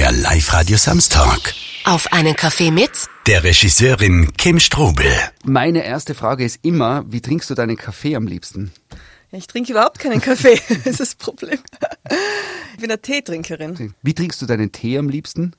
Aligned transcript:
der 0.00 0.12
Live-Radio 0.12 0.78
Samstag. 0.78 1.52
Auf 1.84 2.10
einen 2.10 2.34
Kaffee 2.34 2.70
mit 2.70 2.90
Der 3.26 3.44
Regisseurin 3.44 4.32
Kim 4.38 4.58
Strobel. 4.58 5.04
Meine 5.44 5.84
erste 5.84 6.14
Frage 6.14 6.42
ist 6.42 6.60
immer, 6.62 7.04
wie 7.12 7.20
trinkst 7.20 7.50
du 7.50 7.54
deinen 7.54 7.76
Kaffee 7.76 8.16
am 8.16 8.26
liebsten? 8.26 8.72
Ich 9.30 9.46
trinke 9.46 9.72
überhaupt 9.72 9.98
keinen 9.98 10.22
Kaffee, 10.22 10.58
das 10.68 10.86
ist 10.86 11.00
das 11.00 11.14
Problem. 11.16 11.58
Ich 12.72 12.80
bin 12.80 12.90
eine 12.90 13.02
Teetrinkerin. 13.02 13.94
Wie 14.00 14.14
trinkst 14.14 14.40
du 14.40 14.46
deinen 14.46 14.72
Tee 14.72 14.96
am 14.96 15.10
liebsten? 15.10 15.52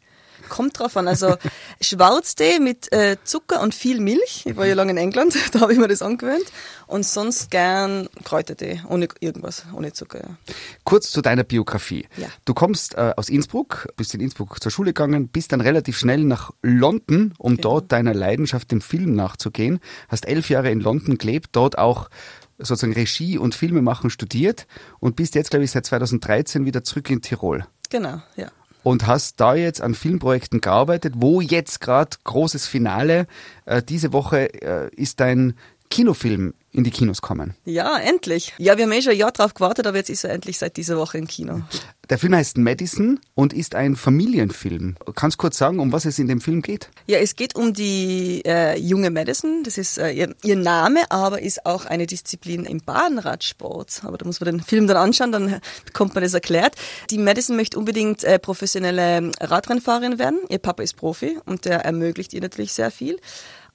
Kommt 0.50 0.80
drauf 0.80 0.98
an. 0.98 1.08
Also 1.08 1.36
Schwarztee 1.82 2.60
mit 2.60 2.92
äh, 2.92 3.18
Zucker 3.24 3.62
und 3.62 3.74
viel 3.76 4.00
Milch. 4.00 4.44
Ich 4.46 4.56
war 4.56 4.66
ja 4.66 4.74
lange 4.76 4.92
in 4.92 4.98
England, 4.98 5.36
da 5.54 5.62
habe 5.62 5.74
ich 5.74 5.80
mir 5.80 5.88
das 5.88 6.02
angewöhnt. 6.02 6.46
Und 6.88 7.06
sonst 7.06 7.52
gern 7.52 8.10
Kräutertee, 8.26 8.82
ohne 8.90 9.08
irgendwas, 9.22 9.66
ohne 9.74 9.94
Zucker. 9.94 10.20
Ja. 10.20 10.38
Kurz 10.84 11.10
zu 11.12 11.22
deiner 11.22 11.44
Biografie. 11.44 12.08
Ja. 12.18 12.28
Du 12.44 12.54
kommst 12.54 12.96
äh, 12.96 13.14
aus 13.16 13.30
Innsbruck, 13.30 13.88
bist 13.96 14.14
in 14.14 14.20
Innsbruck 14.20 14.62
zur 14.62 14.72
Schule 14.72 14.90
gegangen, 14.94 15.30
bist 15.30 15.54
dann 15.54 15.62
relativ 15.62 15.98
schnell 15.98 16.24
nach 16.26 16.52
London, 16.62 17.34
um 17.38 17.56
Genau. 17.56 17.62
dort 17.62 17.92
deiner 17.92 18.14
Leidenschaft 18.14 18.72
dem 18.72 18.82
Film 18.82 19.16
nachzugehen. 19.16 19.80
Hast 20.10 20.28
elf 20.28 20.50
Jahre 20.50 20.70
in 20.72 20.82
London 20.82 21.18
gelebt, 21.18 21.50
dort 21.54 21.78
auch 21.78 22.10
sozusagen 22.58 22.94
Regie 22.94 23.38
und 23.38 23.56
Filmemachen 23.56 24.10
studiert 24.10 24.68
und 25.00 25.16
bist 25.16 25.36
jetzt, 25.36 25.50
glaube 25.50 25.66
ich, 25.66 25.72
seit 25.72 25.86
2013 25.86 26.66
wieder 26.66 26.84
zurück 26.84 27.10
in 27.10 27.22
Tirol. 27.22 27.66
Genau, 27.90 28.22
ja. 28.36 28.52
Und 28.84 29.08
hast 29.08 29.40
da 29.40 29.56
jetzt 29.56 29.82
an 29.82 29.94
Filmprojekten 29.94 30.62
gearbeitet, 30.62 31.16
wo 31.18 31.42
jetzt 31.42 31.82
gerade 31.82 32.18
großes 32.24 32.68
Finale. 32.68 33.28
Äh, 33.66 33.82
diese 33.84 34.14
Woche 34.14 34.54
äh, 34.62 34.90
ist 34.96 35.20
dein 35.20 35.56
Kinofilm 35.90 36.54
in 36.74 36.84
die 36.84 36.92
Kinos 36.92 37.22
kommen. 37.22 37.56
Ja, 37.66 37.98
endlich. 37.98 38.54
Ja, 38.58 38.78
wir 38.78 38.86
haben 38.86 38.92
eh 38.92 39.02
schon 39.02 39.12
ein 39.12 39.18
Jahr 39.18 39.32
drauf 39.32 39.54
gewartet, 39.54 39.88
aber 39.88 39.98
jetzt 39.98 40.10
ist 40.10 40.24
er 40.24 40.32
endlich 40.32 40.58
seit 40.58 40.78
dieser 40.78 40.98
Woche 40.98 41.18
im 41.18 41.28
Kino. 41.28 41.62
Der 42.10 42.18
Film 42.18 42.36
heißt 42.36 42.58
Madison 42.58 43.20
und 43.36 43.54
ist 43.54 43.76
ein 43.76 43.96
Familienfilm. 43.96 44.96
Kannst 45.16 45.38
kurz 45.38 45.58
sagen, 45.58 45.80
um 45.80 45.94
was 45.94 46.06
es 46.06 46.20
in 46.20 46.28
dem 46.28 46.42
Film 46.42 46.62
geht? 46.62 46.90
Ja, 47.08 47.20
es 47.20 47.36
geht 47.36 47.56
um 47.56 47.74
die 47.74 48.42
äh, 48.46 48.78
junge 48.78 49.12
Madison. 49.12 49.64
Das 49.64 49.78
ist 49.78 49.98
äh, 49.98 50.12
ihr, 50.12 50.36
ihr 50.44 50.56
Name, 50.58 51.00
aber 51.10 51.42
ist 51.42 51.66
auch 51.66 51.86
eine 51.86 52.08
Disziplin 52.08 52.66
im 52.66 52.80
Bahnradsport. 52.80 54.02
Aber 54.04 54.18
da 54.18 54.26
muss 54.26 54.42
man 54.42 54.58
den 54.58 54.62
Film 54.62 54.88
dann 54.88 54.98
anschauen, 54.98 55.32
dann 55.32 55.62
bekommt 55.86 56.16
man 56.16 56.24
das 56.24 56.34
erklärt. 56.34 56.76
Die 57.10 57.18
Madison 57.18 57.56
möchte 57.56 57.78
unbedingt 57.78 58.24
äh, 58.24 58.40
professionelle 58.40 59.32
Radrennfahrerin 59.40 60.20
werden. 60.20 60.40
Ihr 60.50 60.60
Papa 60.60 60.84
ist 60.84 60.98
Profi 60.98 61.38
und 61.46 61.66
der 61.66 61.86
ermöglicht 61.86 62.34
ihr 62.34 62.42
natürlich 62.42 62.74
sehr 62.74 62.92
viel. 62.92 63.20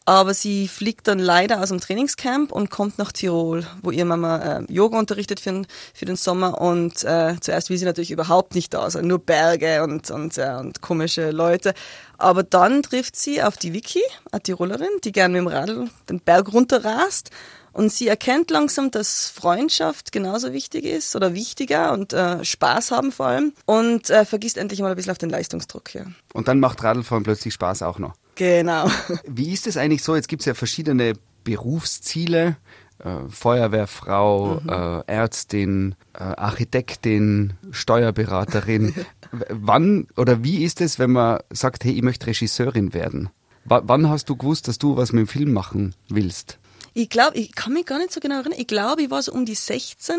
Aber 0.08 0.34
sie 0.34 0.68
fliegt 0.68 1.08
dann 1.08 1.18
leider 1.18 1.60
aus 1.60 1.70
dem 1.70 1.80
Trainingscamp 1.80 2.52
und 2.52 2.70
kommt 2.70 2.96
nach 2.96 3.10
Tirol, 3.10 3.66
wo 3.82 3.90
ihre 3.90 4.06
Mama 4.06 4.38
äh, 4.38 4.72
Yoga 4.72 5.00
unterrichtet 5.00 5.40
für, 5.40 5.50
den- 5.50 5.66
für 5.94 6.04
den 6.04 6.14
Sommer. 6.14 6.60
Und 6.60 7.02
äh, 7.02 7.34
zuerst 7.40 7.70
will 7.70 7.76
sie 7.76 7.84
natürlich 7.86 8.12
überhaupt 8.12 8.54
nicht 8.54 8.72
da 8.72 8.88
sein, 8.88 9.08
nur 9.08 9.18
Berge 9.18 9.82
und, 9.82 10.08
und, 10.12 10.38
äh, 10.38 10.54
und 10.60 10.80
komische 10.80 11.32
Leute. 11.32 11.74
Aber 12.18 12.44
dann 12.44 12.84
trifft 12.84 13.16
sie 13.16 13.42
auf 13.42 13.56
die 13.56 13.72
Vicky, 13.72 14.00
eine 14.30 14.40
Tirolerin, 14.40 14.88
die 15.02 15.10
gern 15.10 15.32
mit 15.32 15.40
dem 15.40 15.48
Radl 15.48 15.88
den 16.08 16.20
Berg 16.20 16.52
runterrast. 16.52 17.30
Und 17.72 17.92
sie 17.92 18.06
erkennt 18.06 18.50
langsam, 18.52 18.92
dass 18.92 19.28
Freundschaft 19.28 20.12
genauso 20.12 20.52
wichtig 20.52 20.84
ist 20.84 21.16
oder 21.16 21.34
wichtiger 21.34 21.92
und 21.92 22.12
äh, 22.12 22.44
Spaß 22.44 22.92
haben 22.92 23.10
vor 23.10 23.26
allem. 23.26 23.52
Und 23.66 24.08
äh, 24.08 24.24
vergisst 24.24 24.56
endlich 24.56 24.80
mal 24.80 24.90
ein 24.90 24.96
bisschen 24.96 25.10
auf 25.10 25.18
den 25.18 25.30
Leistungsdruck. 25.30 25.94
Ja. 25.94 26.04
Und 26.32 26.46
dann 26.46 26.60
macht 26.60 26.84
Radlfahren 26.84 27.24
plötzlich 27.24 27.52
Spaß 27.52 27.82
auch 27.82 27.98
noch. 27.98 28.14
Genau. 28.36 28.88
Wie 29.26 29.52
ist 29.52 29.66
es 29.66 29.76
eigentlich 29.76 30.02
so? 30.02 30.14
Jetzt 30.14 30.28
gibt 30.28 30.42
es 30.42 30.46
ja 30.46 30.54
verschiedene 30.54 31.14
Berufsziele. 31.42 32.56
Äh, 32.98 33.28
Feuerwehrfrau, 33.28 34.60
äh, 34.66 35.12
Ärztin, 35.12 35.96
äh, 36.14 36.22
Architektin, 36.22 37.54
Steuerberaterin. 37.70 38.94
Wann 39.50 40.06
oder 40.16 40.44
wie 40.44 40.64
ist 40.64 40.80
es, 40.80 40.98
wenn 40.98 41.10
man 41.10 41.40
sagt, 41.50 41.84
hey, 41.84 41.92
ich 41.92 42.02
möchte 42.02 42.26
Regisseurin 42.26 42.94
werden? 42.94 43.28
W 43.64 43.80
wann 43.82 44.08
hast 44.08 44.28
du 44.30 44.36
gewusst, 44.36 44.68
dass 44.68 44.78
du 44.78 44.96
was 44.96 45.12
mit 45.12 45.26
dem 45.26 45.28
Film 45.28 45.52
machen 45.52 45.94
willst? 46.08 46.58
Ich 46.94 47.10
glaube, 47.10 47.36
ich 47.36 47.54
kann 47.54 47.72
mich 47.72 47.84
gar 47.84 47.98
nicht 47.98 48.12
so 48.12 48.20
genau 48.20 48.36
erinnern. 48.36 48.58
Ich 48.58 48.68
glaube, 48.68 49.02
ich 49.02 49.10
war 49.10 49.20
so 49.20 49.32
um 49.32 49.44
die 49.44 49.56
16, 49.56 50.16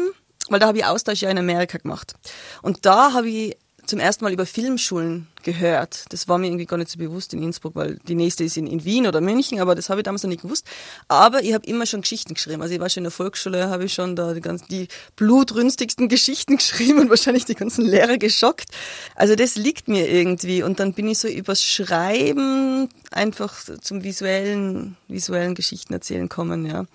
weil 0.49 0.59
da 0.59 0.67
habe 0.67 0.77
ich 0.77 0.85
Austausch 0.85 1.21
ja 1.21 1.31
in 1.31 1.37
Amerika 1.37 1.77
gemacht. 1.77 2.13
Und 2.61 2.85
da 2.85 3.13
habe 3.13 3.29
ich 3.29 3.57
zum 3.87 3.99
ersten 3.99 4.23
Mal 4.23 4.33
über 4.33 4.45
Filmschulen 4.45 5.27
gehört. 5.43 6.05
Das 6.09 6.27
war 6.27 6.37
mir 6.37 6.47
irgendwie 6.47 6.65
gar 6.65 6.77
nicht 6.77 6.91
so 6.91 6.99
bewusst 6.99 7.33
in 7.33 7.41
Innsbruck, 7.41 7.75
weil 7.75 7.99
die 8.07 8.15
nächste 8.15 8.43
ist 8.43 8.57
in, 8.57 8.67
in 8.67 8.83
Wien 8.83 9.07
oder 9.07 9.21
München, 9.21 9.59
aber 9.59 9.75
das 9.75 9.89
habe 9.89 10.01
ich 10.01 10.03
damals 10.03 10.23
noch 10.23 10.29
nicht 10.29 10.41
gewusst. 10.41 10.67
Aber 11.07 11.41
ich 11.41 11.53
habe 11.53 11.65
immer 11.65 11.85
schon 11.85 12.01
Geschichten 12.01 12.33
geschrieben. 12.33 12.61
Also 12.61 12.73
ich 12.73 12.79
war 12.79 12.89
schon 12.89 13.01
in 13.01 13.05
der 13.05 13.11
Volksschule, 13.11 13.69
habe 13.69 13.85
ich 13.85 13.93
schon 13.93 14.15
da 14.15 14.33
die, 14.33 14.41
ganzen, 14.41 14.67
die 14.67 14.87
blutrünstigsten 15.15 16.09
Geschichten 16.09 16.57
geschrieben 16.57 16.99
und 16.99 17.09
wahrscheinlich 17.09 17.45
die 17.45 17.55
ganzen 17.55 17.85
Lehrer 17.85 18.17
geschockt. 18.17 18.69
Also 19.15 19.35
das 19.35 19.55
liegt 19.55 19.87
mir 19.87 20.09
irgendwie. 20.09 20.63
Und 20.63 20.79
dann 20.79 20.93
bin 20.93 21.07
ich 21.07 21.19
so 21.19 21.27
übers 21.27 21.63
Schreiben 21.63 22.89
einfach 23.11 23.55
zum 23.81 24.03
visuellen, 24.03 24.97
visuellen 25.07 25.55
Geschichten 25.55 25.93
erzählen 25.93 26.29
kommen, 26.29 26.65
ja. 26.65 26.85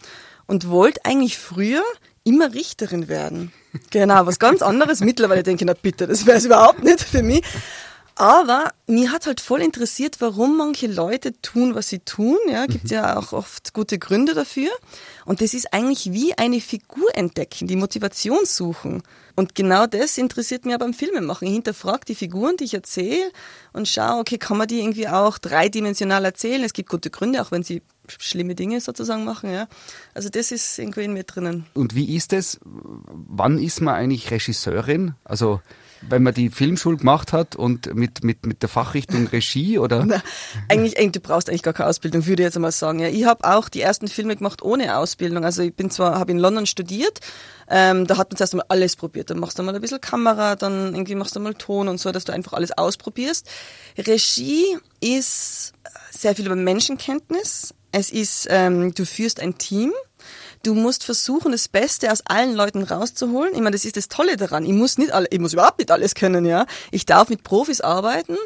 Und 0.46 0.68
wollte 0.68 1.04
eigentlich 1.04 1.38
früher 1.38 1.82
immer 2.24 2.52
Richterin 2.52 3.08
werden. 3.08 3.52
Genau, 3.90 4.26
was 4.26 4.38
ganz 4.38 4.62
anderes. 4.62 5.00
Mittlerweile 5.00 5.42
denke 5.42 5.64
ich, 5.64 5.66
na 5.66 5.74
bitte, 5.74 6.06
das 6.06 6.26
wäre 6.26 6.38
es 6.38 6.44
überhaupt 6.44 6.82
nicht 6.82 7.00
für 7.00 7.22
mich. 7.22 7.42
Aber 8.14 8.72
mir 8.86 9.10
hat 9.10 9.26
halt 9.26 9.40
voll 9.40 9.62
interessiert, 9.62 10.16
warum 10.20 10.58
manche 10.58 10.86
Leute 10.86 11.32
tun, 11.40 11.74
was 11.74 11.88
sie 11.88 12.00
tun. 12.00 12.36
Ja, 12.48 12.66
gibt 12.66 12.90
ja 12.90 13.16
auch 13.16 13.32
oft 13.32 13.72
gute 13.72 13.98
Gründe 13.98 14.34
dafür. 14.34 14.70
Und 15.24 15.40
das 15.40 15.54
ist 15.54 15.72
eigentlich 15.72 16.12
wie 16.12 16.36
eine 16.36 16.60
Figur 16.60 17.08
entdecken, 17.14 17.68
die 17.68 17.76
Motivation 17.76 18.44
suchen. 18.44 19.02
Und 19.34 19.54
genau 19.54 19.86
das 19.86 20.18
interessiert 20.18 20.66
mich 20.66 20.74
auch 20.74 20.80
beim 20.80 20.92
Filmemachen. 20.92 21.48
Ich 21.48 21.54
hinterfrage 21.54 22.04
die 22.06 22.14
Figuren, 22.14 22.56
die 22.58 22.64
ich 22.64 22.74
erzähle 22.74 23.32
und 23.72 23.88
schaue, 23.88 24.20
okay, 24.20 24.36
kann 24.36 24.58
man 24.58 24.68
die 24.68 24.80
irgendwie 24.80 25.08
auch 25.08 25.38
dreidimensional 25.38 26.24
erzählen? 26.26 26.62
Es 26.64 26.74
gibt 26.74 26.90
gute 26.90 27.08
Gründe, 27.08 27.40
auch 27.40 27.50
wenn 27.50 27.62
sie 27.62 27.80
schlimme 28.18 28.54
Dinge 28.54 28.80
sozusagen 28.80 29.24
machen. 29.24 29.52
Ja, 29.52 29.68
also 30.14 30.28
das 30.28 30.52
ist 30.52 30.78
irgendwie 30.78 31.04
in 31.04 31.12
mir 31.12 31.24
drinnen. 31.24 31.66
Und 31.74 31.94
wie 31.94 32.16
ist 32.16 32.32
es? 32.32 32.60
Wann 32.64 33.58
ist 33.58 33.80
man 33.80 33.94
eigentlich 33.94 34.30
Regisseurin? 34.30 35.14
Also 35.24 35.60
wenn 36.08 36.22
man 36.22 36.34
die 36.34 36.50
Filmschule 36.50 36.96
gemacht 36.96 37.32
hat 37.32 37.56
und 37.56 37.94
mit, 37.94 38.24
mit, 38.24 38.44
mit 38.46 38.62
der 38.62 38.68
Fachrichtung 38.68 39.26
Regie 39.26 39.78
oder? 39.78 40.04
Na, 40.04 40.22
eigentlich, 40.68 40.98
eigentlich, 40.98 41.12
du 41.12 41.20
brauchst 41.20 41.48
eigentlich 41.48 41.62
gar 41.62 41.74
keine 41.74 41.88
Ausbildung, 41.88 42.26
würde 42.26 42.42
ich 42.42 42.46
jetzt 42.46 42.56
einmal 42.56 42.72
sagen. 42.72 42.98
Ja, 42.98 43.08
ich 43.08 43.24
habe 43.24 43.44
auch 43.44 43.68
die 43.68 43.80
ersten 43.80 44.08
Filme 44.08 44.36
gemacht 44.36 44.62
ohne 44.62 44.96
Ausbildung. 44.98 45.44
Also 45.44 45.62
ich 45.62 45.74
bin 45.74 45.90
zwar, 45.90 46.18
habe 46.18 46.32
in 46.32 46.38
London 46.38 46.66
studiert, 46.66 47.20
ähm, 47.68 48.06
da 48.06 48.16
hat 48.16 48.30
man 48.30 48.36
zuerst 48.36 48.54
mal 48.54 48.64
alles 48.68 48.96
probiert. 48.96 49.30
Dann 49.30 49.38
machst 49.38 49.58
du 49.58 49.62
mal 49.62 49.74
ein 49.74 49.80
bisschen 49.80 50.00
Kamera, 50.00 50.56
dann 50.56 50.94
irgendwie 50.94 51.14
machst 51.14 51.36
du 51.36 51.40
mal 51.40 51.54
Ton 51.54 51.88
und 51.88 51.98
so, 51.98 52.12
dass 52.12 52.24
du 52.24 52.32
einfach 52.32 52.52
alles 52.52 52.76
ausprobierst. 52.76 53.48
Regie 53.96 54.76
ist 55.00 55.72
sehr 56.10 56.34
viel 56.34 56.46
über 56.46 56.56
Menschenkenntnis. 56.56 57.74
Es 57.92 58.10
ist, 58.10 58.48
ähm, 58.50 58.94
du 58.94 59.04
führst 59.04 59.40
ein 59.40 59.58
Team. 59.58 59.92
Du 60.62 60.74
musst 60.74 61.04
versuchen, 61.04 61.52
das 61.52 61.68
Beste 61.68 62.10
aus 62.12 62.22
allen 62.24 62.54
Leuten 62.54 62.84
rauszuholen. 62.84 63.52
Ich 63.52 63.60
meine, 63.60 63.72
das 63.72 63.84
ist 63.84 63.96
das 63.96 64.08
Tolle 64.08 64.36
daran. 64.36 64.64
Ich 64.64 64.72
muss 64.72 64.96
nicht 64.96 65.12
alle, 65.12 65.26
ich 65.30 65.40
muss 65.40 65.52
überhaupt 65.52 65.78
nicht 65.78 65.90
alles 65.90 66.14
können, 66.14 66.44
ja. 66.44 66.66
Ich 66.90 67.04
darf 67.04 67.28
mit 67.28 67.42
Profis 67.42 67.80
arbeiten 67.80 68.36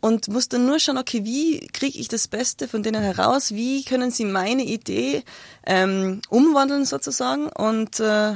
und 0.00 0.28
muss 0.28 0.48
dann 0.48 0.66
nur 0.66 0.78
schauen, 0.78 0.98
okay, 0.98 1.24
wie 1.24 1.66
kriege 1.68 1.98
ich 1.98 2.08
das 2.08 2.28
Beste 2.28 2.68
von 2.68 2.82
denen 2.82 3.02
heraus? 3.02 3.52
Wie 3.52 3.84
können 3.84 4.10
sie 4.10 4.24
meine 4.24 4.64
Idee 4.64 5.24
ähm, 5.66 6.20
umwandeln 6.28 6.84
sozusagen? 6.84 7.48
Und 7.48 8.00
äh, 8.00 8.34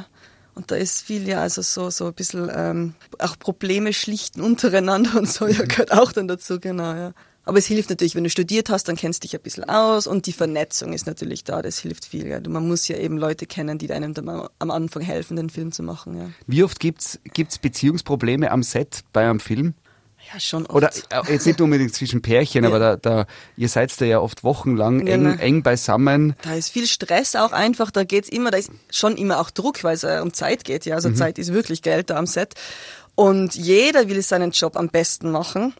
und 0.55 0.71
da 0.71 0.77
ist 0.77 1.03
viel 1.03 1.29
ja 1.29 1.43
also 1.43 1.61
so 1.61 1.91
so 1.91 2.07
ein 2.07 2.15
bisschen 2.15 2.51
ähm, 2.53 2.95
auch 3.19 3.39
Probleme 3.39 3.93
schlichten 3.93 4.41
untereinander 4.41 5.15
und 5.19 5.31
so 5.31 5.47
ja 5.47 5.63
gehört 5.65 5.93
auch 5.93 6.13
dann 6.13 6.29
dazu 6.29 6.59
genau 6.59 6.95
ja. 6.95 7.13
Aber 7.47 7.59
es 7.59 7.67
hilft 7.67 7.89
natürlich, 7.91 8.15
wenn 8.17 8.25
du 8.25 8.31
studiert 8.31 8.69
hast, 8.71 8.89
dann 8.89 8.97
kennst 8.97 9.23
du 9.23 9.29
dich 9.29 9.35
ein 9.37 9.41
bisschen 9.41 9.65
aus 9.65 10.07
und 10.07 10.27
die 10.27 10.33
Vernetzung 10.33 10.93
ist 10.93 11.07
natürlich 11.07 11.45
da, 11.45 11.63
das 11.63 11.79
hilft 11.79 12.05
viel. 12.05 12.27
Ja. 12.27 12.41
Man 12.47 12.67
muss 12.69 12.87
ja 12.89 12.97
eben 12.99 13.17
Leute 13.19 13.47
kennen, 13.47 13.79
die 13.79 13.91
einem 13.93 14.13
dann 14.15 14.29
am- 14.29 14.71
Anfang 14.71 15.03
helfen, 15.03 15.37
den 15.37 15.49
Film 15.49 15.71
zu 15.73 15.83
machen. 15.85 16.19
Ja, 16.19 16.29
Wie 16.49 16.63
oft 16.65 16.81
gibt's 16.81 17.19
gibt's 17.33 17.59
Beziehungsprobleme 17.59 18.51
am 18.51 18.63
Set 18.63 19.01
bei 19.13 19.23
einem 19.29 19.41
Film? 19.41 19.75
ja 20.35 20.41
schon 20.41 20.67
oft. 20.67 20.75
Oder 20.75 20.91
äh, 21.11 21.33
jetzt 21.33 21.47
nicht 21.47 21.61
unbedingt 21.61 21.95
zwischen 21.95 22.21
Pärchen, 22.21 22.65
Ja. 22.65 22.69
aber 22.71 22.81
da, 22.81 22.97
da 22.97 23.27
ihr 23.57 23.69
seid 23.69 23.99
da 24.01 24.05
ja 24.05 24.19
oft 24.19 24.43
wochenlang 24.43 25.07
Ja, 25.07 25.15
eng, 25.15 25.23
ne. 25.23 25.39
eng 25.39 25.63
beisammen. 25.63 26.35
Da 26.43 26.55
ist 26.55 26.71
viel 26.71 26.89
Stress 26.89 27.37
auch 27.37 27.53
einfach, 27.53 27.93
da 27.93 28.03
geht's 28.03 28.29
immer, 28.29 28.51
da 28.51 28.59
ist 28.59 28.73
schon 28.91 29.17
immer 29.17 29.39
auch 29.39 29.51
Druck, 29.51 29.85
weil 29.85 29.95
es 29.95 30.03
äh, 30.03 30.19
um 30.21 30.33
Zeit 30.33 30.65
geht, 30.65 30.85
ja. 30.85 30.97
Also 30.97 31.13
Zeit 31.13 31.39
ist 31.39 31.53
wirklich 31.53 31.81
Geld 31.83 32.11
da 32.11 32.17
am 32.17 32.27
Set. 32.27 32.55
Und 33.15 33.55
jeder 33.55 34.09
will 34.09 34.21
seinen 34.21 34.51
Job 34.51 34.77
am 34.77 34.89
besten 34.89 35.31
machen. 35.31 35.75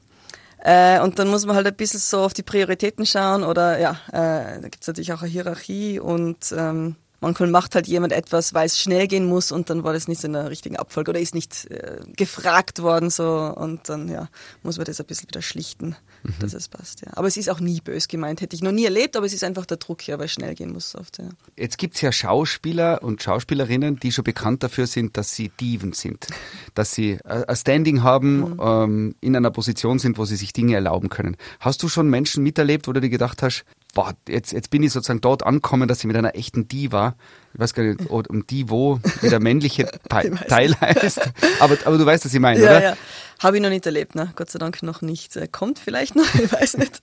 Äh, 0.67 0.99
und 1.01 1.21
dann 1.21 1.29
muss 1.29 1.47
man 1.47 1.55
halt 1.55 1.69
ein 1.69 1.77
bisschen 1.77 2.01
so 2.01 2.19
auf 2.19 2.33
die 2.33 2.43
Prioritäten 2.43 3.07
schauen 3.07 3.45
oder 3.45 3.79
ja, 3.79 4.01
äh, 4.09 4.61
da 4.61 4.69
gibt's 4.69 4.89
natürlich 4.89 5.13
auch 5.13 5.23
eine 5.23 5.31
Hierarchie 5.31 6.01
und 6.01 6.53
ähm, 6.59 6.97
Manchmal 7.27 7.51
macht 7.51 7.75
halt 7.75 7.89
jemand 7.89 8.13
etwas, 8.13 8.55
weil 8.55 8.67
es 8.67 8.79
schnell 8.79 9.09
gehen 9.09 9.27
muss 9.27 9.51
und 9.51 9.69
dann 9.69 9.83
war 9.83 9.93
das 9.93 10.07
nicht 10.07 10.23
in 10.23 10.33
der 10.33 10.49
richtigen 10.49 10.77
Abfolge 10.77 11.11
oder 11.11 11.19
ist 11.19 11.35
nicht 11.35 11.69
äh, 11.73 11.99
gefragt 12.17 12.83
worden 12.83 13.11
so 13.11 13.53
und 13.57 13.89
dann 13.89 14.09
ja 14.09 14.29
muss 14.63 14.77
man 14.77 14.85
das 14.85 15.01
ein 15.01 15.07
bisschen 15.07 15.29
wieder 15.29 15.43
schlichten, 15.43 15.97
mhm. 16.23 16.35
dass 16.39 16.55
es 16.55 16.69
passt. 16.69 17.01
Ja. 17.05 17.09
Aber 17.17 17.27
es 17.27 17.37
ist 17.37 17.51
auch 17.51 17.59
nie 17.59 17.81
bös 17.81 18.07
gemeint, 18.07 18.41
hätte 18.43 18.55
ich 18.55 18.63
noch 18.63 18.71
nie 18.71 18.85
erlebt, 18.85 19.17
aber 19.17 19.27
es 19.27 19.33
ist 19.33 19.43
einfach 19.43 19.67
der 19.67 19.79
Druck 19.79 20.03
hier, 20.03 20.21
weil 20.21 20.27
es 20.27 20.33
schnell 20.33 20.55
gehen 20.55 20.73
muss 20.73 20.95
oft. 20.95 21.19
Ja. 21.19 21.29
Jetzt 21.57 21.79
gibt's 21.79 22.01
ja 22.01 22.13
Schauspieler 22.13 23.03
und 23.03 23.21
Schauspielerinnen, 23.21 23.99
die 23.99 24.13
schon 24.13 24.23
bekannt 24.23 24.63
dafür 24.63 24.87
sind, 24.87 25.17
dass 25.17 25.35
sie 25.35 25.51
Diven 25.61 25.95
sind, 25.95 26.29
dass 26.75 26.93
sie 26.93 27.19
ein 27.25 27.57
Standing 27.57 28.05
haben, 28.05 28.39
mhm. 28.39 28.61
ähm, 28.61 29.15
in 29.21 29.35
einer 29.35 29.51
Position 29.51 29.99
sind, 29.99 30.17
wo 30.17 30.25
sie 30.25 30.37
sich 30.37 30.53
Dinge 30.53 30.77
erlauben 30.77 31.09
können. 31.09 31.37
Hast 31.59 31.83
du 31.83 31.89
schon 31.89 32.09
Menschen 32.09 32.45
miterlebt, 32.45 32.87
wo 32.87 32.93
du 32.93 33.01
dir 33.01 33.11
gedacht 33.11 33.43
hast, 33.43 33.65
boah, 33.97 34.13
jetzt, 34.29 34.53
jetzt 34.53 34.69
bin 34.69 34.83
ich 34.83 34.93
sozusagen 34.93 35.23
dort 35.23 35.43
angekommen, 35.43 35.89
dass 35.89 36.01
ich 36.01 36.05
mit 36.05 36.17
einer 36.17 36.35
echten 36.37 36.69
Diva, 36.69 37.15
ich 37.55 37.61
weiß 37.61 37.73
gar 37.73 37.83
nicht, 37.83 38.11
um 38.11 38.47
die, 38.47 38.69
wo 38.69 39.01
der 39.23 39.41
männliche 39.41 39.91
Teil 40.09 40.77
heißt, 40.79 41.21
aber, 41.61 41.79
aber 41.87 41.97
du 41.97 42.05
weißt, 42.05 42.27
was 42.27 42.35
ich 42.35 42.39
meine, 42.39 42.61
ja, 42.61 42.71
oder? 42.71 42.83
Ja. 42.83 42.97
Habe 43.39 43.59
ich 43.59 43.63
noch 43.63 43.69
nicht 43.69 43.85
erlebt, 43.85 44.15
ne? 44.15 44.33
Gott 44.35 44.51
sei 44.51 44.59
Dank 44.59 44.83
noch 44.83 45.03
nicht. 45.03 45.37
Äh, 45.37 45.47
kommt 45.47 45.79
vielleicht 45.79 46.17
noch, 46.17 46.35
ich 46.35 46.51
weiß 46.51 46.79
nicht. 46.79 47.03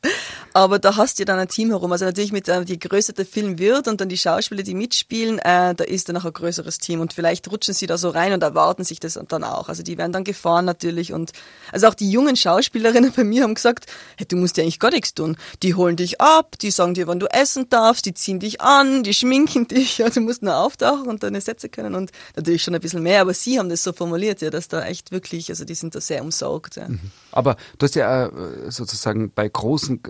Aber 0.53 0.80
da 0.80 0.97
hast 0.97 1.19
du 1.19 1.25
dann 1.25 1.38
ein 1.38 1.47
Team 1.47 1.69
herum. 1.69 1.91
Also 1.91 2.06
natürlich 2.06 2.31
mit, 2.31 2.47
äh, 2.47 2.62
je 2.62 2.77
größer 2.77 3.13
der 3.13 3.25
Film 3.25 3.59
wird 3.59 3.88
und 3.88 4.01
dann 4.01 4.09
die 4.09 4.18
Schauspieler, 4.18 4.63
die 4.63 4.74
mitspielen, 4.74 5.38
äh, 5.39 5.75
da 5.75 5.83
ist 5.83 6.09
dann 6.09 6.18
auch 6.18 6.25
ein 6.25 6.33
größeres 6.33 6.80
Team. 6.80 7.01
Und 7.01 7.13
vielleicht 7.13 7.51
rutschen 7.51 7.75
sie 7.75 7.85
da 7.85 8.00
so 8.00 8.09
rein 8.09 8.33
und 8.33 8.41
erwarten 8.41 8.83
sich 8.83 9.00
das 9.00 9.19
dann 9.27 9.44
auch. 9.44 9.69
Also 9.69 9.83
die 9.83 9.97
werden 9.97 10.12
dann 10.12 10.24
gefahren 10.24 10.65
natürlich. 10.65 11.13
Und 11.13 11.33
also 11.71 11.88
auch 11.88 11.94
die 11.94 12.09
jungen 12.09 12.36
Schauspielerinnen 12.36 13.12
bei 13.15 13.24
mir 13.24 13.44
haben 13.44 13.53
gesagt, 13.53 13.86
hey, 14.18 14.25
du 14.27 14.36
musst 14.36 14.57
ja 14.57 14.63
eigentlich 14.63 14.79
gar 14.79 14.91
nichts 14.91 15.13
tun. 15.13 15.38
Die 15.62 15.75
holen 15.75 15.97
dich 15.97 16.19
ab, 16.19 16.57
die 16.59 16.71
sagen 16.71 16.95
dir, 16.95 17.06
wann 17.06 17.19
du 17.19 17.27
essen 17.27 17.69
darfst, 17.69 18.07
die 18.07 18.13
ziehen 18.15 18.39
dich 18.39 18.59
an, 18.59 19.03
die 19.03 19.13
schminken 19.13 19.68
dich, 19.68 20.00
ja, 20.00 20.09
du 20.09 20.21
musst 20.21 20.41
nur 20.41 20.56
auftauchen 20.56 21.07
und 21.07 21.21
deine 21.21 21.41
Sätze 21.41 21.69
können 21.69 21.94
und 21.94 22.12
natürlich 22.36 22.63
schon 22.63 22.74
ein 22.74 22.81
bisschen 22.81 23.03
mehr, 23.03 23.21
aber 23.21 23.36
sie 23.36 23.59
haben 23.59 23.69
das 23.69 23.83
so 23.83 23.94
formuliert, 23.94 24.41
ja, 24.41 24.50
dass 24.50 24.68
da 24.68 24.83
echt 24.83 25.12
wirklich, 25.12 25.50
also 25.50 25.63
die 25.63 25.75
sind 25.75 25.94
da 25.94 26.01
sehr 26.01 26.23
umsorgt. 26.24 26.78
Ja. 26.78 26.88
Mhm. 26.88 27.00
Aber 27.31 27.58
du 27.78 27.86
hast 27.86 27.96
ja 27.96 28.28
äh, 28.28 28.72
sozusagen 28.72 29.31
bei 29.31 29.48
großen 29.48 30.02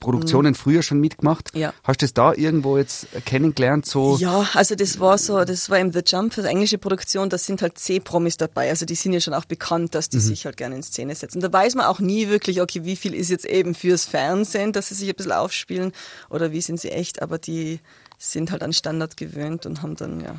Produktionen 0.00 0.52
mhm. 0.52 0.56
früher 0.56 0.82
schon 0.82 1.00
mitgemacht. 1.00 1.54
Ja. 1.54 1.72
Hast 1.84 2.02
du 2.02 2.06
das 2.06 2.14
da 2.14 2.34
irgendwo 2.34 2.76
jetzt 2.76 3.06
kennengelernt? 3.24 3.86
So? 3.86 4.16
Ja, 4.18 4.48
also 4.54 4.74
das 4.74 4.98
war 4.98 5.16
so, 5.16 5.44
das 5.44 5.70
war 5.70 5.78
eben 5.78 5.92
The 5.92 6.02
Jump, 6.04 6.34
das 6.34 6.44
englische 6.44 6.78
Produktion, 6.78 7.30
da 7.30 7.38
sind 7.38 7.62
halt 7.62 7.78
C-Promis 7.78 8.36
dabei. 8.36 8.68
Also 8.68 8.84
die 8.84 8.96
sind 8.96 9.12
ja 9.12 9.20
schon 9.20 9.34
auch 9.34 9.44
bekannt, 9.44 9.94
dass 9.94 10.08
die 10.08 10.16
mhm. 10.16 10.22
sich 10.22 10.44
halt 10.44 10.56
gerne 10.56 10.74
in 10.74 10.82
Szene 10.82 11.14
setzen. 11.14 11.40
Da 11.40 11.52
weiß 11.52 11.76
man 11.76 11.86
auch 11.86 12.00
nie 12.00 12.28
wirklich, 12.28 12.60
okay, 12.60 12.84
wie 12.84 12.96
viel 12.96 13.14
ist 13.14 13.30
jetzt 13.30 13.44
eben 13.44 13.74
fürs 13.74 14.04
Fernsehen, 14.04 14.72
dass 14.72 14.88
sie 14.88 14.94
sich 14.94 15.08
ein 15.08 15.14
bisschen 15.14 15.32
aufspielen 15.32 15.92
oder 16.30 16.52
wie 16.52 16.60
sind 16.60 16.80
sie 16.80 16.90
echt, 16.90 17.22
aber 17.22 17.38
die 17.38 17.80
sind 18.18 18.50
halt 18.50 18.62
an 18.62 18.72
Standard 18.72 19.16
gewöhnt 19.16 19.66
und 19.66 19.82
haben 19.82 19.96
dann, 19.96 20.20
ja, 20.20 20.36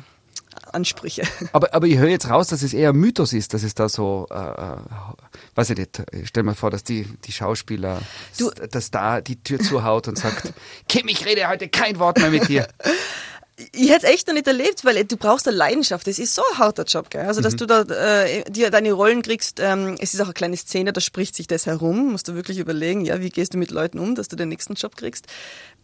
Ansprüche. 0.72 1.22
Aber, 1.52 1.72
aber 1.72 1.86
ich 1.86 1.98
höre 1.98 2.08
jetzt 2.08 2.28
raus, 2.28 2.48
dass 2.48 2.62
es 2.62 2.74
eher 2.74 2.92
Mythos 2.92 3.32
ist, 3.32 3.54
dass 3.54 3.62
es 3.62 3.74
da 3.74 3.88
so, 3.88 4.26
äh, 4.30 4.34
äh 4.34 4.76
weiß 5.54 5.70
ich 5.70 5.78
nicht, 5.78 6.02
stell 6.24 6.42
mir 6.42 6.54
vor, 6.54 6.70
dass 6.70 6.82
die, 6.82 7.04
die 7.24 7.32
Schauspieler, 7.32 8.00
du, 8.38 8.50
dass 8.50 8.90
da 8.90 9.20
die 9.20 9.42
Tür 9.42 9.60
zuhaut 9.60 10.08
und 10.08 10.18
sagt, 10.18 10.52
Kim, 10.88 11.08
ich 11.08 11.24
rede 11.24 11.48
heute 11.48 11.68
kein 11.68 11.98
Wort 11.98 12.18
mehr 12.18 12.30
mit 12.30 12.48
dir. 12.48 12.68
ich 13.72 13.90
hätte 13.90 14.06
es 14.06 14.12
echt 14.12 14.26
noch 14.26 14.34
nicht 14.34 14.48
erlebt, 14.48 14.84
weil 14.84 15.04
du 15.04 15.16
brauchst 15.16 15.46
eine 15.46 15.56
Leidenschaft. 15.56 16.06
Das 16.06 16.18
ist 16.18 16.34
so 16.34 16.42
ein 16.52 16.58
harter 16.58 16.84
Job, 16.84 17.08
gell? 17.10 17.26
Also, 17.26 17.40
dass 17.40 17.54
mhm. 17.54 17.58
du 17.58 17.66
da 17.66 17.82
äh, 17.82 18.50
dir 18.50 18.70
deine 18.70 18.92
Rollen 18.92 19.22
kriegst, 19.22 19.60
ähm, 19.60 19.96
es 20.00 20.12
ist 20.12 20.20
auch 20.20 20.26
eine 20.26 20.34
kleine 20.34 20.56
Szene, 20.56 20.92
da 20.92 21.00
spricht 21.00 21.36
sich 21.36 21.46
das 21.46 21.66
herum, 21.66 22.12
musst 22.12 22.26
du 22.26 22.34
wirklich 22.34 22.58
überlegen, 22.58 23.04
ja, 23.04 23.20
wie 23.20 23.30
gehst 23.30 23.54
du 23.54 23.58
mit 23.58 23.70
Leuten 23.70 24.00
um, 24.00 24.16
dass 24.16 24.28
du 24.28 24.34
den 24.34 24.48
nächsten 24.48 24.74
Job 24.74 24.96
kriegst. 24.96 25.26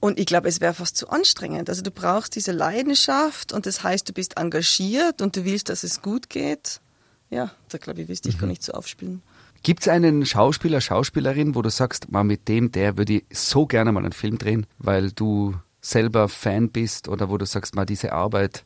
Und 0.01 0.19
ich 0.19 0.27
glaube, 0.27 0.49
es 0.49 0.61
wäre 0.61 0.75
fast 0.75 0.97
zu 0.97 1.11
anstrengend. 1.11 1.69
Also 1.69 1.83
du 1.83 1.91
brauchst 1.91 2.35
diese 2.35 2.53
Leidenschaft 2.53 3.53
und 3.53 3.67
das 3.67 3.85
heißt, 3.85 4.09
du 4.09 4.13
bist 4.13 4.37
engagiert 4.37 5.23
und 5.23 5.37
du 5.37 5.45
willst, 5.45 5.69
dass 5.69 5.85
es 5.85 6.03
gut 6.03 6.29
geht. 6.29 6.81
Ja, 7.29 7.53
da 7.69 7.79
glaube 7.79 8.03
ich, 8.03 8.09
wüsste 8.09 8.29
ich 8.29 8.37
mhm. 8.37 8.41
gar 8.41 8.47
nicht 8.49 8.65
so 8.65 8.73
aufspielen. 8.73 9.23
Gibt 9.63 9.83
es 9.83 9.89
einen 9.89 10.25
Schauspieler, 10.25 10.81
Schauspielerin, 10.81 11.55
wo 11.55 11.63
du 11.63 11.71
sagst, 11.71 12.11
mal 12.11 12.25
mit 12.25 12.49
dem, 12.49 12.73
der 12.73 12.97
würde 12.97 13.13
ich 13.13 13.25
so 13.31 13.67
gerne 13.67 13.93
mal 13.93 14.01
einen 14.01 14.13
Film 14.13 14.39
drehen, 14.39 14.67
weil 14.79 15.13
du 15.13 15.55
selber 15.81 16.29
Fan 16.29 16.71
bist 16.71 17.09
oder 17.09 17.31
wo 17.31 17.39
du 17.39 17.47
sagst, 17.47 17.75
mal 17.75 17.87
diese 17.87 18.13
Arbeit, 18.13 18.65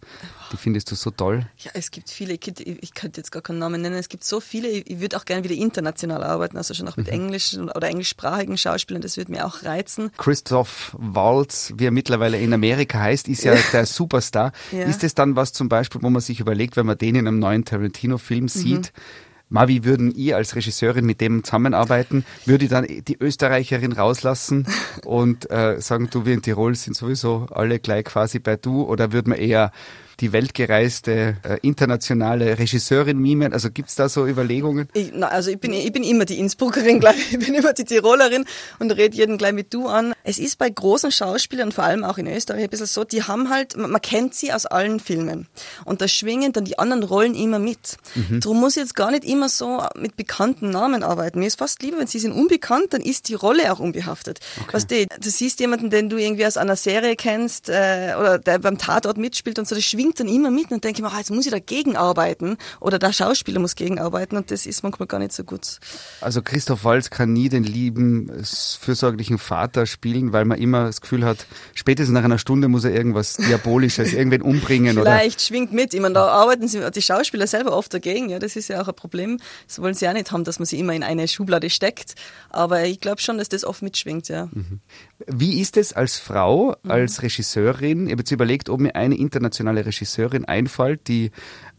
die 0.53 0.57
findest 0.57 0.91
du 0.91 0.95
so 0.95 1.11
toll? 1.11 1.47
Ja, 1.59 1.71
es 1.75 1.91
gibt 1.91 2.11
viele, 2.11 2.35
ich 2.35 2.95
könnte 2.95 3.21
jetzt 3.21 3.31
gar 3.31 3.43
keinen 3.43 3.59
Namen 3.59 3.83
nennen, 3.83 3.95
es 3.95 4.09
gibt 4.09 4.25
so 4.25 4.41
viele, 4.41 4.69
ich 4.69 5.01
würde 5.01 5.17
auch 5.17 5.25
gerne 5.25 5.45
wieder 5.45 5.55
international 5.55 6.25
arbeiten, 6.25 6.57
also 6.57 6.75
schon 6.75 6.89
auch 6.89 6.97
mit 6.97 7.07
mhm. 7.07 7.13
englischen 7.13 7.71
oder 7.71 7.89
englischsprachigen 7.89 8.59
Schauspielern, 8.59 9.03
das 9.03 9.17
würde 9.17 9.31
mir 9.31 9.47
auch 9.47 9.63
reizen. 9.63 10.11
Christoph 10.17 10.97
Waltz, 10.99 11.73
wie 11.77 11.87
er 11.87 11.93
mittlerweile 11.93 12.39
in 12.39 12.53
Amerika 12.53 12.99
heißt, 12.99 13.29
ist 13.29 13.45
ja, 13.45 13.55
ja. 13.55 13.61
der 13.73 13.87
Superstar. 13.87 14.53
Ja. 14.73 14.85
Ist 14.85 15.05
es 15.05 15.15
dann 15.15 15.37
was 15.37 15.53
zum 15.53 15.69
Beispiel, 15.69 16.03
wo 16.03 16.11
man 16.11 16.21
sich 16.21 16.41
überlegt, 16.41 16.77
wenn 16.77 16.87
man 16.87 16.99
den 16.99 17.15
in 17.15 17.29
einem 17.29 17.39
neuen 17.39 17.65
Tarantino-Film 17.65 18.49
sieht, 18.49 18.93
mhm 18.95 19.24
Ma, 19.51 19.69
wie 19.69 19.85
würden 19.85 20.11
ihr 20.15 20.37
als 20.37 20.57
Regisseurin 20.57 21.05
mit 21.05 21.21
dem 21.21 21.45
zusammenarbeiten? 21.45 22.25
Würde 22.47 22.67
dann 22.67 22.87
die 22.87 23.17
Österreicherin 23.21 23.93
rauslassen 23.93 24.67
und 25.05 25.51
äh, 25.51 25.81
sagen, 25.81 26.09
du, 26.11 26.25
wir 26.25 26.33
in 26.33 26.43
Tirol 26.43 26.75
sind 26.75 26.97
sowieso 26.97 27.47
alle 27.51 27.79
gleich 27.79 28.07
quasi 28.07 28.39
bei 28.39 28.57
du? 28.57 28.83
Oder 28.83 29.13
würde 29.13 29.31
man 29.31 29.39
eher 29.39 29.71
die 30.21 30.33
weltgereiste 30.33 31.37
äh, 31.43 31.59
internationale 31.63 32.59
Regisseurin 32.59 33.19
mimen? 33.19 33.53
Also 33.53 33.71
gibt's 33.71 33.97
da 33.97 34.09
so 34.09 34.27
Überlegungen? 34.27 34.89
Ich, 34.95 35.13
na, 35.15 35.29
also 35.29 35.51
ich 35.51 35.61
bin, 35.61 35.73
ich 35.73 35.93
bin 35.93 36.05
immer 36.05 36.25
die 36.25 36.39
Innsbruckerin 36.39 37.01
gleich, 37.01 37.33
ich 37.33 37.39
bin 37.39 37.55
immer 37.55 37.75
die 37.75 37.85
Tirolerin 37.85 38.47
und 38.79 38.91
rede 38.93 39.15
jeden 39.17 39.37
gleich 39.37 39.53
mit 39.53 39.75
du 39.75 39.89
an. 39.89 40.14
Es 40.25 40.39
ist 40.39 40.59
bei 40.59 40.69
großen 40.71 41.13
Schauspielern, 41.13 41.71
vor 41.71 41.85
allem 41.85 42.03
auch 42.03 42.19
in 42.19 42.27
Österreich, 42.27 42.65
ein 42.65 42.71
bisschen 42.71 42.87
so, 42.87 43.05
die 43.05 43.23
haben 43.23 43.51
halt, 43.51 43.77
man, 43.77 44.01
kennt 44.01 44.35
sie 44.35 44.53
aus 44.53 44.67
allen 44.67 44.99
Filmen 44.99 45.47
und 45.85 46.01
da 46.01 46.09
schwingen 46.09 46.53
dann 46.53 46.65
die 46.65 46.79
anderen 46.79 47.03
Rollen 47.03 47.35
immer 47.35 47.59
mit. 47.59 47.97
Mhm. 48.15 48.41
Darum 48.41 48.61
muss 48.61 48.77
ich 48.77 48.83
jetzt 48.83 48.95
gar 48.95 49.11
nicht 49.11 49.25
immer 49.25 49.49
so 49.49 49.83
mit 49.97 50.17
bekannten 50.17 50.71
Namen 50.71 51.03
arbeiten. 51.03 51.39
Mir 51.41 51.47
ist 51.47 51.59
fast 51.59 51.83
lieber, 51.83 51.99
wenn 51.99 52.07
sie 52.07 52.19
sind 52.19 52.33
unbekannt, 52.33 52.95
dann 52.95 53.03
ist 53.03 53.29
die 53.29 53.35
Rolle 53.35 53.73
auch 53.73 53.79
unbehaftet. 53.79 54.41
Okay. 54.63 54.73
Weißt 54.73 54.91
du, 54.91 55.07
du 55.07 55.31
siehst 55.31 55.61
jemanden, 55.61 55.91
den 55.91 56.09
du 56.09 56.17
irgendwie 56.17 56.47
aus 56.47 56.57
einer 56.57 56.77
Serie 56.77 57.17
kennst 57.17 57.69
äh, 57.69 58.15
oder 58.19 58.39
der 58.39 58.59
beim 58.59 58.79
Tatort 58.79 59.19
mitspielt 59.19 59.59
und 59.59 59.69
so, 59.69 59.75
das 59.75 59.85
schwingt 59.85 60.21
dann 60.21 60.29
immer 60.29 60.51
mit 60.51 60.71
und 60.73 60.85
denke 60.85 60.99
ich 60.99 61.03
mir, 61.03 61.13
ah, 61.13 61.19
jetzt 61.19 61.31
muss 61.31 61.45
ich 61.45 61.53
dagegen 61.53 61.97
arbeiten 61.97 62.57
oder 62.81 62.99
der 62.99 63.13
Schauspieler 63.13 63.61
muss 63.61 63.75
gegenarbeiten 63.75 64.37
und 64.37 64.51
das 64.51 64.65
ist 64.65 64.83
manchmal 64.83 65.07
gar 65.07 65.19
nicht 65.19 65.33
so 65.33 65.45
gut. 65.45 65.79
Also 66.21 66.41
Christoph 66.43 66.85
Waltz 66.85 67.11
kann 67.11 67.33
nie 67.33 67.49
den 67.49 67.65
lieben, 67.65 68.31
fürsorglichen 68.81 69.39
Vater 69.39 69.87
spielen, 69.87 70.14
weil 70.33 70.45
man 70.45 70.59
immer 70.59 70.87
das 70.87 71.01
Gefühl 71.01 71.25
hat, 71.25 71.47
spätestens 71.75 72.15
nach 72.15 72.25
einer 72.25 72.39
Stunde 72.39 72.69
muss 72.69 72.85
er 72.85 72.93
irgendwas 72.93 73.37
Diabolisches, 73.37 74.13
irgendwen 74.13 74.43
umbringen. 74.43 74.97
Vielleicht 74.97 75.37
oder? 75.37 75.41
schwingt 75.41 75.73
mit. 75.73 75.95
Ich 75.95 76.01
meine, 76.01 76.15
da 76.15 76.29
arbeiten 76.29 76.69
sie, 76.69 76.91
die 76.91 77.03
Schauspieler 77.03 77.47
selber 77.47 77.77
oft 77.77 77.93
dagegen. 77.93 78.29
Ja, 78.29 78.39
das 78.39 78.57
ist 78.57 78.69
ja 78.69 78.81
auch 78.81 78.89
ein 78.89 78.95
Problem. 78.95 79.39
Das 79.67 79.81
wollen 79.81 79.95
sie 79.95 80.09
auch 80.09 80.13
nicht 80.13 80.31
haben, 80.33 80.45
dass 80.45 80.59
man 80.59 80.67
sie 80.67 80.79
immer 80.79 80.95
in 80.95 81.03
eine 81.03 81.29
Schublade 81.29 81.71
steckt. 81.71 82.15
Aber 82.51 82.85
ich 82.85 83.01
glaube 83.01 83.21
schon, 83.21 83.39
dass 83.39 83.49
das 83.49 83.65
oft 83.65 83.83
mitschwingt, 83.83 84.29
ja. 84.29 84.49
Mhm. 84.53 84.81
Wie 85.27 85.61
ist 85.61 85.77
es 85.77 85.93
als 85.93 86.19
Frau, 86.19 86.77
mhm. 86.83 86.91
als 86.91 87.23
Regisseurin? 87.23 88.07
Ich 88.07 88.13
habe 88.13 88.21
jetzt 88.21 88.31
überlegt, 88.31 88.69
ob 88.69 88.81
mir 88.81 88.95
eine 88.95 89.17
internationale 89.17 89.85
Regisseurin 89.85 90.45
einfällt, 90.45 91.09
die 91.09 91.31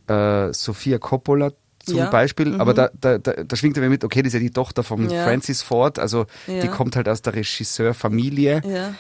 äh, 0.07 0.53
Sophia 0.53 0.97
Coppola 0.97 1.51
zum 1.85 1.97
ja. 1.97 2.09
Beispiel, 2.09 2.51
mhm. 2.51 2.61
aber 2.61 2.73
da, 2.73 2.89
da, 2.99 3.17
da, 3.17 3.43
da 3.43 3.55
schwingt 3.55 3.77
er 3.77 3.89
mit, 3.89 4.03
okay, 4.03 4.21
das 4.21 4.29
ist 4.29 4.33
ja 4.33 4.39
die 4.39 4.51
Tochter 4.51 4.83
von 4.83 5.09
ja. 5.09 5.23
Francis 5.23 5.61
Ford, 5.61 5.99
also 5.99 6.25
die 6.47 6.67
kommt 6.67 6.95
halt 6.95 7.07
aus 7.07 7.21
der 7.21 7.35
Regisseurfamilie. 7.35 8.61
Ja. 8.65 8.93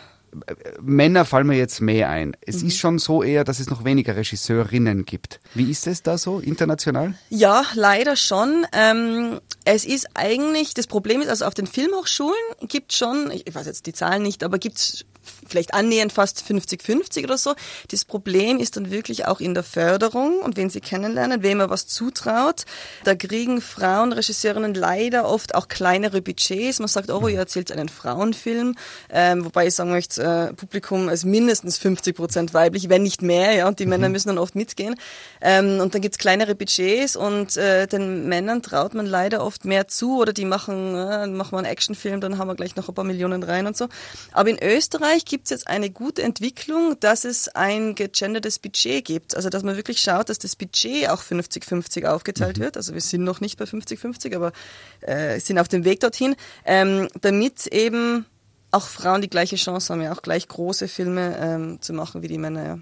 Männer 0.81 1.25
fallen 1.25 1.47
mir 1.47 1.57
jetzt 1.57 1.81
mehr 1.81 2.09
ein. 2.09 2.35
Es 2.41 2.61
mhm. 2.61 2.67
ist 2.67 2.77
schon 2.77 2.99
so 2.99 3.23
eher, 3.23 3.43
dass 3.43 3.59
es 3.59 3.69
noch 3.69 3.83
weniger 3.83 4.15
Regisseurinnen 4.15 5.05
gibt. 5.05 5.39
Wie 5.53 5.69
ist 5.69 5.87
es 5.87 6.03
da 6.03 6.17
so 6.17 6.39
international? 6.39 7.15
Ja, 7.29 7.63
leider 7.73 8.15
schon. 8.15 8.65
Ähm, 8.73 9.39
es 9.65 9.85
ist 9.85 10.07
eigentlich, 10.13 10.73
das 10.73 10.87
Problem 10.87 11.21
ist, 11.21 11.29
also 11.29 11.45
auf 11.45 11.53
den 11.53 11.67
Filmhochschulen 11.67 12.33
gibt 12.67 12.93
schon, 12.93 13.31
ich 13.31 13.53
weiß 13.53 13.65
jetzt 13.65 13.85
die 13.85 13.93
Zahlen 13.93 14.23
nicht, 14.23 14.43
aber 14.43 14.59
gibt 14.59 14.77
es 14.77 15.05
vielleicht 15.47 15.73
annähernd 15.73 16.11
fast 16.11 16.43
50-50 16.47 17.23
oder 17.23 17.37
so. 17.37 17.55
Das 17.89 18.05
Problem 18.05 18.59
ist 18.59 18.77
dann 18.77 18.91
wirklich 18.91 19.25
auch 19.25 19.39
in 19.39 19.53
der 19.53 19.63
Förderung 19.63 20.39
und 20.39 20.57
wen 20.57 20.69
sie 20.69 20.81
kennenlernen, 20.81 21.43
wem 21.43 21.59
er 21.59 21.69
was 21.69 21.87
zutraut. 21.87 22.65
Da 23.03 23.15
kriegen 23.15 23.61
Frauen, 23.61 24.13
Regisseurinnen 24.13 24.73
leider 24.73 25.27
oft 25.27 25.55
auch 25.55 25.67
kleinere 25.67 26.21
Budgets. 26.21 26.79
Man 26.79 26.87
sagt, 26.87 27.09
oh, 27.09 27.27
ihr 27.27 27.39
erzählt 27.39 27.71
einen 27.71 27.89
Frauenfilm, 27.89 28.75
ähm, 29.09 29.45
wobei 29.45 29.67
ich 29.67 29.75
sagen 29.75 29.91
möchte, 29.91 30.23
äh, 30.25 30.53
Publikum 30.53 31.09
ist 31.09 31.23
mindestens 31.23 31.77
50 31.77 32.15
Prozent 32.15 32.53
weiblich, 32.53 32.89
wenn 32.89 33.03
nicht 33.03 33.21
mehr, 33.21 33.53
ja, 33.53 33.67
und 33.67 33.79
die 33.79 33.85
mhm. 33.85 33.91
Männer 33.91 34.09
müssen 34.09 34.29
dann 34.29 34.37
oft 34.37 34.55
mitgehen. 34.55 34.95
Ähm, 35.41 35.79
und 35.79 35.93
dann 35.93 36.01
gibt's 36.01 36.17
kleinere 36.17 36.55
Budgets 36.55 37.15
und 37.15 37.55
äh, 37.57 37.85
den 37.87 38.27
Männern 38.27 38.61
traut 38.61 38.93
man 38.95 39.05
leider 39.05 39.43
oft 39.43 39.65
mehr 39.65 39.87
zu 39.87 40.19
oder 40.19 40.33
die 40.33 40.45
machen, 40.45 40.95
äh, 40.95 41.27
machen 41.27 41.51
wir 41.51 41.59
einen 41.59 41.67
Actionfilm, 41.67 42.21
dann 42.21 42.37
haben 42.37 42.47
wir 42.47 42.55
gleich 42.55 42.75
noch 42.75 42.89
ein 42.89 42.95
paar 42.95 43.05
Millionen 43.05 43.43
rein 43.43 43.67
und 43.67 43.77
so. 43.77 43.87
Aber 44.31 44.49
in 44.49 44.57
Österreich 44.61 45.25
gibt 45.25 45.45
es 45.45 45.51
jetzt 45.51 45.67
eine 45.67 45.89
gute 45.89 46.23
Entwicklung, 46.23 46.97
dass 46.99 47.23
es 47.23 47.47
ein 47.49 47.93
gegendertes 47.95 48.59
Budget 48.59 49.05
gibt. 49.05 49.35
Also 49.35 49.49
dass 49.49 49.63
man 49.63 49.75
wirklich 49.75 50.01
schaut, 50.01 50.29
dass 50.29 50.39
das 50.39 50.55
Budget 50.55 51.09
auch 51.09 51.21
50-50 51.21 52.05
aufgeteilt 52.05 52.57
mhm. 52.57 52.63
wird. 52.63 52.77
Also 52.77 52.93
wir 52.93 53.01
sind 53.01 53.23
noch 53.23 53.41
nicht 53.41 53.57
bei 53.59 53.65
50-50, 53.65 54.35
aber 54.35 54.51
äh, 55.01 55.39
sind 55.39 55.59
auf 55.59 55.67
dem 55.67 55.85
Weg 55.85 55.99
dorthin, 55.99 56.35
ähm, 56.65 57.07
damit 57.21 57.67
eben 57.67 58.25
auch 58.75 58.87
Frauen 58.87 59.21
die 59.21 59.29
gleiche 59.29 59.55
Chance 59.55 59.93
haben, 59.93 60.01
ja 60.01 60.11
auch 60.11 60.21
gleich 60.21 60.47
große 60.47 60.87
Filme 60.87 61.37
ähm, 61.39 61.81
zu 61.81 61.93
machen 61.93 62.21
wie 62.21 62.27
die 62.27 62.37
Männer. 62.37 62.65
Ja. 62.65 62.79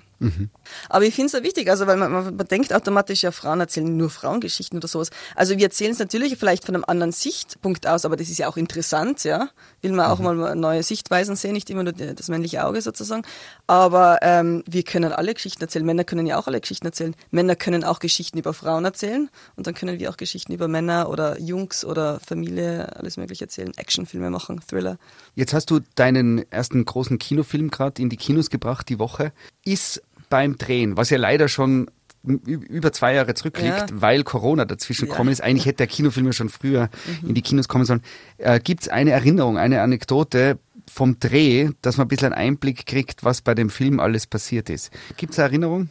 Aber 0.89 1.05
ich 1.05 1.15
finde 1.15 1.27
es 1.27 1.33
ja 1.33 1.43
wichtig, 1.43 1.69
also 1.69 1.87
weil 1.87 1.97
man, 1.97 2.11
man, 2.11 2.35
man 2.35 2.47
denkt 2.47 2.73
automatisch, 2.73 3.23
ja, 3.23 3.31
Frauen 3.31 3.59
erzählen 3.59 3.95
nur 3.95 4.09
Frauengeschichten 4.09 4.77
oder 4.77 4.87
sowas. 4.87 5.09
Also 5.35 5.57
wir 5.57 5.65
erzählen 5.65 5.91
es 5.91 5.99
natürlich 5.99 6.37
vielleicht 6.37 6.65
von 6.65 6.75
einem 6.75 6.85
anderen 6.85 7.11
Sichtpunkt 7.11 7.87
aus, 7.87 8.05
aber 8.05 8.15
das 8.15 8.29
ist 8.29 8.37
ja 8.37 8.47
auch 8.47 8.57
interessant, 8.57 9.23
ja. 9.23 9.49
Will 9.81 9.91
man 9.91 10.07
auch 10.07 10.19
mal 10.19 10.55
neue 10.55 10.83
Sichtweisen 10.83 11.35
sehen, 11.35 11.53
nicht 11.53 11.69
immer 11.69 11.83
nur 11.83 11.93
das 11.93 12.27
männliche 12.29 12.65
Auge 12.65 12.81
sozusagen. 12.81 13.23
Aber 13.67 14.19
ähm, 14.21 14.63
wir 14.67 14.83
können 14.83 15.11
alle 15.11 15.33
Geschichten 15.33 15.61
erzählen. 15.61 15.85
Männer 15.85 16.03
können 16.03 16.25
ja 16.25 16.37
auch 16.37 16.47
alle 16.47 16.61
Geschichten 16.61 16.85
erzählen. 16.85 17.15
Männer 17.31 17.55
können 17.55 17.83
auch 17.83 17.99
Geschichten 17.99 18.37
über 18.37 18.53
Frauen 18.53 18.85
erzählen 18.85 19.29
und 19.55 19.67
dann 19.67 19.73
können 19.73 19.99
wir 19.99 20.09
auch 20.09 20.17
Geschichten 20.17 20.53
über 20.53 20.67
Männer 20.67 21.09
oder 21.09 21.39
Jungs 21.39 21.85
oder 21.85 22.19
Familie, 22.19 22.95
alles 22.95 23.17
mögliche 23.17 23.45
erzählen. 23.45 23.71
Actionfilme 23.75 24.29
machen, 24.29 24.61
Thriller. 24.67 24.97
Jetzt 25.35 25.53
hast 25.53 25.69
du 25.69 25.79
deinen 25.95 26.49
ersten 26.51 26.85
großen 26.85 27.19
Kinofilm 27.19 27.69
gerade 27.71 28.01
in 28.01 28.09
die 28.09 28.17
Kinos 28.17 28.49
gebracht 28.49 28.89
die 28.89 28.99
Woche. 28.99 29.31
Ist 29.65 30.01
beim 30.33 30.57
Drehen, 30.57 30.97
was 30.97 31.11
ja 31.11 31.19
leider 31.19 31.47
schon 31.47 31.91
über 32.25 32.91
zwei 32.91 33.13
Jahre 33.13 33.35
zurückliegt, 33.35 33.91
Ja. 33.91 34.01
weil 34.01 34.23
Corona 34.23 34.65
dazwischen 34.65 35.05
Ja. 35.05 35.11
gekommen 35.11 35.29
ist. 35.31 35.41
Eigentlich 35.43 35.67
hätte 35.67 35.77
der 35.77 35.87
Kinofilm 35.87 36.25
ja 36.25 36.33
schon 36.33 36.49
früher 36.49 36.89
in 37.21 37.35
die 37.35 37.43
Kinos 37.43 37.67
kommen 37.67 37.85
sollen. 37.85 38.01
Äh, 38.39 38.59
Gibt 38.59 38.81
es 38.83 38.89
eine 38.89 39.11
Erinnerung, 39.11 39.59
eine 39.59 39.81
Anekdote 39.81 40.57
vom 40.91 41.19
Dreh, 41.19 41.69
dass 41.83 41.97
man 41.97 42.05
ein 42.05 42.07
bisschen 42.07 42.33
einen 42.33 42.47
Einblick 42.49 42.87
kriegt, 42.87 43.23
was 43.23 43.41
bei 43.41 43.53
dem 43.53 43.69
Film 43.69 43.99
alles 43.99 44.25
passiert 44.25 44.71
ist? 44.71 44.89
Gibt 45.17 45.33
es 45.33 45.39
eine 45.39 45.49
Erinnerung? 45.49 45.89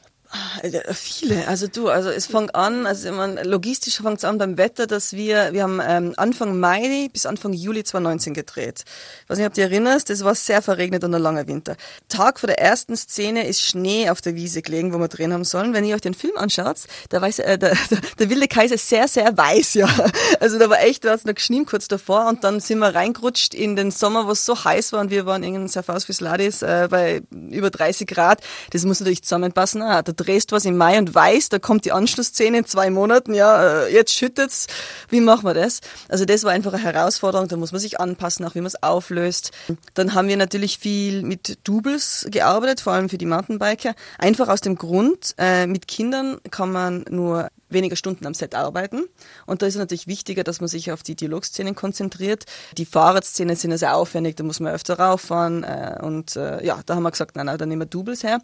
Äh, 0.62 0.94
Viele, 0.94 1.46
also 1.48 1.66
du, 1.66 1.88
also 1.88 2.08
es 2.08 2.26
fängt 2.26 2.54
an, 2.54 2.86
also 2.86 3.12
mein, 3.12 3.36
logistisch 3.44 4.00
fängt 4.00 4.18
es 4.18 4.24
an 4.24 4.38
beim 4.38 4.56
Wetter, 4.56 4.86
dass 4.86 5.12
wir, 5.12 5.52
wir 5.52 5.62
haben 5.62 5.80
ähm, 5.86 6.14
Anfang 6.16 6.58
Mai 6.58 7.08
bis 7.12 7.26
Anfang 7.26 7.52
Juli 7.52 7.84
2019 7.84 8.34
gedreht. 8.34 8.84
Ich 9.24 9.30
weiß 9.30 9.38
nicht, 9.38 9.46
ob 9.46 9.54
du 9.54 9.60
dich 9.60 9.70
erinnerst, 9.70 10.10
das 10.10 10.24
war 10.24 10.34
sehr 10.34 10.62
verregnet 10.62 11.04
und 11.04 11.14
ein 11.14 11.22
langer 11.22 11.46
Winter. 11.46 11.76
Tag 12.08 12.40
vor 12.40 12.46
der 12.46 12.58
ersten 12.58 12.96
Szene 12.96 13.46
ist 13.46 13.62
Schnee 13.62 14.08
auf 14.08 14.20
der 14.20 14.34
Wiese 14.34 14.62
gelegen, 14.62 14.92
wo 14.92 14.98
wir 14.98 15.08
drehen 15.08 15.32
haben 15.32 15.44
sollen. 15.44 15.74
Wenn 15.74 15.84
ihr 15.84 15.94
euch 15.94 16.00
den 16.00 16.14
Film 16.14 16.36
anschaut, 16.36 16.76
der, 17.10 17.20
weiß, 17.20 17.40
äh, 17.40 17.58
der, 17.58 17.76
der, 17.90 17.98
der 18.18 18.30
wilde 18.30 18.48
Kaiser 18.48 18.76
ist 18.76 18.88
sehr, 18.88 19.08
sehr 19.08 19.36
weiß, 19.36 19.74
ja. 19.74 19.88
Also 20.40 20.58
da 20.58 20.70
war 20.70 20.80
echt, 20.80 21.04
da 21.04 21.10
hat 21.10 21.20
es 21.20 21.24
noch 21.24 21.34
geschnien 21.34 21.66
kurz 21.66 21.88
davor 21.88 22.28
und 22.28 22.44
dann 22.44 22.60
sind 22.60 22.78
wir 22.78 22.94
reingerutscht 22.94 23.54
in 23.54 23.76
den 23.76 23.90
Sommer, 23.90 24.26
wo 24.26 24.32
es 24.32 24.46
so 24.46 24.64
heiß 24.64 24.92
war 24.92 25.00
und 25.00 25.10
wir 25.10 25.26
waren 25.26 25.42
in 25.42 25.68
Safaus 25.68 26.04
Fisladis 26.04 26.62
äh, 26.62 26.88
bei 26.90 27.22
über 27.30 27.70
30 27.70 28.06
Grad. 28.06 28.40
Das 28.70 28.84
muss 28.84 29.00
natürlich 29.00 29.22
zusammenpassen. 29.22 29.82
Ah, 29.82 30.02
da 30.02 30.12
drehst 30.22 30.52
was 30.52 30.64
im 30.64 30.76
Mai 30.76 30.98
und 30.98 31.14
weiß, 31.14 31.48
da 31.48 31.58
kommt 31.58 31.84
die 31.84 31.92
Anschlussszene 31.92 32.58
in 32.58 32.66
zwei 32.66 32.90
Monaten, 32.90 33.34
ja, 33.34 33.84
äh, 33.84 33.92
jetzt 33.92 34.12
schüttet's. 34.12 34.66
Wie 35.08 35.20
machen 35.20 35.44
wir 35.44 35.54
das? 35.54 35.80
Also 36.08 36.24
das 36.24 36.44
war 36.44 36.52
einfach 36.52 36.72
eine 36.72 36.82
Herausforderung, 36.82 37.48
da 37.48 37.56
muss 37.56 37.72
man 37.72 37.80
sich 37.80 38.00
anpassen, 38.00 38.44
auch 38.44 38.54
wie 38.54 38.60
man 38.60 38.66
es 38.66 38.82
auflöst. 38.82 39.52
Dann 39.94 40.14
haben 40.14 40.28
wir 40.28 40.36
natürlich 40.36 40.78
viel 40.78 41.22
mit 41.22 41.58
Doubles 41.64 42.26
gearbeitet, 42.30 42.80
vor 42.80 42.92
allem 42.92 43.08
für 43.08 43.18
die 43.18 43.26
Mountainbiker. 43.26 43.94
Einfach 44.18 44.48
aus 44.48 44.60
dem 44.60 44.76
Grund, 44.76 45.34
äh, 45.38 45.66
mit 45.66 45.88
Kindern 45.88 46.38
kann 46.50 46.72
man 46.72 47.04
nur 47.10 47.48
weniger 47.72 47.96
Stunden 47.96 48.26
am 48.26 48.34
Set 48.34 48.54
arbeiten. 48.54 49.04
Und 49.46 49.62
da 49.62 49.66
ist 49.66 49.74
es 49.74 49.78
natürlich 49.78 50.06
wichtiger, 50.06 50.44
dass 50.44 50.60
man 50.60 50.68
sich 50.68 50.92
auf 50.92 51.02
die 51.02 51.14
Dialogszenen 51.14 51.74
konzentriert. 51.74 52.44
Die 52.76 52.84
Fahrradszenen 52.84 53.56
sind 53.56 53.70
ja 53.70 53.78
sehr 53.78 53.96
aufwendig, 53.96 54.36
da 54.36 54.44
muss 54.44 54.60
man 54.60 54.72
öfter 54.72 54.98
rauffahren. 54.98 55.64
Äh, 55.64 55.98
und 56.02 56.36
äh, 56.36 56.64
ja, 56.64 56.80
da 56.86 56.94
haben 56.94 57.02
wir 57.02 57.10
gesagt, 57.10 57.36
nein, 57.36 57.46
nein, 57.46 57.58
dann 57.58 57.68
nehmen 57.68 57.82
wir 57.82 57.86
Doubles 57.86 58.22
her. 58.22 58.40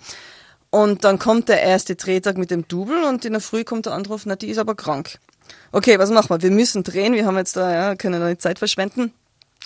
Und 0.70 1.04
dann 1.04 1.18
kommt 1.18 1.48
der 1.48 1.62
erste 1.62 1.96
Drehtag 1.96 2.36
mit 2.36 2.50
dem 2.50 2.68
Double 2.68 3.04
und 3.04 3.24
in 3.24 3.32
der 3.32 3.40
Früh 3.40 3.64
kommt 3.64 3.86
der 3.86 3.94
Anruf, 3.94 4.26
na, 4.26 4.36
die 4.36 4.48
ist 4.48 4.58
aber 4.58 4.74
krank. 4.74 5.18
Okay, 5.72 5.98
was 5.98 6.10
machen 6.10 6.28
wir? 6.28 6.42
Wir 6.42 6.50
müssen 6.50 6.82
drehen, 6.82 7.14
wir 7.14 7.24
haben 7.24 7.36
jetzt 7.36 7.56
da, 7.56 7.72
ja, 7.72 7.94
können 7.94 8.20
da 8.20 8.28
nicht 8.28 8.42
Zeit 8.42 8.58
verschwenden. 8.58 9.12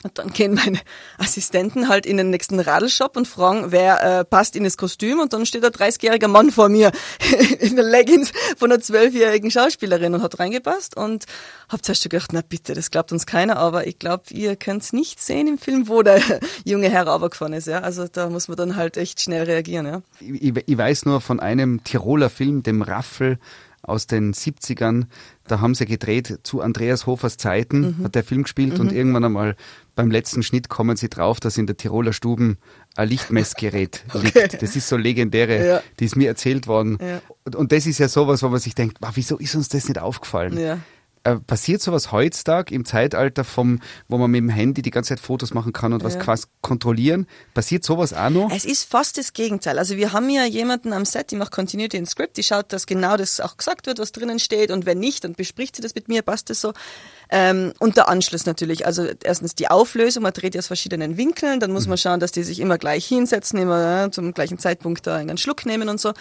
Und 0.02 0.18
dann 0.18 0.32
gehen 0.32 0.54
meine 0.54 0.80
Assistenten 1.18 1.88
halt 1.88 2.06
in 2.06 2.16
den 2.16 2.30
nächsten 2.30 2.58
Radlshop 2.58 3.16
und 3.16 3.28
fragen, 3.28 3.70
wer 3.70 4.20
äh, 4.20 4.24
passt 4.24 4.56
in 4.56 4.64
das 4.64 4.76
Kostüm. 4.76 5.20
Und 5.20 5.32
dann 5.32 5.46
steht 5.46 5.64
ein 5.64 5.70
30-jähriger 5.70 6.26
Mann 6.26 6.50
vor 6.50 6.68
mir 6.68 6.90
in 7.60 7.76
der 7.76 7.84
Leggings 7.84 8.32
von 8.56 8.72
einer 8.72 8.82
12-jährigen 8.82 9.50
Schauspielerin 9.50 10.14
und 10.14 10.22
hat 10.22 10.40
reingepasst. 10.40 10.96
Und 10.96 11.26
hab 11.68 11.84
zuerst 11.84 12.02
schon 12.02 12.10
gedacht, 12.10 12.32
na 12.32 12.40
bitte, 12.46 12.74
das 12.74 12.90
glaubt 12.90 13.12
uns 13.12 13.26
keiner. 13.26 13.58
Aber 13.58 13.86
ich 13.86 13.98
glaube, 13.98 14.24
ihr 14.30 14.56
könnt's 14.56 14.92
nicht 14.92 15.20
sehen 15.20 15.46
im 15.46 15.58
Film, 15.58 15.86
wo 15.86 16.02
der 16.02 16.20
junge 16.64 16.90
Herr 16.90 17.06
runtergefahren 17.06 17.52
ist. 17.52 17.68
Ja? 17.68 17.80
Also 17.80 18.08
da 18.08 18.28
muss 18.28 18.48
man 18.48 18.56
dann 18.56 18.74
halt 18.74 18.96
echt 18.96 19.20
schnell 19.20 19.44
reagieren. 19.44 19.86
Ja? 19.86 20.02
Ich, 20.18 20.52
ich 20.66 20.78
weiß 20.78 21.04
nur 21.04 21.20
von 21.20 21.38
einem 21.38 21.84
Tiroler 21.84 22.30
Film, 22.30 22.64
dem 22.64 22.82
Raffel 22.82 23.38
aus 23.82 24.06
den 24.06 24.32
70ern. 24.32 25.04
Da 25.46 25.60
haben 25.60 25.74
sie 25.74 25.86
gedreht 25.86 26.38
zu 26.44 26.60
Andreas 26.60 27.06
Hofers 27.06 27.36
Zeiten, 27.36 27.98
hat 28.04 28.14
der 28.14 28.24
Film 28.24 28.44
gespielt 28.44 28.78
und 28.78 28.92
irgendwann 28.92 29.24
einmal 29.24 29.56
beim 29.96 30.10
letzten 30.10 30.42
Schnitt 30.42 30.68
kommen 30.68 30.96
sie 30.96 31.08
drauf, 31.10 31.40
dass 31.40 31.58
in 31.58 31.66
der 31.66 31.76
Tiroler 31.76 32.12
Stuben 32.12 32.58
ein 32.96 33.08
Lichtmessgerät 33.08 34.04
liegt. 34.14 34.62
Das 34.62 34.76
ist 34.76 34.88
so 34.88 34.96
legendäre, 34.96 35.66
Ja. 35.66 35.82
die 36.00 36.04
ist 36.04 36.16
mir 36.16 36.28
erzählt 36.28 36.66
worden. 36.66 36.98
Ja. 37.00 37.20
Und, 37.44 37.56
und 37.56 37.72
das 37.72 37.86
ist 37.86 37.98
ja 37.98 38.08
sowas, 38.08 38.42
wo 38.42 38.48
man 38.48 38.60
sich 38.60 38.74
denkt, 38.74 38.98
wow, 39.00 39.10
wieso 39.14 39.36
ist 39.38 39.54
uns 39.54 39.68
das 39.68 39.88
nicht 39.88 39.98
aufgefallen? 39.98 40.58
Ja. 40.58 40.78
Äh, 41.24 41.36
passiert 41.36 41.80
sowas 41.80 42.10
heutzutage 42.10 42.74
im 42.74 42.84
Zeitalter 42.84 43.44
vom, 43.44 43.78
wo 44.08 44.18
man 44.18 44.30
mit 44.30 44.38
dem 44.38 44.48
Handy 44.48 44.82
die 44.82 44.90
ganze 44.90 45.10
Zeit 45.10 45.20
Fotos 45.20 45.54
machen 45.54 45.72
kann 45.72 45.92
und 45.92 46.02
was 46.02 46.14
Ja. 46.14 46.20
quasi 46.20 46.46
kontrollieren? 46.62 47.28
Passiert 47.54 47.84
sowas 47.84 48.12
auch 48.12 48.30
noch? 48.30 48.50
Es 48.50 48.64
ist 48.64 48.90
fast 48.90 49.18
das 49.18 49.32
Gegenteil. 49.32 49.78
Also 49.78 49.96
wir 49.96 50.12
haben 50.12 50.28
ja 50.30 50.44
jemanden 50.44 50.92
am 50.92 51.04
Set, 51.04 51.30
die 51.30 51.36
macht 51.36 51.52
Continuity 51.52 51.96
in 51.96 52.06
Script, 52.06 52.36
die 52.38 52.42
schaut, 52.42 52.72
dass 52.72 52.86
genau 52.86 53.16
das 53.16 53.38
auch 53.38 53.56
gesagt 53.56 53.86
wird, 53.86 54.00
was 54.00 54.10
drinnen 54.10 54.40
steht 54.40 54.72
und 54.72 54.84
wenn 54.84 54.98
nicht, 54.98 55.22
dann 55.22 55.34
bespricht 55.34 55.76
sie 55.76 55.82
das 55.82 55.94
mit 55.94 56.08
mir, 56.08 56.22
passt 56.22 56.50
das 56.50 56.60
so. 56.60 56.72
Ähm, 57.30 57.72
und 57.78 57.96
der 57.96 58.08
Anschluss 58.08 58.44
natürlich. 58.44 58.84
Also 58.84 59.06
erstens 59.22 59.54
die 59.54 59.68
Auflösung, 59.68 60.24
man 60.24 60.32
dreht 60.32 60.56
ja 60.56 60.58
aus 60.58 60.66
verschiedenen 60.66 61.16
Winkeln, 61.16 61.60
dann 61.60 61.70
muss 61.70 61.86
man 61.86 61.98
schauen, 61.98 62.18
dass 62.18 62.32
die 62.32 62.42
sich 62.42 62.58
immer 62.58 62.78
gleich 62.78 63.06
hinsetzen, 63.06 63.60
immer 63.60 63.80
ja, 63.80 64.10
zum 64.10 64.34
gleichen 64.34 64.58
Zeitpunkt 64.58 65.06
da 65.06 65.16
einen 65.16 65.38
Schluck 65.38 65.66
nehmen 65.66 65.88
und 65.88 66.00
so. 66.00 66.12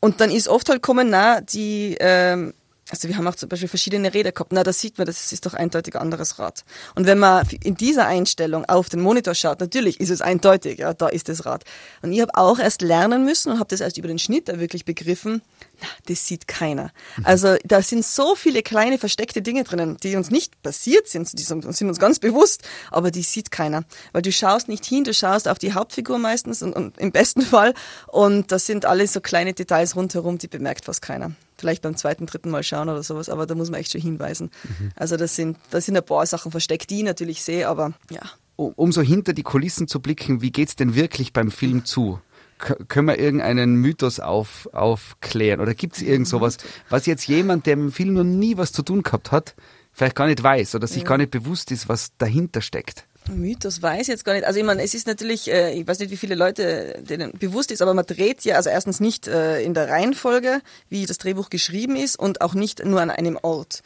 Und 0.00 0.20
dann 0.20 0.30
ist 0.30 0.48
oft 0.48 0.68
halt 0.68 0.82
kommen, 0.82 1.08
na, 1.10 1.40
die, 1.40 1.96
ähm, 2.00 2.52
also 2.90 3.08
wir 3.08 3.16
haben 3.16 3.26
auch 3.26 3.34
zum 3.34 3.48
Beispiel 3.48 3.68
verschiedene 3.68 4.14
Räder 4.14 4.30
gehabt. 4.30 4.52
Na, 4.52 4.62
da 4.62 4.72
sieht 4.72 4.96
man, 4.96 5.06
das 5.06 5.32
ist 5.32 5.44
doch 5.44 5.54
eindeutig 5.54 5.96
ein 5.96 6.02
anderes 6.02 6.38
Rad. 6.38 6.64
Und 6.94 7.06
wenn 7.06 7.18
man 7.18 7.46
in 7.64 7.76
dieser 7.76 8.06
Einstellung 8.06 8.64
auf 8.64 8.88
den 8.88 9.00
Monitor 9.00 9.34
schaut, 9.34 9.58
natürlich 9.58 9.98
ist 9.98 10.10
es 10.10 10.20
eindeutig, 10.20 10.78
ja, 10.78 10.94
da 10.94 11.08
ist 11.08 11.28
das 11.28 11.46
Rad. 11.46 11.64
Und 12.02 12.12
ich 12.12 12.20
habe 12.20 12.34
auch 12.34 12.60
erst 12.60 12.82
lernen 12.82 13.24
müssen 13.24 13.50
und 13.50 13.58
habe 13.58 13.68
das 13.68 13.80
erst 13.80 13.98
über 13.98 14.06
den 14.06 14.20
Schnitt 14.20 14.48
da 14.48 14.60
wirklich 14.60 14.84
begriffen, 14.84 15.42
na, 15.80 15.88
das 16.06 16.26
sieht 16.26 16.46
keiner. 16.46 16.92
Also 17.24 17.56
da 17.64 17.82
sind 17.82 18.04
so 18.04 18.36
viele 18.36 18.62
kleine 18.62 18.98
versteckte 18.98 19.42
Dinge 19.42 19.64
drinnen, 19.64 19.96
die 20.02 20.14
uns 20.14 20.30
nicht 20.30 20.62
passiert 20.62 21.08
sind, 21.08 21.36
die 21.36 21.42
sind 21.42 21.64
sind 21.74 21.88
uns 21.88 21.98
ganz 21.98 22.20
bewusst, 22.20 22.62
aber 22.90 23.10
die 23.10 23.22
sieht 23.22 23.50
keiner. 23.50 23.82
Weil 24.12 24.22
du 24.22 24.30
schaust 24.30 24.68
nicht 24.68 24.84
hin, 24.84 25.02
du 25.02 25.12
schaust 25.12 25.48
auf 25.48 25.58
die 25.58 25.72
Hauptfigur 25.72 26.18
meistens 26.18 26.62
und, 26.62 26.74
und 26.74 26.98
im 26.98 27.10
besten 27.10 27.42
Fall 27.42 27.74
und 28.06 28.52
das 28.52 28.66
sind 28.66 28.84
alles 28.84 29.12
so 29.12 29.20
kleine 29.20 29.54
Details 29.54 29.96
rundherum, 29.96 30.38
die 30.38 30.48
bemerkt 30.48 30.84
fast 30.84 31.02
keiner. 31.02 31.32
Vielleicht 31.58 31.82
beim 31.82 31.96
zweiten, 31.96 32.26
dritten 32.26 32.50
Mal 32.50 32.62
schauen 32.62 32.88
oder 32.88 33.02
sowas, 33.02 33.28
aber 33.28 33.46
da 33.46 33.54
muss 33.54 33.70
man 33.70 33.80
echt 33.80 33.92
schon 33.92 34.00
hinweisen. 34.00 34.50
Also 34.94 35.16
das 35.16 35.36
sind, 35.36 35.56
da 35.70 35.80
sind 35.80 35.96
ein 35.96 36.04
paar 36.04 36.26
Sachen 36.26 36.50
versteckt, 36.50 36.90
die 36.90 36.98
ich 36.98 37.04
natürlich 37.04 37.42
sehe, 37.42 37.68
aber 37.68 37.92
ja. 38.10 38.20
Um 38.56 38.92
so 38.92 39.02
hinter 39.02 39.32
die 39.32 39.42
Kulissen 39.42 39.86
zu 39.86 40.00
blicken, 40.00 40.40
wie 40.40 40.50
geht's 40.50 40.76
denn 40.76 40.94
wirklich 40.94 41.32
beim 41.32 41.50
Film 41.50 41.84
zu? 41.84 42.20
Können 42.58 43.08
wir 43.08 43.18
irgendeinen 43.18 43.76
Mythos 43.76 44.18
auf, 44.18 44.68
aufklären? 44.72 45.60
Oder 45.60 45.74
gibt's 45.74 46.00
irgend 46.00 46.26
sowas, 46.26 46.56
was 46.88 47.04
jetzt 47.04 47.28
jemand, 47.28 47.66
der 47.66 47.76
mit 47.76 47.86
dem 47.86 47.92
Film 47.92 48.14
noch 48.14 48.24
nie 48.24 48.56
was 48.56 48.72
zu 48.72 48.82
tun 48.82 49.02
gehabt 49.02 49.30
hat, 49.30 49.54
vielleicht 49.92 50.16
gar 50.16 50.26
nicht 50.26 50.42
weiß 50.42 50.74
oder 50.74 50.86
sich 50.86 51.04
gar 51.04 51.18
nicht 51.18 51.30
bewusst 51.30 51.70
ist, 51.70 51.88
was 51.90 52.16
dahinter 52.16 52.62
steckt? 52.62 53.06
Mythos 53.28 53.82
weiß 53.82 54.02
ich 54.02 54.08
jetzt 54.08 54.24
gar 54.24 54.34
nicht. 54.34 54.44
Also 54.44 54.58
ich 54.58 54.64
meine, 54.64 54.82
es 54.82 54.94
ist 54.94 55.06
natürlich, 55.06 55.50
äh, 55.50 55.72
ich 55.72 55.86
weiß 55.86 55.98
nicht, 55.98 56.10
wie 56.10 56.16
viele 56.16 56.34
Leute 56.34 57.02
denen 57.02 57.32
bewusst 57.32 57.70
ist, 57.70 57.82
aber 57.82 57.94
man 57.94 58.06
dreht 58.06 58.44
ja 58.44 58.56
also 58.56 58.70
erstens 58.70 59.00
nicht 59.00 59.26
äh, 59.26 59.62
in 59.62 59.74
der 59.74 59.88
Reihenfolge, 59.88 60.60
wie 60.88 61.06
das 61.06 61.18
Drehbuch 61.18 61.50
geschrieben 61.50 61.96
ist 61.96 62.18
und 62.18 62.40
auch 62.40 62.54
nicht 62.54 62.84
nur 62.84 63.00
an 63.00 63.10
einem 63.10 63.38
Ort. 63.42 63.82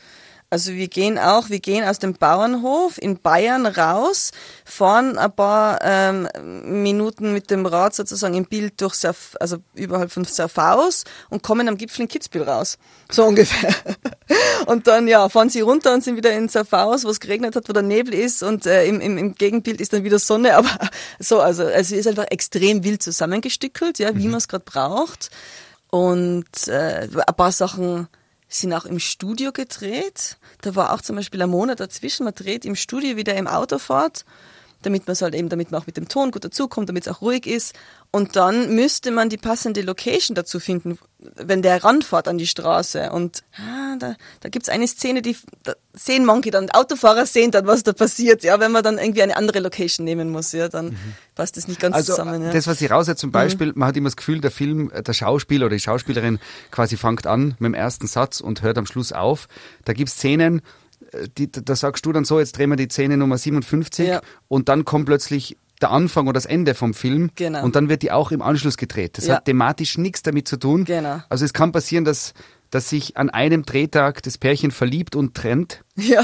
Also 0.53 0.73
wir 0.73 0.89
gehen 0.89 1.17
auch, 1.17 1.49
wir 1.49 1.61
gehen 1.61 1.85
aus 1.85 2.01
dem 2.01 2.15
Bauernhof 2.15 2.99
in 2.99 3.21
Bayern 3.21 3.67
raus, 3.67 4.33
fahren 4.65 5.17
ein 5.17 5.31
paar 5.31 5.79
ähm, 5.81 6.29
Minuten 6.65 7.33
mit 7.33 7.53
dem 7.53 7.67
Rad 7.67 7.95
sozusagen 7.95 8.35
im 8.35 8.47
Bild 8.47 8.81
durch 8.81 8.95
Surf, 8.95 9.37
also 9.39 9.59
überhalb 9.75 10.11
von 10.11 10.25
Surfaus 10.25 11.05
und 11.29 11.45
kommen 11.45 11.69
am 11.69 11.77
Gipfel 11.77 12.03
in 12.03 12.09
Kitzbühel 12.09 12.49
raus. 12.49 12.79
So 13.13 13.25
ungefähr. 13.29 13.73
Und 14.67 14.89
dann 14.89 15.07
ja, 15.07 15.29
fahren 15.29 15.51
sie 15.51 15.61
runter 15.61 15.95
und 15.95 16.03
sind 16.03 16.17
wieder 16.17 16.33
in 16.33 16.49
Surfaus, 16.49 17.05
wo 17.05 17.11
es 17.11 17.21
geregnet 17.21 17.55
hat, 17.55 17.69
wo 17.69 17.73
der 17.73 17.85
Nebel 17.85 18.13
ist 18.13 18.43
und 18.43 18.67
äh, 18.67 18.87
im, 18.87 19.01
im, 19.01 19.19
im 19.19 19.35
Gegenbild 19.37 19.81
ist 19.81 19.93
dann 19.93 20.03
wieder 20.03 20.19
Sonne. 20.19 20.57
Aber 20.57 20.71
so, 21.21 21.39
also 21.39 21.63
es 21.63 21.93
ist 21.93 22.09
einfach 22.09 22.27
extrem 22.29 22.83
wild 22.83 23.05
zusammengestückelt, 23.05 24.01
ja, 24.01 24.17
wie 24.17 24.27
man 24.27 24.39
es 24.39 24.49
gerade 24.49 24.65
braucht. 24.65 25.31
Und 25.91 26.67
äh, 26.67 27.09
ein 27.09 27.35
paar 27.37 27.53
Sachen 27.53 28.09
sind 28.51 28.73
auch 28.75 28.85
im 28.85 28.99
Studio 28.99 29.53
gedreht. 29.53 30.37
Da 30.61 30.75
war 30.75 30.93
auch 30.93 31.01
zum 31.01 31.17
Beispiel 31.17 31.41
ein 31.41 31.51
Monat 31.51 31.81
dazwischen. 31.81 32.25
Man 32.25 32.35
dreht 32.35 32.65
im 32.65 32.75
Studio 32.75 33.17
wieder 33.17 33.35
im 33.37 33.47
Auto 33.47 33.79
fort, 33.79 34.25
damit 34.83 35.07
man 35.07 35.17
halt 35.17 35.35
eben, 35.35 35.49
damit 35.49 35.71
man 35.71 35.81
auch 35.81 35.87
mit 35.87 35.97
dem 35.97 36.09
Ton 36.09 36.33
gut 36.33 36.45
dazukommt, 36.45 36.89
damit 36.89 37.07
es 37.07 37.13
auch 37.13 37.23
ruhig 37.23 37.47
ist. 37.47 37.75
Und 38.11 38.37
dann 38.37 38.75
müsste 38.75 39.13
man 39.13 39.29
die 39.29 39.37
passende 39.37 39.83
Location 39.83 40.35
dazu 40.35 40.59
finden, 40.59 40.99
wenn 41.37 41.61
der 41.63 41.85
ranfährt 41.85 42.29
an 42.29 42.39
die 42.39 42.47
Straße 42.47 43.11
und 43.13 43.43
ah, 43.59 43.97
da, 43.99 44.15
da 44.41 44.49
gibt's 44.49 44.69
eine 44.69 44.87
Szene, 44.89 45.21
die 45.21 45.37
da 45.63 45.75
sehen 45.93 46.25
manche 46.25 46.51
dann, 46.51 46.71
Autofahrer 46.71 47.27
sehen 47.27 47.51
dann, 47.51 47.67
was 47.67 47.83
da 47.83 47.93
passiert, 47.93 48.43
ja, 48.43 48.59
wenn 48.61 48.73
man 48.73 48.83
dann 48.83 48.97
irgendwie 48.99 49.23
eine 49.23 49.37
andere 49.37 49.61
Location 49.61 50.05
nehmen 50.05 50.31
muss, 50.31 50.53
ja, 50.53 50.69
dann 50.69 50.97
passt 51.35 51.57
das 51.57 51.69
nicht 51.69 51.79
ganz 51.81 51.95
Also 51.95 52.13
zusammen. 52.15 52.43
Ja. 52.43 52.53
das, 52.53 52.67
was 52.67 52.81
ich 52.81 52.91
raussetze 52.91 53.21
zum 53.21 53.33
Beispiel, 53.33 53.73
man 53.75 53.89
hat 53.89 53.97
immer 53.97 54.09
das 54.09 54.17
Gefühl, 54.17 54.41
der 54.41 54.51
Film, 54.51 54.91
äh, 54.93 55.03
der 55.03 55.13
Schauspieler 55.13 55.67
oder 55.67 55.77
die 55.77 55.81
Schauspielerin 55.81 56.39
quasi 56.71 56.97
fängt 56.97 57.27
an 57.27 57.55
mit 57.59 57.69
dem 57.69 57.75
ersten 57.75 58.07
Satz 58.07 58.41
und 58.41 58.63
hört 58.63 58.79
am 58.79 58.87
Schluss 58.87 59.13
auf. 59.13 59.47
Da 59.85 59.93
gibt's 59.93 60.15
Szenen, 60.15 60.63
äh, 61.13 61.29
die, 61.37 61.51
da 61.51 61.77
sagst 61.77 62.07
du 62.07 62.13
dann 62.13 62.25
so, 62.25 62.39
jetzt 62.39 62.57
drehen 62.57 62.71
wir 62.71 62.77
die 62.77 62.89
Szene 62.89 63.17
Nummer 63.19 63.37
57 63.37 64.07
Ja. 64.09 64.23
und 64.49 64.69
dann 64.71 64.85
kommt 64.87 65.07
plötzlich 65.07 65.57
der 65.83 65.91
Anfang 65.91 66.25
oder 66.27 66.35
das 66.35 66.47
Ende 66.47 66.75
vom 66.75 66.95
Film 66.95 67.31
Genau. 67.37 67.63
und 67.65 67.77
dann 67.77 67.89
wird 67.89 68.03
die 68.03 68.13
auch 68.13 68.31
im 68.33 68.43
Anschluss 68.43 68.77
gedreht. 68.77 69.17
Das 69.19 69.27
Ja. 69.27 69.37
hat 69.37 69.45
thematisch 69.47 69.99
nichts 69.99 70.23
damit 70.23 70.47
zu 70.49 70.57
tun. 70.59 70.85
Genau. 70.85 71.21
Also 71.29 71.45
es 71.45 71.53
kann 71.53 71.73
passieren, 71.73 72.05
dass, 72.05 72.35
dass 72.71 72.89
sich 72.91 73.17
an 73.17 73.31
einem 73.31 73.65
Drehtag 73.65 74.23
das 74.23 74.39
Pärchen 74.39 74.71
verliebt 74.71 75.17
und 75.17 75.35
trennt 75.35 75.83
ja. 75.97 76.23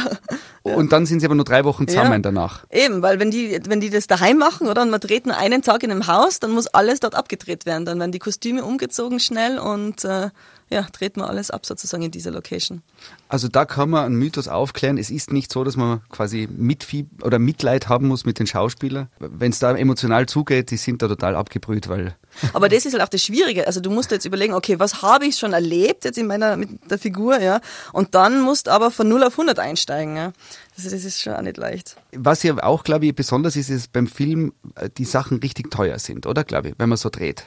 und 0.63 0.93
dann 0.93 1.07
sind 1.07 1.21
sie 1.21 1.27
aber 1.27 1.35
nur 1.35 1.45
drei 1.45 1.65
Wochen 1.65 1.89
zusammen 1.89 2.13
Ja. 2.13 2.19
danach. 2.19 2.65
Eben, 2.71 3.03
weil 3.03 3.19
wenn 3.19 3.31
die, 3.31 3.59
wenn 3.69 3.81
die 3.81 3.91
das 3.91 4.07
daheim 4.07 4.39
machen, 4.39 4.69
oder, 4.69 4.83
und 4.83 4.91
man 4.91 5.01
dreht 5.01 5.27
nur 5.27 5.37
einen 5.37 5.63
Tag 5.63 5.83
in 5.83 5.91
einem 5.91 6.07
Haus, 6.07 6.39
dann 6.41 6.53
muss 6.53 6.67
alles 6.69 7.01
dort 7.01 7.15
abgedreht 7.15 7.67
werden. 7.67 7.85
Dann 7.85 7.99
werden 7.99 8.13
die 8.13 8.19
Kostüme 8.19 8.65
umgezogen 8.65 9.21
schnell 9.21 9.59
und 9.59 10.05
äh, 10.05 10.31
ja, 10.69 10.83
dreht 10.93 11.17
man 11.17 11.29
alles 11.29 11.51
ab 11.51 11.65
sozusagen 11.65 12.03
in 12.03 12.11
dieser 12.11 12.33
Location. 12.33 12.83
Also 13.29 13.47
da 13.49 13.65
kann 13.65 13.91
man 13.91 14.05
einen 14.05 14.17
Mythos 14.17 14.49
aufklären. 14.49 14.99
Es 14.99 15.11
ist 15.11 15.33
nicht 15.33 15.53
so, 15.53 15.63
dass 15.63 15.77
man 15.77 16.01
quasi 16.09 16.49
Mitfie 16.51 17.07
oder 17.23 17.39
Mitleid 17.39 17.89
haben 17.89 18.09
muss 18.09 18.25
mit 18.25 18.39
den 18.39 18.47
Schauspielern. 18.49 19.09
Wenn 19.19 19.53
es 19.53 19.61
da 19.61 19.75
emotional 19.77 20.27
zugeht, 20.27 20.71
die 20.73 20.77
sind 20.77 21.03
da 21.03 21.09
total 21.09 21.37
abgebrüht, 21.37 21.89
weil 21.89 22.17
Aber 22.53 22.69
das 22.69 22.85
ist 22.85 22.95
halt 22.95 23.03
auch 23.03 23.09
das 23.09 23.23
Schwierige. 23.23 23.67
Also 23.67 23.81
du 23.81 23.91
musst 23.91 24.11
jetzt 24.11 24.25
überlegen, 24.25 24.55
okay, 24.55 24.79
was 24.79 25.03
habe 25.03 25.27
ich 25.27 25.39
schon 25.39 25.53
erlebt 25.53 26.05
jetzt 26.05 26.19
in 26.19 26.27
meiner 26.27 26.57
mit 26.57 26.91
der 26.91 26.99
Figur, 26.99 27.41
ja, 27.41 27.61
und 27.93 28.15
dann 28.15 28.41
musst 28.41 28.69
aber 28.69 28.91
von 28.91 29.09
0 29.09 29.23
auf 29.23 29.35
100 29.35 29.59
einsteigen, 29.59 30.17
ja. 30.17 30.33
Also 30.77 30.91
das 30.91 31.05
ist 31.05 31.21
schon 31.21 31.33
auch 31.33 31.43
nicht 31.43 31.57
leicht. 31.57 31.97
was 32.13 32.43
ja 32.43 32.63
auch, 32.63 32.85
glaube 32.85 33.07
ich, 33.07 33.15
besonders 33.15 33.57
ist, 33.57 33.71
ist 33.71 33.93
beim 33.93 34.07
Film 34.07 34.53
äh, 34.75 34.91
die 34.97 35.05
Sachen 35.05 35.39
richtig 35.39 35.71
teuer 35.71 35.99
sind, 35.99 36.27
oder 36.27 36.45
glaube 36.45 36.71
ich, 36.71 36.75
wenn 36.79 36.89
man 36.89 36.99
so 36.99 37.09
dreht. 37.09 37.47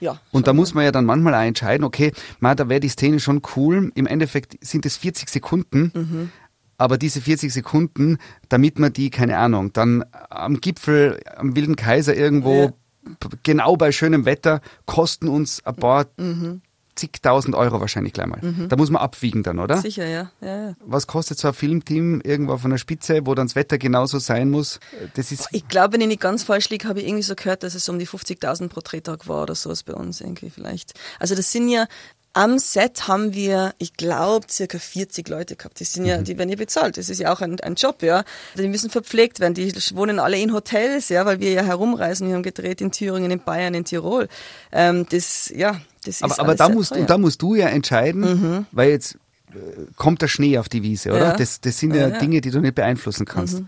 Ja. 0.00 0.18
Und 0.32 0.46
da 0.46 0.52
muss 0.52 0.74
man 0.74 0.84
ja 0.84 0.92
dann 0.92 1.04
manchmal 1.04 1.34
auch 1.34 1.46
entscheiden, 1.46 1.84
okay, 1.84 2.12
ma, 2.40 2.54
da 2.54 2.68
wäre 2.68 2.80
die 2.80 2.88
Szene 2.88 3.20
schon 3.20 3.42
cool. 3.56 3.90
Im 3.94 4.06
Endeffekt 4.06 4.56
sind 4.64 4.86
es 4.86 4.96
40 4.96 5.28
Sekunden. 5.28 5.92
Mhm. 5.94 6.30
Aber 6.78 6.96
diese 6.96 7.20
40 7.20 7.52
Sekunden, 7.52 8.16
damit 8.48 8.78
man 8.78 8.92
die, 8.92 9.10
keine 9.10 9.36
Ahnung, 9.36 9.72
dann 9.74 10.02
am 10.30 10.60
Gipfel, 10.60 11.20
am 11.36 11.54
Wilden 11.54 11.76
Kaiser 11.76 12.16
irgendwo, 12.16 12.72
p- 13.20 13.28
genau 13.42 13.76
bei 13.76 13.92
schönem 13.92 14.24
Wetter, 14.24 14.62
kosten 14.86 15.28
uns 15.28 15.64
ein 15.66 15.76
paar 15.76 16.06
Mhm. 16.16 16.62
Zigtausend 17.00 17.54
Euro 17.54 17.80
wahrscheinlich 17.80 18.12
gleich 18.12 18.26
mal. 18.26 18.40
Da 18.68 18.76
muss 18.76 18.90
man 18.90 19.02
abwiegen 19.02 19.42
dann, 19.42 19.58
oder? 19.58 19.78
Sicher, 19.78 20.06
ja. 20.06 20.30
ja, 20.40 20.66
ja. 20.66 20.74
Was 20.84 21.06
kostet 21.06 21.38
so 21.38 21.48
ein 21.48 21.54
Filmteam 21.54 22.20
irgendwo 22.20 22.56
von 22.58 22.70
der 22.70 22.78
Spitze, 22.78 23.26
wo 23.26 23.34
dann 23.34 23.46
das 23.46 23.56
Wetter 23.56 23.78
genauso 23.78 24.18
sein 24.18 24.50
muss? 24.50 24.78
Das 25.14 25.32
ist 25.32 25.48
Ich 25.52 25.66
glaube, 25.66 25.94
wenn 25.94 26.02
ich 26.02 26.08
nicht 26.08 26.20
ganz 26.20 26.42
falsch 26.44 26.68
liege, 26.68 26.86
habe 26.86 27.00
ich 27.00 27.06
irgendwie 27.06 27.22
so 27.22 27.34
gehört, 27.34 27.62
dass 27.62 27.74
es 27.74 27.88
um 27.88 27.98
die 27.98 28.06
50.000 28.06 28.68
pro 28.68 28.80
Drehtag 28.80 29.26
war 29.26 29.42
oder 29.42 29.54
sowas 29.54 29.82
bei 29.82 29.94
uns 29.94 30.20
irgendwie 30.20 30.50
vielleicht. 30.50 30.94
Also 31.18 31.34
das 31.34 31.50
sind 31.50 31.68
ja, 31.68 31.86
am 32.32 32.58
Set 32.58 33.08
haben 33.08 33.34
wir, 33.34 33.74
ich 33.78 33.94
glaube, 33.94 34.46
circa 34.48 34.78
40 34.78 35.28
Leute 35.28 35.56
gehabt. 35.56 35.80
Die 35.80 35.84
sind 35.84 36.04
ja, 36.04 36.22
die 36.22 36.38
werden 36.38 36.48
ja 36.48 36.56
bezahlt. 36.56 36.96
Das 36.96 37.08
ist 37.08 37.18
ja 37.18 37.32
auch 37.32 37.40
ein, 37.40 37.58
ein 37.60 37.74
Job, 37.74 38.02
ja. 38.02 38.24
Die 38.56 38.68
müssen 38.68 38.88
verpflegt 38.88 39.40
werden. 39.40 39.54
Die 39.54 39.72
wohnen 39.94 40.20
alle 40.20 40.38
in 40.38 40.52
Hotels, 40.52 41.08
ja, 41.08 41.26
weil 41.26 41.40
wir 41.40 41.52
ja 41.52 41.62
herumreisen. 41.62 42.28
Wir 42.28 42.36
haben 42.36 42.42
gedreht 42.44 42.80
in 42.80 42.92
Thüringen, 42.92 43.30
in 43.30 43.40
Bayern, 43.40 43.74
in 43.74 43.84
Tirol. 43.84 44.28
Ähm, 44.70 45.06
das, 45.10 45.52
ja, 45.54 45.80
das 46.04 46.22
Aber, 46.22 46.32
ist 46.32 46.38
aber 46.38 46.48
alles 46.50 46.58
da 46.58 46.68
musst, 46.68 46.90
teuer. 46.92 47.00
und 47.00 47.10
da 47.10 47.18
musst 47.18 47.42
du 47.42 47.54
ja 47.56 47.66
entscheiden, 47.68 48.66
weil 48.70 48.90
jetzt 48.90 49.16
äh, 49.52 49.58
kommt 49.96 50.22
der 50.22 50.28
Schnee 50.28 50.58
auf 50.58 50.68
die 50.68 50.82
Wiese, 50.84 51.10
oder? 51.10 51.30
Ja. 51.30 51.36
Das, 51.36 51.60
das 51.60 51.78
sind 51.78 51.94
ja, 51.94 52.08
Ja. 52.08 52.18
Dinge, 52.18 52.40
die 52.40 52.50
du 52.50 52.60
nicht 52.60 52.76
beeinflussen 52.76 53.26
kannst. 53.26 53.62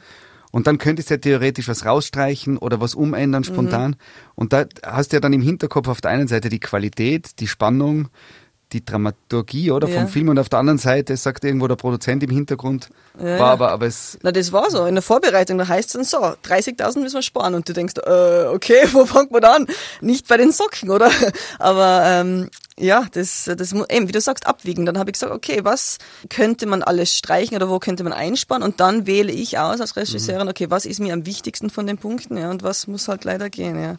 Und 0.52 0.66
dann 0.66 0.76
könntest 0.78 1.08
du 1.08 1.14
ja 1.14 1.18
theoretisch 1.18 1.66
was 1.66 1.86
rausstreichen 1.86 2.58
oder 2.58 2.78
was 2.80 2.94
umändern 2.94 3.42
spontan. 3.42 3.96
Und 4.34 4.52
da 4.52 4.66
hast 4.84 5.10
du 5.12 5.16
ja 5.16 5.20
dann 5.20 5.32
im 5.32 5.40
Hinterkopf 5.40 5.88
auf 5.88 6.02
der 6.02 6.10
einen 6.10 6.28
Seite 6.28 6.50
die 6.50 6.60
Qualität, 6.60 7.40
die 7.40 7.48
Spannung, 7.48 8.08
die 8.72 8.84
Dramaturgie, 8.84 9.70
oder? 9.70 9.88
Ja. 9.88 10.00
Vom 10.00 10.08
Film 10.08 10.28
und 10.28 10.38
auf 10.38 10.48
der 10.48 10.58
anderen 10.58 10.78
Seite 10.78 11.16
sagt 11.16 11.44
irgendwo 11.44 11.68
der 11.68 11.76
Produzent 11.76 12.22
im 12.22 12.30
Hintergrund, 12.30 12.90
war 13.14 13.50
aber, 13.50 13.70
aber 13.70 13.86
es, 13.86 14.18
Na, 14.22 14.32
das 14.32 14.52
war 14.52 14.70
so. 14.70 14.86
In 14.86 14.94
der 14.94 15.02
Vorbereitung, 15.02 15.58
da 15.58 15.68
heißt 15.68 15.88
es 15.88 15.92
dann 15.92 16.04
so, 16.04 16.18
30.000 16.18 17.00
müssen 17.00 17.16
wir 17.16 17.22
sparen. 17.22 17.54
Und 17.54 17.68
du 17.68 17.72
denkst, 17.72 17.94
äh, 18.04 18.46
okay, 18.46 18.84
wo 18.92 19.04
fängt 19.04 19.30
man 19.30 19.44
an? 19.44 19.66
Nicht 20.00 20.28
bei 20.28 20.36
den 20.36 20.50
Socken, 20.50 20.90
oder? 20.90 21.10
Aber 21.58 22.02
ähm, 22.06 22.48
ja, 22.78 23.06
das, 23.12 23.50
das 23.56 23.72
eben, 23.72 24.08
wie 24.08 24.12
du 24.12 24.20
sagst, 24.20 24.46
abwiegen. 24.46 24.86
Dann 24.86 24.98
habe 24.98 25.10
ich 25.10 25.14
gesagt, 25.14 25.32
okay, 25.32 25.60
was 25.62 25.98
könnte 26.30 26.66
man 26.66 26.82
alles 26.82 27.14
streichen 27.14 27.56
oder 27.56 27.68
wo 27.68 27.78
könnte 27.78 28.02
man 28.02 28.12
einsparen? 28.12 28.62
Und 28.62 28.80
dann 28.80 29.06
wähle 29.06 29.32
ich 29.32 29.58
aus 29.58 29.80
als 29.80 29.96
Regisseurin, 29.96 30.48
okay, 30.48 30.70
was 30.70 30.86
ist 30.86 31.00
mir 31.00 31.12
am 31.12 31.26
wichtigsten 31.26 31.70
von 31.70 31.86
den 31.86 31.98
Punkten, 31.98 32.38
ja, 32.38 32.50
und 32.50 32.62
was 32.62 32.86
muss 32.86 33.08
halt 33.08 33.24
leider 33.24 33.50
gehen, 33.50 33.80
ja. 33.80 33.96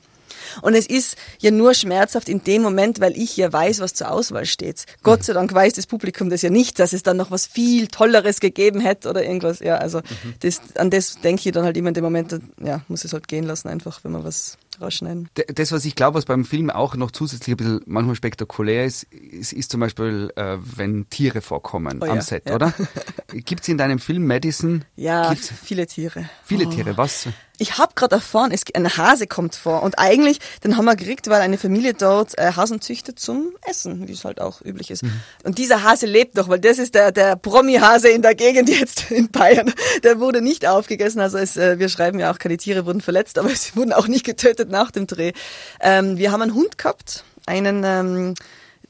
Und 0.62 0.74
es 0.74 0.88
ist 0.88 1.18
ja 1.40 1.52
nur 1.52 1.74
schmerzhaft 1.74 2.30
in 2.30 2.44
dem 2.44 2.62
Moment, 2.62 3.00
weil 3.00 3.18
ich 3.18 3.36
ja 3.38 3.52
weiß, 3.52 3.80
was 3.80 3.94
zur 3.94 4.12
Auswahl 4.12 4.46
steht. 4.46 4.86
Gott 5.04 5.24
sei 5.24 5.34
Dank 5.34 5.54
weiß 5.54 5.74
das 5.74 5.88
Publikum 5.88 6.30
das 6.30 6.42
ja 6.42 6.50
nicht, 6.50 6.80
dass 6.80 6.94
es 6.94 7.04
dann 7.04 7.18
noch 7.18 7.32
was 7.32 7.46
viel 7.48 7.88
Tolleres 7.88 8.40
gegeben 8.40 8.80
hätte 8.80 9.10
oder 9.10 9.24
irgendwas. 9.24 9.60
Ja, 9.60 9.78
also 9.78 10.02
das, 10.42 10.62
an 10.76 10.90
das 10.90 11.20
denke 11.22 11.42
ich 11.48 11.54
dann 11.54 11.66
halt 11.66 11.78
immer 11.78 11.90
in 11.90 11.94
dem 11.94 12.04
Moment, 12.04 12.40
ja, 12.64 12.82
muss 12.88 13.06
es 13.06 13.14
halt 13.14 13.28
gehen 13.28 13.44
lassen 13.46 13.68
einfach, 13.68 14.04
wenn 14.04 14.12
wir 14.12 14.24
was 14.24 14.58
rausschneiden. 14.82 15.30
Das, 15.54 15.72
was 15.72 15.86
ich 15.86 15.96
glaube, 15.96 16.18
was 16.18 16.26
beim 16.26 16.46
Film 16.46 16.70
auch 16.70 16.96
noch 16.96 17.12
zusätzlich 17.12 17.54
ein 17.54 17.58
bisschen 17.58 17.82
manchmal 17.86 18.16
spektakulär 18.16 18.86
ist, 18.86 19.04
ist, 19.04 19.54
ist 19.54 19.72
zum 19.72 19.80
Beispiel, 19.80 20.32
äh, 20.36 20.58
wenn 20.60 21.10
Tiere 21.10 21.42
vorkommen 21.42 22.00
Oh 22.02 22.06
am 22.06 22.16
ja, 22.16 22.22
Set, 22.22 22.48
ja. 22.48 22.56
oder? 22.56 22.74
Gibt 23.34 23.62
es 23.62 23.68
in 23.70 23.78
deinem 23.78 24.00
Film 24.00 24.26
Madison 24.26 24.86
Ja, 24.96 25.30
gibt's 25.32 25.52
viele 25.64 25.88
Tiere. 25.88 26.30
viele 26.44 26.66
Oh. 26.66 26.70
Tiere? 26.70 26.98
Was? 26.98 27.28
Ich 27.60 27.78
habe 27.78 27.94
gerade 27.96 28.16
erfahren, 28.16 28.52
es, 28.52 28.64
ein 28.74 28.98
Hase 28.98 29.28
kommt 29.28 29.56
vor. 29.56 29.84
Und 29.84 30.00
eigentlich, 30.00 30.40
den 30.64 30.76
haben 30.76 30.86
wir 30.86 30.96
gekriegt, 30.96 31.30
weil 31.30 31.42
eine 31.42 31.60
Familie 31.60 31.94
dort 31.94 32.38
äh, 32.38 32.54
Hasen 32.54 32.82
züchtet 32.82 33.20
zum 33.20 33.54
Essen, 33.62 34.08
wie 34.08 34.12
es 34.12 34.26
halt 34.26 34.42
auch 34.42 34.62
üblich 34.62 34.90
ist. 34.90 35.04
Und 35.44 35.60
dieser 35.60 35.84
Hase 35.84 36.08
lebt 36.08 36.36
noch, 36.36 36.50
weil 36.50 36.60
das 36.60 36.80
ist 36.80 36.96
der, 36.96 37.12
der 37.12 37.36
Promi-Hase 37.36 38.10
in 38.10 38.24
der 38.24 38.34
Gegend 38.34 38.70
jetzt 38.70 39.12
in 39.12 39.30
Bayern. 39.30 39.72
Der 40.04 40.20
wurde 40.20 40.42
nicht 40.42 40.66
aufgegessen. 40.66 41.22
Also 41.22 41.38
es, 41.38 41.56
äh, 41.56 41.78
wir 41.78 41.90
schreiben 41.90 42.20
ja 42.20 42.32
auch, 42.32 42.40
keine 42.40 42.58
Tiere 42.58 42.88
wurden 42.88 43.02
verletzt, 43.02 43.38
aber 43.38 43.50
sie 43.56 43.76
wurden 43.76 43.94
auch 43.94 44.08
nicht 44.08 44.26
getötet 44.26 44.70
nach 44.70 44.90
dem 44.90 45.06
Dreh. 45.06 45.34
Ähm, 45.80 46.18
wir 46.18 46.32
haben 46.32 46.42
einen 46.42 46.56
Hund 46.56 46.78
gehabt, 46.78 47.24
einen... 47.46 47.84
Ähm, 47.86 48.34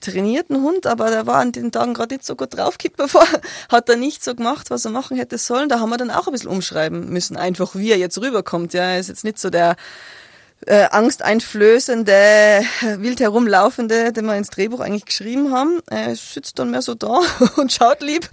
trainierten 0.04 0.62
Hund, 0.62 0.86
aber 0.86 1.10
der 1.10 1.26
war 1.26 1.38
an 1.38 1.52
den 1.52 1.72
Tagen 1.72 1.94
gerade 1.94 2.16
nicht 2.16 2.26
so 2.26 2.36
gut 2.36 2.56
drauf, 2.56 2.78
gibt 2.78 3.00
mir 3.00 3.08
vor. 3.10 3.26
Hat 3.70 3.90
er 3.90 3.96
nicht 3.96 4.24
so 4.24 4.36
gemacht, 4.36 4.70
was 4.70 4.86
er 4.86 4.92
machen 4.92 5.18
hätte 5.18 5.38
sollen. 5.38 5.70
Da 5.70 5.80
haben 5.80 5.90
wir 5.90 5.98
dann 5.98 6.12
auch 6.12 6.28
ein 6.28 6.34
bisschen 6.34 6.50
umschreiben 6.50 7.10
müssen, 7.10 7.38
einfach 7.38 7.76
wie 7.76 7.92
er 7.92 7.98
jetzt 7.98 8.20
rüberkommt. 8.20 8.74
Ja, 8.74 8.84
er 8.84 9.00
ist 9.00 9.10
jetzt 9.10 9.24
nicht 9.24 9.40
so 9.40 9.50
der 9.50 9.76
äh, 10.68 10.88
angsteinflößende, 10.92 12.62
wild 13.00 13.20
herumlaufende, 13.20 14.12
den 14.14 14.26
wir 14.26 14.36
ins 14.36 14.50
Drehbuch 14.50 14.80
eigentlich 14.80 15.06
geschrieben 15.06 15.52
haben. 15.54 15.80
Er 15.90 16.16
sitzt 16.16 16.60
dann 16.60 16.72
mehr 16.72 16.82
so 16.82 16.96
da 16.96 17.20
und 17.58 17.72
schaut 17.72 18.02
lieb. 18.02 18.30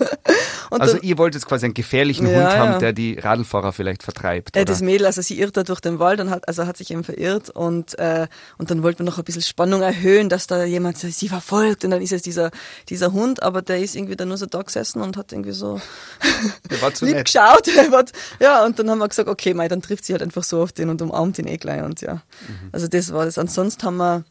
Und 0.70 0.80
Also 0.80 0.94
dann, 0.94 1.02
ihr 1.02 1.18
wollt 1.18 1.34
jetzt 1.34 1.46
quasi 1.46 1.66
einen 1.66 1.74
gefährlichen 1.74 2.26
Ja, 2.28 2.36
Hund 2.36 2.48
haben, 2.56 2.72
ja. 2.72 2.78
der 2.78 2.92
die 2.92 3.18
Radlfahrer 3.18 3.72
vielleicht 3.72 4.02
vertreibt, 4.02 4.56
äh, 4.56 4.64
das 4.64 4.80
Mädel, 4.80 5.06
also 5.06 5.22
sie 5.22 5.38
irrt 5.38 5.56
da 5.56 5.62
durch 5.62 5.80
den 5.80 5.98
Wald 5.98 6.20
und 6.20 6.30
hat, 6.30 6.46
also 6.48 6.66
hat 6.66 6.76
sich 6.76 6.90
eben 6.90 7.04
verirrt 7.04 7.50
und, 7.50 7.98
äh, 7.98 8.26
und 8.58 8.70
dann 8.70 8.82
wollten 8.82 9.00
wir 9.00 9.06
noch 9.06 9.18
ein 9.18 9.24
bisschen 9.24 9.42
Spannung 9.42 9.82
erhöhen, 9.82 10.28
dass 10.28 10.46
da 10.46 10.64
jemand 10.64 10.98
sie 10.98 11.28
verfolgt 11.28 11.84
und 11.84 11.90
dann 11.90 12.02
ist 12.02 12.12
es 12.12 12.22
dieser, 12.22 12.50
dieser 12.88 13.12
Hund, 13.12 13.42
aber 13.42 13.62
der 13.62 13.78
ist 13.80 13.96
irgendwie 13.96 14.16
dann 14.16 14.28
nur 14.28 14.36
so 14.36 14.46
da 14.46 14.62
gesessen 14.62 15.02
und 15.02 15.16
hat 15.16 15.32
irgendwie 15.32 15.52
so 15.52 15.80
Der 16.70 16.80
war 16.82 16.92
zu 16.94 17.04
nicht 17.06 17.14
nett. 17.14 17.26
geschaut. 17.26 17.68
Ja, 18.40 18.64
und 18.64 18.78
dann 18.78 18.90
haben 18.90 18.98
wir 18.98 19.08
gesagt, 19.08 19.28
okay, 19.28 19.54
mei, 19.54 19.68
dann 19.68 19.82
trifft 19.82 20.04
sie 20.04 20.12
halt 20.12 20.22
einfach 20.22 20.44
so 20.44 20.62
auf 20.62 20.72
den 20.72 20.88
und 20.90 21.02
umarmt 21.02 21.38
ihn 21.38 21.46
eh 21.46 21.56
gleich 21.56 21.82
und 21.82 22.00
ja. 22.00 22.19
Mhm. 22.48 22.68
Also 22.72 22.88
das 22.88 23.12
war 23.12 23.24
das. 23.24 23.38
Ansonsten 23.38 23.83
haben 23.85 23.96
wir 23.96 24.24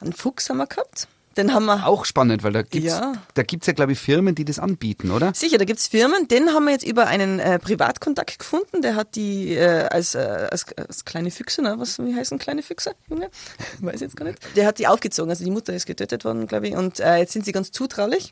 einen 0.00 0.12
Fuchs 0.12 0.48
haben 0.50 0.58
wir 0.58 0.66
gehabt. 0.66 1.08
Den 1.36 1.52
haben 1.52 1.64
wir 1.66 1.84
Auch 1.88 2.04
spannend, 2.04 2.44
weil 2.44 2.52
da 2.52 2.62
gibt's, 2.62 2.86
Ja. 2.92 3.14
da 3.34 3.42
gibt's 3.42 3.66
ja, 3.66 3.72
glaube 3.72 3.90
ich, 3.90 3.98
Firmen, 3.98 4.36
die 4.36 4.44
das 4.44 4.60
anbieten, 4.60 5.10
oder? 5.10 5.34
Sicher, 5.34 5.58
da 5.58 5.64
gibt's 5.64 5.88
Firmen, 5.88 6.28
den 6.28 6.50
haben 6.50 6.64
wir 6.66 6.70
jetzt 6.70 6.86
über 6.86 7.08
einen 7.08 7.40
äh, 7.40 7.58
Privatkontakt 7.58 8.38
gefunden, 8.38 8.82
der 8.82 8.94
hat 8.94 9.16
die 9.16 9.52
äh, 9.54 9.88
als, 9.88 10.14
äh, 10.14 10.18
als, 10.50 10.66
als 10.78 11.04
kleine 11.04 11.32
Füchse, 11.32 11.60
ne? 11.60 11.74
was 11.76 11.98
wie 11.98 12.14
heißen 12.14 12.38
kleine 12.38 12.62
Füchse, 12.62 12.92
Junge? 13.08 13.30
Weiß 13.80 13.96
ich 13.96 14.00
jetzt 14.02 14.16
gar 14.16 14.26
nicht. 14.26 14.38
Der 14.54 14.64
hat 14.64 14.78
die 14.78 14.86
aufgezogen, 14.86 15.28
also 15.28 15.42
die 15.44 15.50
Mutter 15.50 15.74
ist 15.74 15.86
getötet 15.86 16.24
worden, 16.24 16.46
glaube 16.46 16.68
ich, 16.68 16.76
und 16.76 17.00
äh, 17.00 17.16
jetzt 17.16 17.32
sind 17.32 17.44
sie 17.44 17.50
ganz 17.50 17.72
zutraulich. 17.72 18.30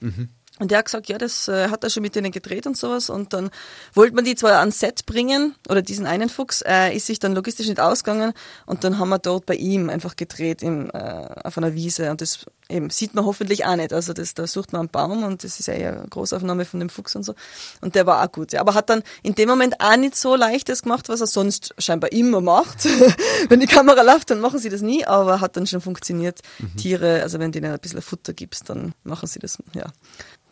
Und 0.58 0.70
der 0.70 0.78
hat 0.78 0.84
gesagt, 0.84 1.08
ja, 1.08 1.18
das 1.18 1.48
äh, 1.48 1.68
hat 1.70 1.82
er 1.82 1.90
schon 1.90 2.02
mit 2.02 2.14
denen 2.14 2.30
gedreht 2.30 2.66
und 2.66 2.76
sowas. 2.76 3.08
Und 3.08 3.32
dann 3.32 3.50
wollte 3.94 4.14
man 4.14 4.24
die 4.24 4.34
zwar 4.34 4.60
ans 4.60 4.78
Set 4.78 5.06
bringen, 5.06 5.54
oder 5.68 5.80
diesen 5.80 6.06
einen 6.06 6.28
Fuchs, 6.28 6.62
äh, 6.62 6.94
ist 6.94 7.06
sich 7.06 7.18
dann 7.18 7.34
logistisch 7.34 7.68
nicht 7.68 7.80
ausgegangen. 7.80 8.32
Und 8.66 8.84
dann 8.84 8.98
haben 8.98 9.08
wir 9.08 9.18
dort 9.18 9.46
bei 9.46 9.54
ihm 9.54 9.88
einfach 9.88 10.14
gedreht 10.14 10.62
im, 10.62 10.90
äh, 10.90 11.26
auf 11.42 11.56
einer 11.56 11.74
Wiese. 11.74 12.10
Und 12.10 12.20
das 12.20 12.44
eben, 12.72 12.90
sieht 12.90 13.14
man 13.14 13.24
hoffentlich 13.24 13.64
auch 13.64 13.76
nicht. 13.76 13.92
Also 13.92 14.12
das, 14.12 14.34
da 14.34 14.46
sucht 14.46 14.72
man 14.72 14.80
einen 14.80 14.88
Baum 14.88 15.22
und 15.22 15.44
das 15.44 15.60
ist 15.60 15.66
ja 15.66 15.74
eher 15.74 16.00
eine 16.00 16.08
Großaufnahme 16.08 16.64
von 16.64 16.80
dem 16.80 16.88
Fuchs 16.88 17.14
und 17.14 17.22
so. 17.22 17.34
Und 17.80 17.94
der 17.94 18.06
war 18.06 18.24
auch 18.24 18.32
gut. 18.32 18.52
Ja. 18.52 18.60
Aber 18.60 18.74
hat 18.74 18.90
dann 18.90 19.02
in 19.22 19.34
dem 19.34 19.48
Moment 19.48 19.80
auch 19.80 19.96
nicht 19.96 20.16
so 20.16 20.34
leichtes 20.36 20.82
gemacht, 20.82 21.08
was 21.08 21.20
er 21.20 21.26
sonst 21.26 21.74
scheinbar 21.78 22.12
immer 22.12 22.40
macht. 22.40 22.84
wenn 23.48 23.60
die 23.60 23.66
Kamera 23.66 24.02
läuft, 24.02 24.30
dann 24.30 24.40
machen 24.40 24.58
sie 24.58 24.68
das 24.68 24.82
nie, 24.82 25.04
aber 25.04 25.40
hat 25.40 25.56
dann 25.56 25.66
schon 25.66 25.80
funktioniert. 25.80 26.40
Mhm. 26.58 26.76
Tiere, 26.76 27.22
also 27.22 27.38
wenn 27.38 27.52
denen 27.52 27.72
ein 27.72 27.80
bisschen 27.80 28.02
Futter 28.02 28.32
gibst, 28.32 28.68
dann 28.68 28.94
machen 29.04 29.26
sie 29.26 29.38
das, 29.38 29.58
ja 29.74 29.86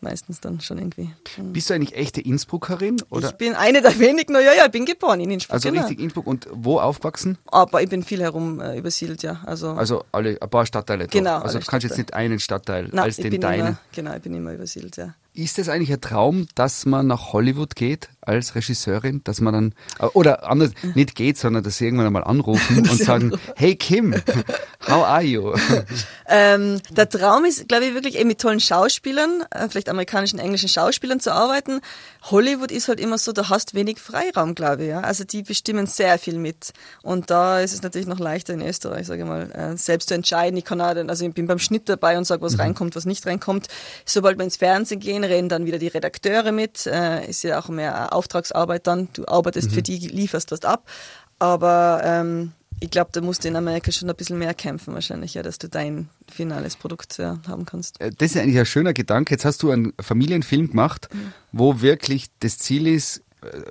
meistens 0.01 0.41
dann 0.41 0.59
schon 0.61 0.77
irgendwie. 0.77 1.11
Bist 1.37 1.69
du 1.69 1.73
eigentlich 1.73 1.95
echte 1.95 2.21
Innsbruckerin? 2.21 2.97
Oder? 3.09 3.29
Ich 3.29 3.35
bin 3.35 3.53
eine 3.53 3.81
der 3.81 3.97
wenigen, 3.99 4.33
ja, 4.33 4.41
ja, 4.41 4.65
ich 4.65 4.71
bin 4.71 4.85
geboren 4.85 5.19
in 5.21 5.31
Innsbruck. 5.31 5.53
Also 5.53 5.69
genau. 5.69 5.81
richtig 5.81 5.99
Innsbruck 5.99 6.27
und 6.27 6.47
wo 6.51 6.79
aufgewachsen? 6.79 7.37
Aber 7.45 7.81
ich 7.81 7.89
bin 7.89 8.03
viel 8.03 8.21
herum 8.21 8.59
äh, 8.59 8.77
übersiedelt, 8.77 9.23
ja. 9.23 9.41
Also, 9.45 9.71
also 9.71 10.03
alle, 10.11 10.41
ein 10.41 10.49
paar 10.49 10.65
Stadtteile. 10.65 11.07
Genau. 11.07 11.39
Also 11.39 11.59
du 11.59 11.65
kannst 11.65 11.83
jetzt 11.83 11.97
nicht 11.97 12.10
einen 12.13 12.39
Stadtteil 12.39 12.89
Nein, 12.91 12.99
als 12.99 13.17
den 13.17 13.39
deinen. 13.39 13.59
Immer, 13.59 13.77
genau, 13.91 14.15
ich 14.15 14.21
bin 14.21 14.33
immer 14.33 14.53
übersiedelt, 14.53 14.97
ja. 14.97 15.15
Ist 15.33 15.59
es 15.59 15.69
eigentlich 15.69 15.91
ein 15.91 16.01
Traum, 16.01 16.47
dass 16.55 16.85
man 16.85 17.07
nach 17.07 17.33
Hollywood 17.33 17.75
geht 17.75 18.09
als 18.21 18.53
Regisseurin, 18.53 19.21
dass 19.23 19.41
man 19.41 19.53
dann 19.53 19.75
oder 20.13 20.49
anders 20.49 20.71
nicht 20.93 21.15
geht, 21.15 21.37
sondern 21.37 21.63
dass 21.63 21.77
sie 21.77 21.85
irgendwann 21.85 22.07
einmal 22.07 22.23
anrufen 22.23 22.77
und 22.89 22.97
sagen, 22.97 23.33
hey 23.55 23.75
Kim, 23.75 24.13
how 24.87 25.03
are 25.03 25.23
you? 25.23 25.53
Ähm, 26.33 26.79
der 26.89 27.09
Traum 27.09 27.43
ist, 27.43 27.67
glaube 27.67 27.83
ich, 27.83 27.93
wirklich 27.93 28.17
eben 28.17 28.29
mit 28.29 28.39
tollen 28.39 28.61
Schauspielern, 28.61 29.43
äh, 29.51 29.67
vielleicht 29.67 29.89
amerikanischen, 29.89 30.39
englischen 30.39 30.69
Schauspielern 30.69 31.19
zu 31.19 31.33
arbeiten. 31.33 31.81
Hollywood 32.21 32.71
ist 32.71 32.87
halt 32.87 33.01
immer 33.01 33.17
so, 33.17 33.33
da 33.33 33.49
hast 33.49 33.73
wenig 33.73 33.99
Freiraum, 33.99 34.55
glaube 34.55 34.83
ich. 34.83 34.89
Ja? 34.91 35.01
Also 35.01 35.25
die 35.25 35.43
bestimmen 35.43 35.87
sehr 35.87 36.17
viel 36.17 36.37
mit. 36.37 36.71
Und 37.03 37.29
da 37.29 37.59
ist 37.59 37.73
es 37.73 37.81
natürlich 37.81 38.07
noch 38.07 38.19
leichter 38.19 38.53
in 38.53 38.61
Österreich, 38.61 39.07
sage 39.07 39.23
ich 39.23 39.27
mal, 39.27 39.51
äh, 39.51 39.75
selbst 39.75 40.07
zu 40.07 40.15
entscheiden. 40.15 40.55
Ich 40.55 40.63
kann 40.63 40.79
auch, 40.79 40.95
also 40.95 41.25
ich 41.25 41.33
bin 41.33 41.47
beim 41.47 41.59
Schnitt 41.59 41.89
dabei 41.89 42.17
und 42.17 42.23
sage, 42.23 42.41
was 42.41 42.53
mhm. 42.53 42.61
reinkommt, 42.61 42.95
was 42.95 43.03
nicht 43.03 43.25
reinkommt. 43.27 43.67
Sobald 44.05 44.37
wir 44.37 44.45
ins 44.45 44.55
Fernsehen 44.55 45.01
gehen, 45.01 45.20
reden 45.23 45.49
dann 45.49 45.65
wieder 45.65 45.79
die 45.79 45.87
Redakteure 45.87 46.51
mit. 46.51 46.85
Äh, 46.85 47.29
ist 47.29 47.43
ja 47.43 47.59
auch 47.59 47.69
mehr 47.69 48.13
Auftragsarbeit 48.13 48.87
dann. 48.87 49.09
Du 49.13 49.25
arbeitest 49.27 49.71
mhm. 49.71 49.75
für 49.75 49.81
die, 49.81 49.97
lieferst 49.97 50.51
was 50.51 50.61
ab. 50.61 50.89
Aber 51.39 52.01
ähm, 52.03 52.51
ich 52.79 52.89
glaube, 52.89 53.09
da 53.13 53.21
musst 53.21 53.43
du 53.43 53.47
in 53.47 53.55
Amerika 53.55 53.91
schon 53.91 54.09
ein 54.09 54.15
bisschen 54.15 54.39
mehr 54.39 54.53
kämpfen 54.53 54.93
wahrscheinlich, 54.93 55.35
ja, 55.35 55.43
dass 55.43 55.59
du 55.59 55.69
dein 55.69 56.09
finales 56.31 56.75
Produkt 56.75 57.17
ja, 57.17 57.39
haben 57.47 57.65
kannst. 57.65 58.01
Äh, 58.01 58.11
das 58.17 58.31
ist 58.31 58.37
eigentlich 58.37 58.59
ein 58.59 58.65
schöner 58.65 58.93
Gedanke. 58.93 59.33
Jetzt 59.33 59.45
hast 59.45 59.61
du 59.63 59.71
einen 59.71 59.93
Familienfilm 59.99 60.69
gemacht, 60.69 61.09
mhm. 61.13 61.33
wo 61.51 61.81
wirklich 61.81 62.27
das 62.39 62.57
Ziel 62.57 62.87
ist, 62.87 63.21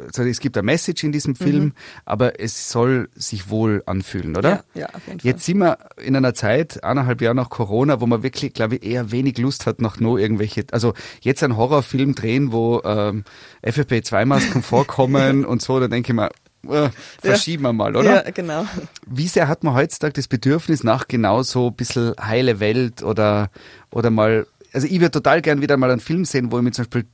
also 0.07 0.23
es 0.25 0.41
gibt 0.41 0.57
eine 0.57 0.65
Message 0.65 1.05
in 1.05 1.13
diesem 1.13 1.37
Film, 1.37 1.65
mhm. 1.65 1.73
aber 2.05 2.41
es 2.41 2.71
soll 2.71 3.09
sich 3.15 3.51
wohl 3.51 3.83
anfühlen, 3.87 4.37
oder? 4.37 4.65
Ja, 4.75 4.81
ja, 4.81 4.87
auf 4.89 5.07
jeden 5.07 5.21
Fall. 5.21 5.31
Jetzt 5.31 5.45
sind 5.45 5.59
wir 5.59 5.79
in 6.03 6.17
einer 6.17 6.35
Zeit, 6.35 6.83
eineinhalb 6.83 7.21
Jahre 7.21 7.37
nach 7.37 7.51
Corona, 7.51 8.01
wo 8.01 8.07
man 8.07 8.23
wirklich, 8.23 8.53
glaube 8.53 8.77
ich, 8.77 8.85
eher 8.85 9.13
wenig 9.13 9.39
Lust 9.39 9.67
hat 9.67 9.81
nach 9.81 10.01
noch 10.01 10.19
irgendwelche, 10.19 10.65
also 10.73 10.95
jetzt 11.21 11.43
einen 11.43 11.57
Horrorfilm 11.57 12.15
drehen, 12.15 12.53
wo 12.53 12.83
ähm, 12.85 13.25
FFP2-Masken 13.63 14.63
vorkommen 14.63 15.45
und 15.45 15.63
so, 15.63 15.79
da 15.79 15.89
denke 15.89 16.13
ich 16.13 16.17
mir, 16.17 16.31
äh, 16.69 16.91
verschieben 17.21 17.65
ja. 17.65 17.69
wir 17.71 17.73
mal, 17.73 17.97
oder? 17.97 18.27
Ja, 18.27 18.31
genau. 18.31 18.67
Wie 19.07 19.29
sehr 19.29 19.49
hat 19.49 19.65
man 19.65 19.75
heutzutage 19.75 20.15
das 20.15 20.29
Bedürfnis 20.29 20.85
nach 20.85 21.09
genau 21.09 21.43
so 21.43 21.69
ein 21.69 21.75
bisschen 21.75 22.15
heile 22.21 22.61
Welt 22.61 23.03
oder, 23.03 23.49
oder 23.91 24.11
mal, 24.11 24.47
also 24.73 24.87
ich 24.87 25.01
würde 25.01 25.13
total 25.13 25.43
gern 25.43 25.63
wieder 25.63 25.77
mal 25.77 25.91
einen 25.91 26.01
Film 26.01 26.25
sehen, 26.25 26.53
wo 26.53 26.59
ich 26.59 26.65
mir 26.65 26.73
zum 26.73 26.85
Beispiel 26.85 27.07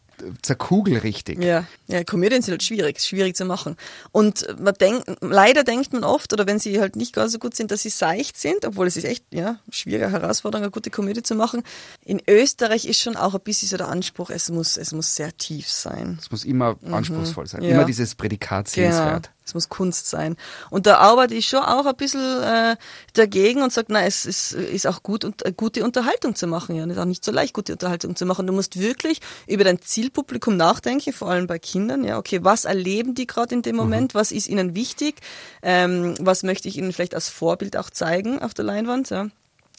zerkugel 0.43 0.99
richtig. 0.99 1.43
Ja, 1.43 1.65
ja, 1.87 2.05
Komödien 2.05 2.43
sind 2.43 2.53
halt 2.53 2.63
schwierig, 2.63 3.01
schwierig 3.01 3.37
zu 3.37 3.45
machen. 3.45 3.77
Und 4.13 4.47
man 4.59 4.75
denkt, 4.75 5.05
leider 5.21 5.65
denkt 5.65 5.93
man 5.93 6.05
oft, 6.05 6.33
oder 6.33 6.47
wenn 6.47 6.59
sie 6.59 6.81
halt 6.81 6.97
nicht 6.97 7.13
ganz 7.13 7.33
so 7.33 7.39
gut 7.39 7.55
sind, 7.55 7.71
dass 7.71 7.83
sie 7.83 7.91
seicht 7.91 8.37
sind, 8.37 8.65
obwohl 8.65 8.87
es 8.87 8.97
ist 8.97 9.05
echt, 9.05 9.25
ja, 9.31 9.59
schwierige 9.71 10.11
Herausforderung, 10.11 10.65
eine 10.65 10.71
gute 10.71 10.91
Komödie 10.91 11.23
zu 11.23 11.35
machen. 11.35 11.63
In 12.05 12.21
Österreich 12.29 12.87
ist 12.87 13.01
schon 13.01 13.17
auch 13.17 13.35
ein 13.35 13.41
bisschen 13.41 13.69
so 13.69 13.77
der 13.77 13.89
Anspruch, 13.89 14.31
es 14.31 14.51
muss, 14.51 14.77
es 14.77 14.93
muss 14.93 15.15
sehr 15.15 15.37
tief 15.37 15.69
sein. 15.71 16.19
Es 16.21 16.31
muss 16.31 16.45
immer 16.45 16.77
mhm. 16.81 16.95
anspruchsvoll 16.95 17.47
sein. 17.47 17.63
Ja. 17.63 17.71
Immer 17.71 17.85
dieses 17.85 18.15
Prädikat 18.15 18.69
sehenswert. 18.69 19.25
Genau. 19.25 19.37
Es 19.47 19.55
muss 19.55 19.69
Kunst 19.69 20.09
sein. 20.09 20.37
Und 20.71 20.87
da 20.87 20.97
arbeite 20.97 21.35
ich 21.35 21.47
schon 21.47 21.61
auch 21.61 21.87
ein 21.87 21.95
bisschen 21.95 22.43
äh, 22.43 22.77
dagegen 23.13 23.63
und 23.63 23.73
sage, 23.73 23.87
na, 23.91 24.03
es 24.05 24.27
ist, 24.27 24.53
ist 24.53 24.89
auch 24.89 25.05
gut, 25.05 25.25
und, 25.25 25.47
äh, 25.47 25.53
gute 25.57 25.85
Unterhaltung 25.85 26.35
zu 26.35 26.49
machen. 26.49 26.75
Ja, 26.75 26.85
es 26.85 26.91
ist 26.91 26.99
auch 26.99 27.05
nicht 27.05 27.25
so 27.25 27.31
leicht, 27.31 27.55
gute 27.55 27.73
Unterhaltung 27.73 28.17
zu 28.17 28.27
machen. 28.27 28.49
Du 28.49 28.53
musst 28.53 28.81
wirklich 28.81 29.21
über 29.47 29.63
dein 29.63 29.81
Zielpublikum 30.07 30.57
nachdenken, 30.57 31.13
vor 31.13 31.31
allem 31.31 31.47
bei 31.47 31.59
Kindern. 31.59 32.05
Ja, 32.05 32.19
okay, 32.19 32.41
was 32.43 32.65
erleben 32.65 33.15
die 33.15 33.27
gerade 33.27 33.55
in 33.55 33.63
dem 33.63 33.75
mhm. 33.75 33.83
Moment? 33.83 34.15
Mhm. 34.15 34.19
Was 34.19 34.31
ist 34.31 34.49
ihnen 34.49 34.75
wichtig? 34.75 35.17
Ähm, 35.63 36.15
was 36.21 36.43
möchte 36.43 36.69
ich 36.69 36.79
ihnen 36.79 36.93
vielleicht 36.93 37.15
als 37.15 37.29
Vorbild 37.29 37.77
auch 37.77 37.91
zeigen 37.91 38.39
auf 38.41 38.55
der 38.55 38.65
Leinwand? 38.65 39.11
Ja. 39.11 39.29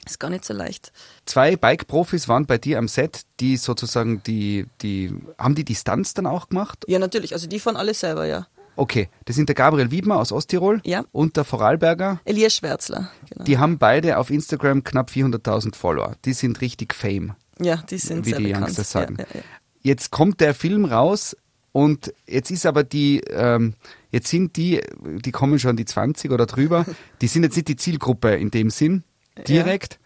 Ist 0.05 0.19
gar 0.19 0.29
nicht 0.29 0.45
so 0.45 0.53
leicht. 0.53 0.91
Zwei 1.25 1.55
Bike-Profis 1.55 2.27
waren 2.27 2.45
bei 2.45 2.57
dir 2.57 2.77
am 2.77 2.87
Set, 2.87 3.21
die 3.39 3.57
sozusagen 3.57 4.21
die, 4.23 4.65
die, 4.81 5.13
haben 5.37 5.55
die 5.55 5.65
Distanz 5.65 6.13
dann 6.13 6.25
auch 6.25 6.49
gemacht? 6.49 6.85
Ja, 6.87 6.99
natürlich. 6.99 7.33
Also 7.33 7.47
die 7.47 7.59
fahren 7.59 7.75
alle 7.75 7.93
selber, 7.93 8.25
ja. 8.25 8.47
Okay, 8.75 9.09
das 9.25 9.35
sind 9.35 9.49
der 9.49 9.55
Gabriel 9.55 9.91
Wiedmer 9.91 10.17
aus 10.17 10.31
Osttirol 10.31 10.81
ja. 10.85 11.03
und 11.11 11.35
der 11.35 11.45
Vorarlberger. 11.45 12.21
Elias 12.25 12.53
Schwärzler. 12.55 13.09
Genau. 13.29 13.43
Die 13.45 13.57
haben 13.57 13.79
beide 13.79 14.17
auf 14.17 14.29
Instagram 14.29 14.83
knapp 14.83 15.09
400.000 15.09 15.75
Follower. 15.75 16.15
Die 16.25 16.33
sind 16.33 16.61
richtig 16.61 16.93
Fame. 16.93 17.35
Ja, 17.59 17.77
die 17.89 17.97
sind 17.97 18.25
wie 18.25 18.29
sehr 18.29 18.37
die 18.37 18.45
bekannt. 18.45 18.65
Youngsters 18.65 18.91
sagen. 18.91 19.17
Ja, 19.19 19.25
ja, 19.33 19.41
jetzt 19.81 20.11
kommt 20.11 20.41
der 20.41 20.53
Film 20.53 20.85
raus 20.85 21.35
und 21.71 22.13
jetzt 22.27 22.51
ist 22.51 22.65
aber 22.65 22.83
die, 22.83 23.21
ähm, 23.29 23.73
jetzt 24.11 24.29
sind 24.29 24.55
die, 24.57 24.81
die 25.03 25.31
kommen 25.31 25.59
schon 25.59 25.77
die 25.77 25.85
20 25.85 26.31
oder 26.31 26.45
drüber, 26.45 26.85
die 27.21 27.27
sind 27.27 27.43
jetzt 27.43 27.55
nicht 27.55 27.67
die 27.67 27.75
Zielgruppe 27.75 28.35
in 28.35 28.51
dem 28.51 28.69
Sinn, 28.69 29.03
direkt 29.47 29.99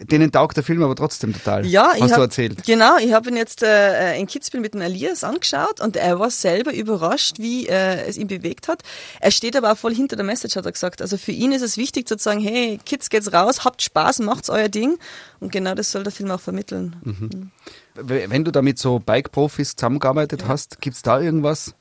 denen 0.00 0.32
taugt 0.32 0.56
der 0.56 0.64
Film 0.64 0.82
aber 0.82 0.96
trotzdem 0.96 1.32
total. 1.32 1.66
Ja, 1.66 1.92
hast 1.92 2.12
hab, 2.12 2.16
du 2.16 2.22
erzählt. 2.22 2.64
Genau, 2.64 2.96
ich 2.98 3.12
habe 3.12 3.28
ihn 3.28 3.36
jetzt 3.36 3.62
äh, 3.62 4.18
in 4.18 4.26
Kitzbühel 4.26 4.60
mit 4.60 4.74
dem 4.74 4.80
Elias 4.80 5.24
angeschaut 5.24 5.80
und 5.80 5.96
er 5.96 6.18
war 6.18 6.30
selber 6.30 6.72
überrascht, 6.72 7.38
wie 7.38 7.66
äh, 7.66 8.06
es 8.06 8.16
ihn 8.16 8.26
bewegt 8.26 8.68
hat. 8.68 8.82
Er 9.20 9.30
steht 9.30 9.56
aber 9.56 9.72
auch 9.72 9.78
voll 9.78 9.94
hinter 9.94 10.16
der 10.16 10.24
Message, 10.24 10.56
hat 10.56 10.64
er 10.64 10.72
gesagt. 10.72 11.02
Also 11.02 11.16
für 11.18 11.32
ihn 11.32 11.52
ist 11.52 11.62
es 11.62 11.76
wichtig 11.76 12.08
zu 12.08 12.16
sagen, 12.16 12.40
hey, 12.40 12.78
Kids, 12.84 13.10
geht's 13.10 13.32
raus, 13.32 13.64
habt 13.64 13.82
Spaß, 13.82 14.20
macht's 14.20 14.48
euer 14.48 14.68
Ding. 14.68 14.98
Und 15.38 15.52
genau 15.52 15.74
das 15.74 15.90
soll 15.90 16.02
der 16.02 16.12
Film 16.12 16.30
auch 16.30 16.40
vermitteln. 16.40 16.96
Mhm. 17.04 17.14
Mhm. 17.20 17.50
Wenn 17.94 18.44
du 18.44 18.50
da 18.50 18.62
mit 18.62 18.78
so 18.78 18.98
Bike-Profis 18.98 19.76
zusammengearbeitet 19.76 20.42
ja. 20.42 20.48
hast, 20.48 20.80
gibt's 20.80 21.02
da 21.02 21.20
irgendwas, 21.20 21.74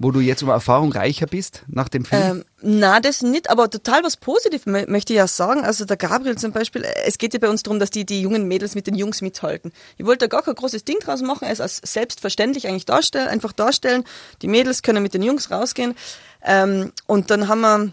wo 0.00 0.10
du 0.10 0.20
jetzt 0.20 0.40
über 0.40 0.54
Erfahrung 0.54 0.92
reicher 0.92 1.26
bist 1.26 1.62
nach 1.68 1.90
dem 1.90 2.06
Film? 2.06 2.22
Ähm, 2.22 2.44
na, 2.62 3.00
das 3.00 3.20
nicht, 3.20 3.50
aber 3.50 3.68
total 3.68 4.02
was 4.02 4.16
Positives 4.16 4.64
möchte 4.64 5.12
ich 5.12 5.18
ja 5.18 5.26
sagen. 5.26 5.62
Also 5.62 5.84
der 5.84 5.98
Gabriel 5.98 6.38
zum 6.38 6.52
Beispiel, 6.52 6.84
es 7.04 7.18
geht 7.18 7.34
ja 7.34 7.38
bei 7.38 7.50
uns 7.50 7.62
darum, 7.62 7.78
dass 7.78 7.90
die, 7.90 8.06
die 8.06 8.22
jungen 8.22 8.48
Mädels 8.48 8.74
mit 8.74 8.86
den 8.86 8.94
Jungs 8.94 9.20
mithalten. 9.20 9.72
Ich 9.98 10.06
wollte 10.06 10.26
da 10.26 10.28
gar 10.28 10.42
kein 10.42 10.54
großes 10.54 10.84
Ding 10.84 10.98
draus 11.00 11.20
machen, 11.20 11.46
es 11.46 11.60
als 11.60 11.82
selbstverständlich 11.84 12.66
eigentlich 12.66 12.86
darstellen, 12.86 13.28
einfach 13.28 13.52
darstellen. 13.52 14.04
Die 14.40 14.48
Mädels 14.48 14.82
können 14.82 15.02
mit 15.02 15.12
den 15.12 15.22
Jungs 15.22 15.50
rausgehen. 15.50 15.94
Ähm, 16.42 16.92
und 17.06 17.30
dann 17.30 17.48
haben 17.48 17.60
wir 17.60 17.92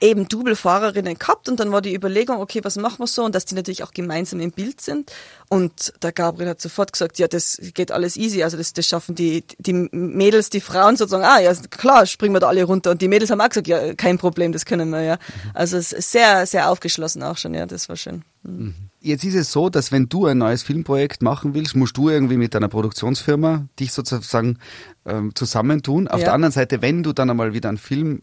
eben 0.00 0.28
Double-Fahrerinnen 0.28 1.18
gehabt 1.18 1.48
und 1.48 1.60
dann 1.60 1.70
war 1.70 1.80
die 1.82 1.94
Überlegung, 1.94 2.38
okay, 2.38 2.60
was 2.62 2.76
machen 2.76 2.98
wir 2.98 3.06
so 3.06 3.24
und 3.24 3.34
dass 3.34 3.44
die 3.44 3.54
natürlich 3.54 3.84
auch 3.84 3.92
gemeinsam 3.92 4.40
im 4.40 4.50
Bild 4.50 4.80
sind 4.80 5.12
und 5.48 5.92
der 6.02 6.12
Gabriel 6.12 6.48
hat 6.48 6.60
sofort 6.60 6.92
gesagt, 6.92 7.18
ja, 7.18 7.28
das 7.28 7.60
geht 7.74 7.92
alles 7.92 8.16
easy, 8.16 8.42
also 8.42 8.56
das, 8.56 8.72
das 8.72 8.86
schaffen 8.86 9.14
die, 9.14 9.44
die 9.58 9.72
Mädels, 9.72 10.50
die 10.50 10.60
Frauen 10.60 10.96
sozusagen, 10.96 11.24
ah 11.24 11.38
ja, 11.38 11.54
klar, 11.70 12.06
springen 12.06 12.34
wir 12.34 12.40
da 12.40 12.48
alle 12.48 12.64
runter 12.64 12.90
und 12.90 13.02
die 13.02 13.08
Mädels 13.08 13.30
haben 13.30 13.40
auch 13.40 13.48
gesagt, 13.48 13.68
ja, 13.68 13.94
kein 13.94 14.18
Problem, 14.18 14.52
das 14.52 14.64
können 14.64 14.90
wir, 14.90 15.02
ja. 15.02 15.18
Also 15.52 15.76
es 15.76 15.92
ist 15.92 16.10
sehr, 16.12 16.46
sehr 16.46 16.70
aufgeschlossen 16.70 17.22
auch 17.22 17.36
schon, 17.36 17.54
ja, 17.54 17.66
das 17.66 17.88
war 17.88 17.96
schön. 17.96 18.22
Mhm. 18.42 18.74
Jetzt 19.00 19.24
ist 19.24 19.34
es 19.34 19.52
so, 19.52 19.68
dass 19.68 19.92
wenn 19.92 20.08
du 20.08 20.24
ein 20.26 20.38
neues 20.38 20.62
Filmprojekt 20.62 21.22
machen 21.22 21.52
willst, 21.52 21.76
musst 21.76 21.96
du 21.98 22.08
irgendwie 22.08 22.38
mit 22.38 22.54
deiner 22.54 22.68
Produktionsfirma 22.68 23.66
dich 23.78 23.92
sozusagen 23.92 24.58
ähm, 25.04 25.34
zusammentun. 25.34 26.08
Auf 26.08 26.20
Ja. 26.20 26.26
der 26.26 26.32
anderen 26.34 26.52
Seite, 26.52 26.80
wenn 26.80 27.02
du 27.02 27.12
dann 27.12 27.28
einmal 27.28 27.52
wieder 27.52 27.68
einen 27.68 27.76
Film 27.76 28.22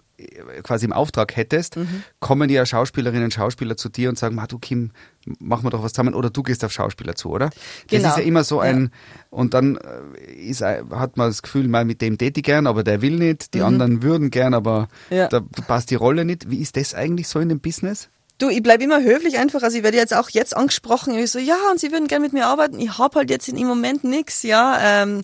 quasi 0.63 0.85
im 0.85 0.93
Auftrag 0.93 1.35
hättest, 1.35 1.75
kommen 2.19 2.49
ja 2.49 2.65
Schauspielerinnen 2.65 3.25
und 3.25 3.33
Schauspieler 3.33 3.77
zu 3.77 3.89
dir 3.89 4.09
und 4.09 4.17
sagen, 4.17 4.35
"Ma, 4.35 4.47
du 4.47 4.59
Kim, 4.59 4.91
machen 5.39 5.63
wir 5.65 5.69
doch 5.69 5.83
was 5.83 5.93
zusammen 5.93 6.13
oder 6.13 6.29
du 6.29 6.43
gehst 6.43 6.63
auf 6.65 6.71
Schauspieler 6.71 7.15
zu, 7.15 7.29
oder? 7.29 7.49
Genau. 7.87 8.03
Das 8.03 8.11
ist 8.13 8.17
ja 8.19 8.23
immer 8.27 8.43
so 8.43 8.57
Ja. 8.57 8.69
ein, 8.69 8.91
und 9.29 9.53
dann 9.53 9.77
äh, 9.77 10.31
ist, 10.33 10.61
hat 10.61 11.17
man 11.17 11.29
das 11.29 11.41
Gefühl, 11.41 11.67
mal 11.67 11.85
mit 11.85 12.01
dem 12.01 12.17
täte 12.17 12.39
ich 12.39 12.43
gern, 12.45 12.67
aber 12.67 12.83
der 12.83 13.01
will 13.01 13.17
nicht, 13.17 13.53
die 13.53 13.61
anderen 13.61 14.01
würden 14.03 14.31
gern, 14.31 14.53
aber 14.53 14.87
Ja. 15.09 15.27
da 15.27 15.41
passt 15.67 15.91
die 15.91 15.95
Rolle 15.95 16.25
nicht. 16.25 16.49
Wie 16.49 16.59
ist 16.61 16.77
das 16.77 16.93
eigentlich 16.93 17.27
so 17.27 17.39
in 17.39 17.49
dem 17.49 17.59
Business? 17.59 18.09
Du, 18.37 18.49
ich 18.49 18.63
bleib 18.63 18.81
immer 18.81 19.03
höflich 19.03 19.37
einfach. 19.37 19.61
Also 19.61 19.77
ich 19.77 19.83
werde 19.83 19.97
jetzt 19.97 20.15
auch 20.15 20.27
jetzt 20.31 20.57
angesprochen. 20.57 21.13
Ich 21.15 21.29
so, 21.29 21.37
ja, 21.37 21.57
und 21.69 21.79
Sie 21.79 21.91
würden 21.91 22.07
gerne 22.07 22.23
mit 22.25 22.33
mir 22.33 22.47
arbeiten. 22.47 22.79
Ich 22.79 22.97
hab 22.97 23.13
halt 23.15 23.29
jetzt 23.29 23.47
im 23.47 23.67
Moment 23.67 24.03
nix, 24.03 24.41
ja. 24.41 24.79
Ähm, 24.81 25.21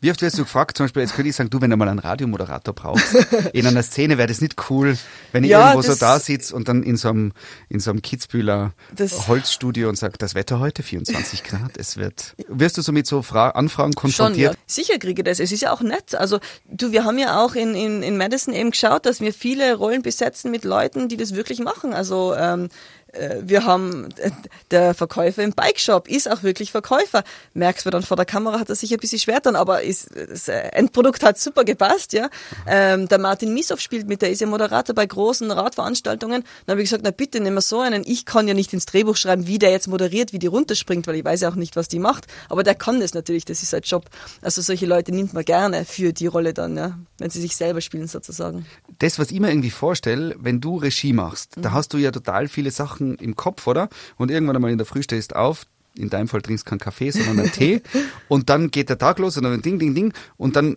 Wie 0.00 0.10
oft 0.10 0.20
wirst 0.22 0.38
du 0.38 0.42
gefragt, 0.42 0.76
zum 0.76 0.84
Beispiel, 0.84 1.02
jetzt 1.02 1.14
könnte 1.14 1.28
ich 1.28 1.36
sagen, 1.36 1.50
du, 1.50 1.60
wenn 1.60 1.70
du 1.70 1.76
mal 1.76 1.88
einen 1.88 1.98
Radiomoderator 1.98 2.74
brauchst, 2.74 3.14
in 3.52 3.66
einer 3.66 3.82
Szene 3.82 4.18
wäre 4.18 4.28
das 4.28 4.40
nicht 4.40 4.70
cool, 4.70 4.96
wenn 5.32 5.44
ich 5.44 5.50
Ja, 5.50 5.70
irgendwo 5.70 5.90
so 5.90 5.98
da 5.98 6.18
sitze 6.18 6.54
und 6.54 6.68
dann 6.68 6.82
in 6.82 6.96
so 6.96 7.08
einem, 7.08 7.32
in 7.68 7.80
so 7.80 7.90
einem 7.90 8.02
Kitzbühler 8.02 8.72
Holzstudio 9.28 9.88
und 9.88 9.96
sage, 9.96 10.14
das 10.18 10.34
Wetter 10.34 10.60
heute 10.60 10.82
24 10.82 11.44
Grad, 11.44 11.76
es 11.76 11.96
wird, 11.96 12.34
wirst 12.48 12.78
du 12.78 12.82
so 12.82 12.92
mit 12.92 13.06
so 13.06 13.22
Fra 13.22 13.50
Anfragen 13.50 13.92
Schon, 13.92 14.10
ja. 14.10 14.16
konfrontiert? 14.16 14.58
Sicher 14.66 14.98
kriege 14.98 15.22
ich 15.22 15.24
das. 15.24 15.40
Es 15.40 15.52
ist 15.52 15.62
ja 15.62 15.72
auch 15.72 15.80
nett. 15.80 16.14
Also, 16.14 16.38
du, 16.70 16.92
wir 16.92 17.04
haben 17.04 17.18
ja 17.18 17.42
auch 17.42 17.54
in, 17.54 17.74
in, 17.74 18.02
in 18.02 18.16
Madison 18.16 18.54
eben 18.54 18.70
geschaut, 18.70 19.06
dass 19.06 19.20
wir 19.20 19.32
viele 19.32 19.74
Rollen 19.74 20.02
besetzen 20.02 20.50
mit 20.50 20.64
Leuten, 20.64 21.08
die 21.08 21.16
das 21.16 21.34
wirklich 21.34 21.60
machen. 21.60 21.92
Also, 21.92 22.34
ähm, 22.34 22.68
äh, 23.05 23.05
wir 23.42 23.64
haben, 23.64 24.08
äh, 24.18 24.30
der 24.70 24.94
Verkäufer 24.94 25.42
im 25.42 25.52
Bikeshop 25.52 26.08
ist 26.08 26.30
auch 26.30 26.42
wirklich 26.42 26.70
Verkäufer. 26.70 27.24
Merkst 27.54 27.86
du 27.86 27.90
dann 27.90 28.02
vor 28.02 28.16
der 28.16 28.26
Kamera, 28.26 28.60
hat 28.60 28.68
er 28.68 28.74
sich 28.74 28.92
ein 28.92 28.98
bisschen 28.98 29.18
schwer 29.18 29.40
dann, 29.40 29.56
aber 29.56 29.82
ist, 29.82 30.08
das 30.14 30.48
äh, 30.48 30.58
Endprodukt 30.72 31.22
hat 31.22 31.38
super 31.38 31.64
gepasst, 31.64 32.12
ja. 32.12 32.28
Ähm, 32.66 33.08
der 33.08 33.18
Martin 33.18 33.54
Misow 33.54 33.80
spielt 33.80 34.08
mit, 34.08 34.22
der 34.22 34.30
ist 34.30 34.40
ja 34.40 34.46
Moderator 34.46 34.94
bei 34.94 35.06
großen 35.06 35.50
Radveranstaltungen. 35.50 36.44
Dann 36.66 36.74
habe 36.74 36.82
ich 36.82 36.90
gesagt, 36.90 37.04
na 37.04 37.10
bitte, 37.10 37.40
nehmen 37.40 37.56
wir 37.56 37.62
so 37.62 37.80
einen. 37.80 38.02
Ich 38.06 38.26
kann 38.26 38.48
ja 38.48 38.54
nicht 38.54 38.72
ins 38.72 38.86
Drehbuch 38.86 39.16
schreiben, 39.16 39.46
wie 39.46 39.58
der 39.58 39.70
jetzt 39.70 39.88
moderiert, 39.88 40.32
wie 40.32 40.38
die 40.38 40.46
runterspringt, 40.46 41.06
weil 41.06 41.16
ich 41.16 41.24
weiß 41.24 41.40
ja 41.40 41.48
auch 41.48 41.54
nicht, 41.54 41.76
was 41.76 41.88
die 41.88 41.98
macht. 41.98 42.26
Aber 42.48 42.62
der 42.62 42.74
kann 42.74 43.00
das 43.00 43.14
natürlich, 43.14 43.44
das 43.44 43.62
ist 43.62 43.70
sein 43.70 43.82
Job. 43.82 44.06
Also 44.42 44.60
solche 44.62 44.86
Leute 44.86 45.12
nimmt 45.12 45.32
man 45.32 45.44
gerne 45.44 45.84
für 45.84 46.12
die 46.12 46.26
Rolle 46.26 46.52
dann, 46.52 46.76
ja, 46.76 46.98
wenn 47.18 47.30
sie 47.30 47.40
sich 47.40 47.56
selber 47.56 47.80
spielen 47.80 48.08
sozusagen. 48.08 48.66
Das, 48.98 49.18
was 49.18 49.30
ich 49.30 49.40
mir 49.40 49.48
irgendwie 49.48 49.70
vorstelle, 49.70 50.34
wenn 50.38 50.60
du 50.60 50.76
Regie 50.76 51.12
machst, 51.12 51.56
mhm. 51.56 51.62
da 51.62 51.72
hast 51.72 51.92
du 51.92 51.98
ja 51.98 52.10
total 52.10 52.48
viele 52.48 52.70
Sachen 52.70 53.05
im 53.14 53.36
Kopf, 53.36 53.66
oder? 53.66 53.88
Und 54.16 54.30
irgendwann 54.30 54.56
einmal 54.56 54.72
in 54.72 54.78
der 54.78 54.86
Früh 54.86 55.02
stehst 55.02 55.34
auf, 55.34 55.66
in 55.96 56.10
deinem 56.10 56.28
Fall 56.28 56.42
trinkst 56.42 56.66
keinen 56.66 56.78
Kaffee, 56.78 57.10
sondern 57.10 57.40
einen 57.40 57.52
Tee 57.52 57.82
und 58.28 58.50
dann 58.50 58.70
geht 58.70 58.90
der 58.90 58.98
Tag 58.98 59.18
los 59.18 59.36
und 59.36 59.44
dann 59.44 59.62
ding, 59.62 59.78
ding, 59.78 59.94
ding 59.94 60.12
und 60.36 60.56
dann 60.56 60.76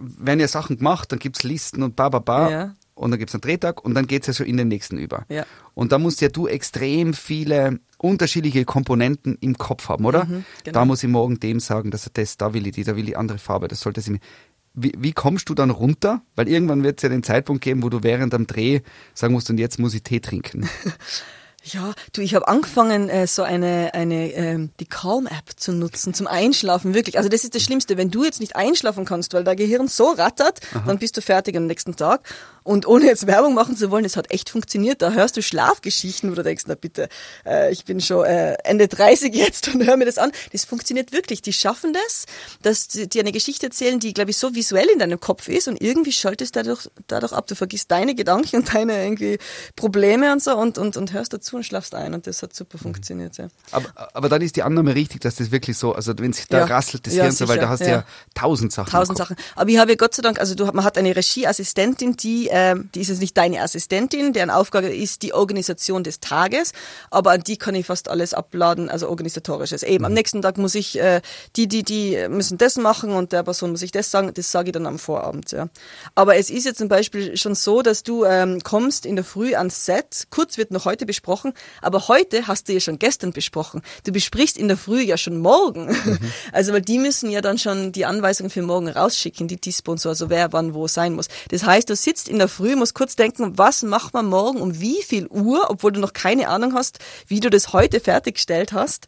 werden 0.00 0.40
ja 0.40 0.48
Sachen 0.48 0.78
gemacht, 0.78 1.12
dann 1.12 1.18
gibt's 1.18 1.42
Listen 1.42 1.82
und 1.82 1.96
ba, 1.96 2.08
ba, 2.08 2.18
ba. 2.18 2.50
Ja. 2.50 2.74
Und 2.94 3.10
dann 3.10 3.18
gibt's 3.18 3.34
einen 3.34 3.40
Drehtag 3.40 3.84
und 3.84 3.94
dann 3.94 4.06
geht's 4.06 4.26
ja 4.26 4.34
schon 4.34 4.46
in 4.46 4.58
den 4.58 4.68
nächsten 4.68 4.98
über. 4.98 5.24
Ja. 5.28 5.46
Und 5.74 5.92
da 5.92 5.98
musst 5.98 6.20
ja 6.20 6.28
du 6.28 6.46
extrem 6.46 7.14
viele 7.14 7.80
unterschiedliche 7.96 8.64
Komponenten 8.64 9.38
im 9.40 9.56
Kopf 9.56 9.88
haben, 9.88 10.04
oder? 10.04 10.24
Mhm, 10.24 10.44
genau. 10.64 10.80
Da 10.80 10.84
muss 10.84 11.02
ich 11.02 11.08
morgen 11.08 11.40
dem 11.40 11.58
sagen, 11.58 11.90
dass 11.90 12.06
er 12.06 12.10
das, 12.12 12.36
da 12.36 12.52
will 12.52 12.66
ich 12.66 12.74
die, 12.74 12.84
da 12.84 12.94
will 12.94 13.08
ich 13.08 13.16
andere 13.16 13.38
Farbe, 13.38 13.68
das 13.68 13.80
sollte 13.80 14.00
sie 14.02 14.12
mir. 14.12 14.20
Wie, 14.74 14.92
wie 14.98 15.12
kommst 15.12 15.48
du 15.48 15.54
dann 15.54 15.70
runter? 15.70 16.22
Weil 16.34 16.48
irgendwann 16.48 16.82
wird 16.82 16.98
es 16.98 17.02
ja 17.02 17.08
den 17.08 17.22
Zeitpunkt 17.22 17.62
geben, 17.62 17.82
wo 17.82 17.88
du 17.88 18.02
während 18.02 18.34
am 18.34 18.46
Dreh 18.46 18.80
sagen 19.14 19.34
musst, 19.34 19.50
und 19.50 19.58
jetzt 19.58 19.78
muss 19.78 19.94
ich 19.94 20.02
Tee 20.02 20.20
trinken. 20.20 20.68
Ja, 21.64 21.92
du, 22.12 22.22
ich 22.22 22.34
habe 22.34 22.48
angefangen, 22.48 23.08
äh, 23.08 23.26
so 23.26 23.42
eine, 23.42 23.90
eine 23.94 24.32
ähm, 24.32 24.70
die 24.80 24.86
Calm-App 24.86 25.50
zu 25.56 25.72
nutzen 25.72 26.12
zum 26.12 26.26
Einschlafen, 26.26 26.94
wirklich. 26.94 27.18
Also 27.18 27.28
das 27.28 27.44
ist 27.44 27.54
das 27.54 27.62
Schlimmste, 27.62 27.96
wenn 27.96 28.10
du 28.10 28.24
jetzt 28.24 28.40
nicht 28.40 28.56
einschlafen 28.56 29.04
kannst, 29.04 29.32
weil 29.32 29.44
dein 29.44 29.56
Gehirn 29.56 29.86
so 29.86 30.10
rattert, 30.10 30.60
Aha. 30.74 30.84
dann 30.86 30.98
bist 30.98 31.16
du 31.16 31.22
fertig 31.22 31.56
am 31.56 31.66
nächsten 31.66 31.94
Tag. 31.94 32.22
Und 32.64 32.86
ohne 32.86 33.06
jetzt 33.06 33.26
Werbung 33.26 33.54
machen 33.54 33.76
zu 33.76 33.90
wollen, 33.90 34.04
es 34.04 34.16
hat 34.16 34.30
echt 34.30 34.50
funktioniert. 34.50 35.02
Da 35.02 35.12
hörst 35.12 35.36
du 35.36 35.42
Schlafgeschichten, 35.42 36.30
wo 36.30 36.34
du 36.34 36.42
denkst, 36.42 36.64
na 36.66 36.74
bitte, 36.74 37.08
äh, 37.44 37.72
ich 37.72 37.84
bin 37.84 38.00
schon 38.00 38.24
äh, 38.24 38.54
Ende 38.64 38.88
30 38.88 39.34
jetzt 39.34 39.68
und 39.74 39.84
hör 39.84 39.96
mir 39.96 40.04
das 40.04 40.18
an. 40.18 40.32
Das 40.52 40.64
funktioniert 40.64 41.12
wirklich. 41.12 41.42
Die 41.42 41.52
schaffen 41.52 41.92
das, 41.92 42.26
dass 42.62 42.88
die 42.88 43.08
dir 43.08 43.22
eine 43.22 43.32
Geschichte 43.32 43.66
erzählen, 43.66 43.98
die, 43.98 44.12
glaube 44.12 44.30
ich, 44.30 44.36
so 44.36 44.54
visuell 44.54 44.88
in 44.88 44.98
deinem 44.98 45.20
Kopf 45.20 45.48
ist 45.48 45.68
und 45.68 45.80
irgendwie 45.80 46.12
schaltest 46.12 46.56
du 46.56 46.62
dadurch, 46.62 46.88
dadurch 47.06 47.32
ab. 47.32 47.46
Du 47.46 47.54
vergisst 47.54 47.90
deine 47.90 48.14
Gedanken 48.14 48.56
und 48.56 48.74
deine 48.74 49.02
irgendwie 49.04 49.38
Probleme 49.76 50.32
und 50.32 50.42
so 50.42 50.56
und, 50.56 50.78
und, 50.78 50.96
und 50.96 51.12
hörst 51.12 51.32
dazu 51.32 51.56
und 51.56 51.64
schlafst 51.64 51.94
ein. 51.94 52.14
Und 52.14 52.26
das 52.26 52.42
hat 52.42 52.54
super 52.54 52.78
mhm. 52.78 52.82
funktioniert, 52.82 53.36
ja. 53.38 53.48
Aber, 53.72 53.88
aber 54.14 54.28
dann 54.28 54.42
ist 54.42 54.56
die 54.56 54.62
Annahme 54.62 54.94
richtig, 54.94 55.20
dass 55.20 55.36
das 55.36 55.50
wirklich 55.50 55.76
so, 55.76 55.94
also 55.94 56.12
wenn 56.16 56.32
sich 56.32 56.46
da 56.46 56.58
ja. 56.58 56.64
rasselt 56.66 57.06
das 57.06 57.14
ja, 57.14 57.24
Hirn 57.24 57.34
so, 57.34 57.48
weil 57.48 57.58
da 57.58 57.68
hast 57.68 57.80
du 57.80 57.86
ja. 57.86 57.96
ja 57.96 58.04
tausend 58.34 58.72
Sachen. 58.72 58.90
Tausend 58.90 59.18
Sachen. 59.18 59.36
Aber 59.56 59.70
ich 59.70 59.78
habe 59.78 59.96
Gott 59.96 60.14
sei 60.14 60.22
Dank, 60.22 60.38
also 60.38 60.54
du, 60.54 60.66
man 60.66 60.84
hat 60.84 60.96
eine 60.98 61.14
Regieassistentin, 61.14 62.16
die 62.16 62.51
ähm, 62.52 62.90
die 62.94 63.00
ist 63.00 63.08
jetzt 63.08 63.20
nicht 63.20 63.36
deine 63.36 63.62
Assistentin, 63.62 64.32
deren 64.32 64.50
Aufgabe 64.50 64.88
ist 64.88 65.22
die 65.22 65.32
Organisation 65.32 66.04
des 66.04 66.20
Tages, 66.20 66.72
aber 67.10 67.32
an 67.32 67.40
die 67.40 67.56
kann 67.56 67.74
ich 67.74 67.86
fast 67.86 68.08
alles 68.08 68.34
abladen, 68.34 68.90
also 68.90 69.08
organisatorisches. 69.08 69.82
Eben, 69.82 70.04
am 70.04 70.12
mhm. 70.12 70.16
nächsten 70.16 70.42
Tag 70.42 70.58
muss 70.58 70.74
ich, 70.74 71.00
äh, 71.00 71.22
die, 71.56 71.66
die, 71.66 71.82
die 71.82 72.28
müssen 72.28 72.58
das 72.58 72.76
machen 72.76 73.12
und 73.12 73.32
der 73.32 73.42
Person 73.42 73.70
muss 73.70 73.82
ich 73.82 73.90
das 73.90 74.10
sagen, 74.10 74.32
das 74.34 74.52
sage 74.52 74.68
ich 74.68 74.72
dann 74.72 74.86
am 74.86 74.98
Vorabend. 74.98 75.50
Ja. 75.52 75.68
Aber 76.14 76.36
es 76.36 76.50
ist 76.50 76.66
jetzt 76.66 76.78
zum 76.78 76.88
Beispiel 76.88 77.36
schon 77.36 77.54
so, 77.54 77.80
dass 77.80 78.02
du 78.02 78.24
ähm, 78.24 78.60
kommst 78.62 79.06
in 79.06 79.16
der 79.16 79.24
Früh 79.24 79.54
ans 79.54 79.86
Set, 79.86 80.26
kurz 80.30 80.58
wird 80.58 80.70
noch 80.70 80.84
heute 80.84 81.06
besprochen, 81.06 81.54
aber 81.80 82.08
heute 82.08 82.46
hast 82.46 82.68
du 82.68 82.74
ja 82.74 82.80
schon 82.80 82.98
gestern 82.98 83.32
besprochen. 83.32 83.80
Du 84.04 84.12
besprichst 84.12 84.58
in 84.58 84.68
der 84.68 84.76
Früh 84.76 85.00
ja 85.00 85.16
schon 85.16 85.38
morgen. 85.38 85.86
Mhm. 85.86 86.18
Also 86.52 86.72
weil 86.72 86.82
die 86.82 86.98
müssen 86.98 87.30
ja 87.30 87.40
dann 87.40 87.56
schon 87.56 87.92
die 87.92 88.04
Anweisungen 88.04 88.50
für 88.50 88.62
morgen 88.62 88.88
rausschicken, 88.88 89.48
die 89.48 89.60
Dispo 89.60 89.92
und 89.92 90.00
so, 90.00 90.10
also 90.10 90.28
wer 90.28 90.52
wann 90.52 90.74
wo 90.74 90.86
sein 90.86 91.14
muss. 91.14 91.28
Das 91.48 91.64
heißt, 91.64 91.88
du 91.88 91.96
sitzt 91.96 92.28
in 92.28 92.38
der 92.38 92.41
Früh, 92.48 92.76
musst 92.76 92.94
kurz 92.94 93.16
denken, 93.16 93.58
was 93.58 93.82
macht 93.82 94.14
man 94.14 94.26
morgen 94.26 94.60
um 94.60 94.80
wie 94.80 95.02
viel 95.02 95.26
Uhr, 95.28 95.70
obwohl 95.70 95.92
du 95.92 96.00
noch 96.00 96.12
keine 96.12 96.48
Ahnung 96.48 96.74
hast, 96.74 96.98
wie 97.26 97.40
du 97.40 97.50
das 97.50 97.72
heute 97.72 98.00
fertiggestellt 98.00 98.72
hast. 98.72 99.06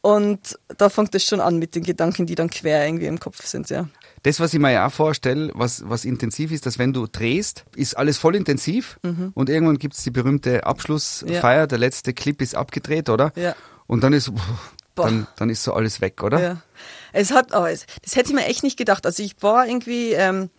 Und 0.00 0.56
da 0.78 0.88
fängt 0.88 1.14
es 1.16 1.24
schon 1.24 1.40
an 1.40 1.58
mit 1.58 1.74
den 1.74 1.82
Gedanken, 1.82 2.26
die 2.26 2.36
dann 2.36 2.48
quer 2.48 2.86
irgendwie 2.86 3.06
im 3.06 3.18
Kopf 3.18 3.44
sind, 3.44 3.70
ja. 3.70 3.88
Das, 4.22 4.40
was 4.40 4.54
ich 4.54 4.60
mir 4.60 4.72
ja 4.72 4.86
auch 4.86 4.92
vorstelle, 4.92 5.50
was, 5.54 5.88
was 5.88 6.04
intensiv 6.04 6.52
ist, 6.52 6.66
dass 6.66 6.78
wenn 6.78 6.92
du 6.92 7.06
drehst, 7.06 7.64
ist 7.74 7.96
alles 7.96 8.18
voll 8.18 8.36
intensiv 8.36 8.98
mhm. 9.02 9.32
und 9.34 9.48
irgendwann 9.48 9.78
gibt 9.78 9.94
es 9.94 10.02
die 10.02 10.10
berühmte 10.10 10.64
Abschlussfeier, 10.64 11.60
ja. 11.60 11.66
der 11.66 11.78
letzte 11.78 12.12
Clip 12.12 12.40
ist 12.40 12.54
abgedreht, 12.54 13.08
oder? 13.08 13.32
Ja. 13.36 13.56
Und 13.86 14.04
dann 14.04 14.12
ist, 14.12 14.30
dann, 14.94 15.26
dann 15.36 15.50
ist 15.50 15.62
so 15.64 15.72
alles 15.72 16.00
weg, 16.00 16.22
oder? 16.22 16.40
Ja. 16.40 16.62
Es 17.12 17.32
hat, 17.32 17.48
oh, 17.52 17.66
das 17.66 18.16
hätte 18.16 18.30
ich 18.30 18.34
mir 18.34 18.46
echt 18.46 18.62
nicht 18.62 18.76
gedacht. 18.76 19.06
Also 19.06 19.22
ich 19.22 19.42
war 19.42 19.66
irgendwie, 19.66 20.12
ähm, 20.12 20.50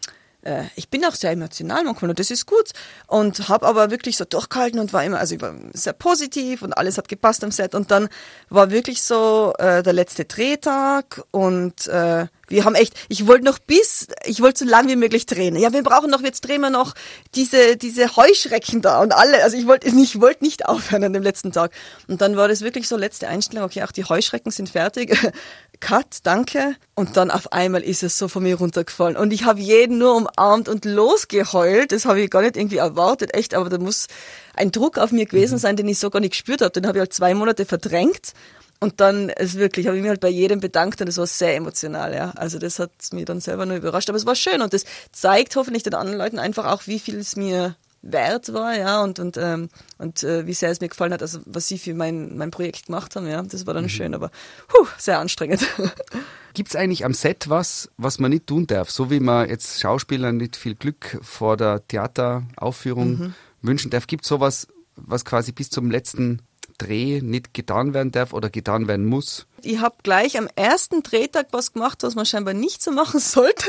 äh, 0.47 0.63
ich 0.75 0.89
bin 0.89 1.03
auch 1.05 1.13
sehr 1.13 1.31
emotional 1.31 1.83
manchmal 1.83 2.09
und 2.09 2.19
das 2.19 2.31
ist 2.31 2.45
gut 2.45 2.71
und 3.07 3.49
habe 3.49 3.67
aber 3.67 3.91
wirklich 3.91 4.17
so 4.17 4.25
durchgehalten 4.25 4.79
und 4.79 4.93
war 4.93 5.03
immer, 5.03 5.19
also 5.19 5.35
ich 5.35 5.41
war 5.41 5.53
sehr 5.73 5.93
positiv 5.93 6.61
und 6.61 6.73
alles 6.73 6.97
hat 6.97 7.07
gepasst 7.07 7.43
am 7.43 7.51
Set 7.51 7.75
und 7.75 7.91
dann 7.91 8.07
war 8.49 8.71
wirklich 8.71 9.03
so 9.03 9.53
äh, 9.59 9.83
der 9.83 9.93
letzte 9.93 10.25
Drehtag 10.25 11.21
und 11.31 11.87
äh, 11.87 12.27
wir 12.47 12.63
haben 12.63 12.75
echt, 12.75 12.93
ich 13.09 13.27
wollte 13.27 13.45
noch 13.45 13.59
bis, 13.59 14.07
ich 14.25 14.41
wollte 14.41 14.59
so 14.59 14.65
lange 14.69 14.89
wie 14.89 14.95
möglich 14.95 15.25
drehen. 15.25 15.55
Ja, 15.55 15.73
wir 15.73 15.83
brauchen 15.83 16.09
noch, 16.09 16.21
jetzt 16.21 16.41
drehen 16.41 16.61
wir 16.61 16.69
noch 16.69 16.93
diese, 17.35 17.75
diese 17.75 18.15
Heuschrecken 18.15 18.81
da 18.81 19.01
und 19.01 19.13
alle. 19.13 19.43
Also 19.43 19.57
ich 19.57 19.67
wollte 19.67 19.87
ich 19.87 20.21
wollte 20.21 20.43
nicht 20.43 20.65
aufhören 20.67 21.03
an 21.03 21.13
dem 21.13 21.23
letzten 21.23 21.51
Tag. 21.51 21.71
Und 22.07 22.21
dann 22.21 22.37
war 22.37 22.47
das 22.47 22.61
wirklich 22.61 22.87
so 22.87 22.95
letzte 22.95 23.27
Einstellung, 23.27 23.65
okay, 23.65 23.83
auch 23.83 23.91
die 23.91 24.05
Heuschrecken 24.05 24.51
sind 24.51 24.69
fertig. 24.69 25.17
Cut, 25.79 26.19
danke. 26.23 26.75
Und 26.95 27.17
dann 27.17 27.29
auf 27.29 27.51
einmal 27.51 27.83
ist 27.83 28.01
es 28.01 28.17
so 28.17 28.27
von 28.27 28.43
mir 28.43 28.55
runtergefallen. 28.55 29.17
Und 29.17 29.31
ich 29.31 29.43
habe 29.43 29.59
jeden 29.59 29.97
nur 29.97 30.15
umarmt 30.15 30.69
und 30.69 30.85
losgeheult. 30.85 31.91
Das 31.91 32.05
habe 32.05 32.21
ich 32.21 32.31
gar 32.31 32.41
nicht 32.41 32.57
irgendwie 32.57 32.77
erwartet, 32.77 33.33
echt, 33.35 33.53
aber 33.53 33.69
da 33.69 33.77
muss 33.77 34.07
ein 34.55 34.71
Druck 34.71 34.97
auf 34.97 35.11
mir 35.11 35.25
gewesen 35.25 35.55
mhm. 35.55 35.59
sein, 35.59 35.75
den 35.75 35.87
ich 35.87 35.99
so 35.99 36.09
gar 36.09 36.19
nicht 36.19 36.31
gespürt 36.31 36.61
habe. 36.61 36.71
Den 36.71 36.87
habe 36.87 36.97
ich 36.97 37.01
halt 37.01 37.13
zwei 37.13 37.33
Monate 37.33 37.65
verdrängt. 37.65 38.33
Und 38.79 38.99
dann 38.99 39.29
ist 39.29 39.57
wirklich, 39.57 39.87
habe 39.87 39.97
ich 39.97 40.03
mich 40.03 40.09
halt 40.09 40.19
bei 40.19 40.29
jedem 40.29 40.59
bedankt 40.59 41.01
und 41.01 41.07
es 41.07 41.17
war 41.17 41.25
sehr 41.25 41.55
emotional, 41.55 42.13
ja. 42.13 42.31
Also 42.35 42.59
das 42.59 42.77
hat 42.77 42.91
mich 43.11 43.25
dann 43.25 43.39
selber 43.39 43.65
nur 43.65 43.77
überrascht. 43.77 44.09
Aber 44.09 44.17
es 44.17 44.25
war 44.25 44.35
schön 44.35 44.61
und 44.61 44.73
das 44.73 44.85
zeigt 45.11 45.55
hoffentlich 45.55 45.83
den 45.83 45.95
anderen 45.95 46.19
Leuten 46.19 46.37
einfach 46.37 46.65
auch, 46.65 46.85
wie 46.85 46.99
viel 46.99 47.17
es 47.17 47.35
mir 47.35 47.75
wert 48.01 48.53
war, 48.53 48.77
ja, 48.77 49.01
und, 49.03 49.19
und, 49.19 49.37
ähm, 49.37 49.69
und 49.97 50.23
äh, 50.23 50.45
wie 50.45 50.53
sehr 50.53 50.69
es 50.69 50.79
mir 50.79 50.87
gefallen 50.87 51.13
hat, 51.13 51.21
also 51.21 51.39
was 51.45 51.67
sie 51.67 51.77
für 51.77 51.93
mein, 51.93 52.37
mein 52.37 52.51
Projekt 52.51 52.85
gemacht 52.85 53.15
haben, 53.15 53.27
ja. 53.27 53.41
Das 53.41 53.65
war 53.65 53.73
dann 53.73 53.85
mhm. 53.85 53.89
schön, 53.89 54.13
aber 54.13 54.31
puh, 54.67 54.85
sehr 54.97 55.19
anstrengend. 55.19 55.65
Gibt 56.53 56.69
es 56.69 56.75
eigentlich 56.75 57.05
am 57.05 57.13
Set 57.13 57.49
was, 57.49 57.89
was 57.97 58.19
man 58.19 58.31
nicht 58.31 58.47
tun 58.47 58.67
darf? 58.67 58.89
So 58.89 59.09
wie 59.09 59.19
man 59.19 59.49
jetzt 59.49 59.79
Schauspielern 59.79 60.37
nicht 60.37 60.55
viel 60.55 60.75
Glück 60.75 61.19
vor 61.21 61.57
der 61.57 61.87
Theateraufführung 61.87 63.09
mhm. 63.09 63.33
wünschen 63.61 63.91
darf, 63.91 64.07
gibt 64.07 64.23
es 64.23 64.29
sowas, 64.29 64.67
was 64.95 65.25
quasi 65.25 65.51
bis 65.51 65.69
zum 65.69 65.91
letzten 65.91 66.41
Dreh 66.77 67.21
nicht 67.21 67.53
getan 67.53 67.93
werden 67.93 68.11
darf 68.11 68.33
oder 68.33 68.49
getan 68.49 68.87
werden 68.87 69.05
muss? 69.05 69.47
Ich 69.63 69.79
habe 69.79 69.95
gleich 70.03 70.37
am 70.37 70.47
ersten 70.55 71.01
Drehtag 71.01 71.47
was 71.51 71.73
gemacht, 71.73 72.03
was 72.03 72.15
man 72.15 72.25
scheinbar 72.25 72.53
nicht 72.53 72.83
so 72.83 72.91
machen 72.91 73.19
sollte. 73.21 73.65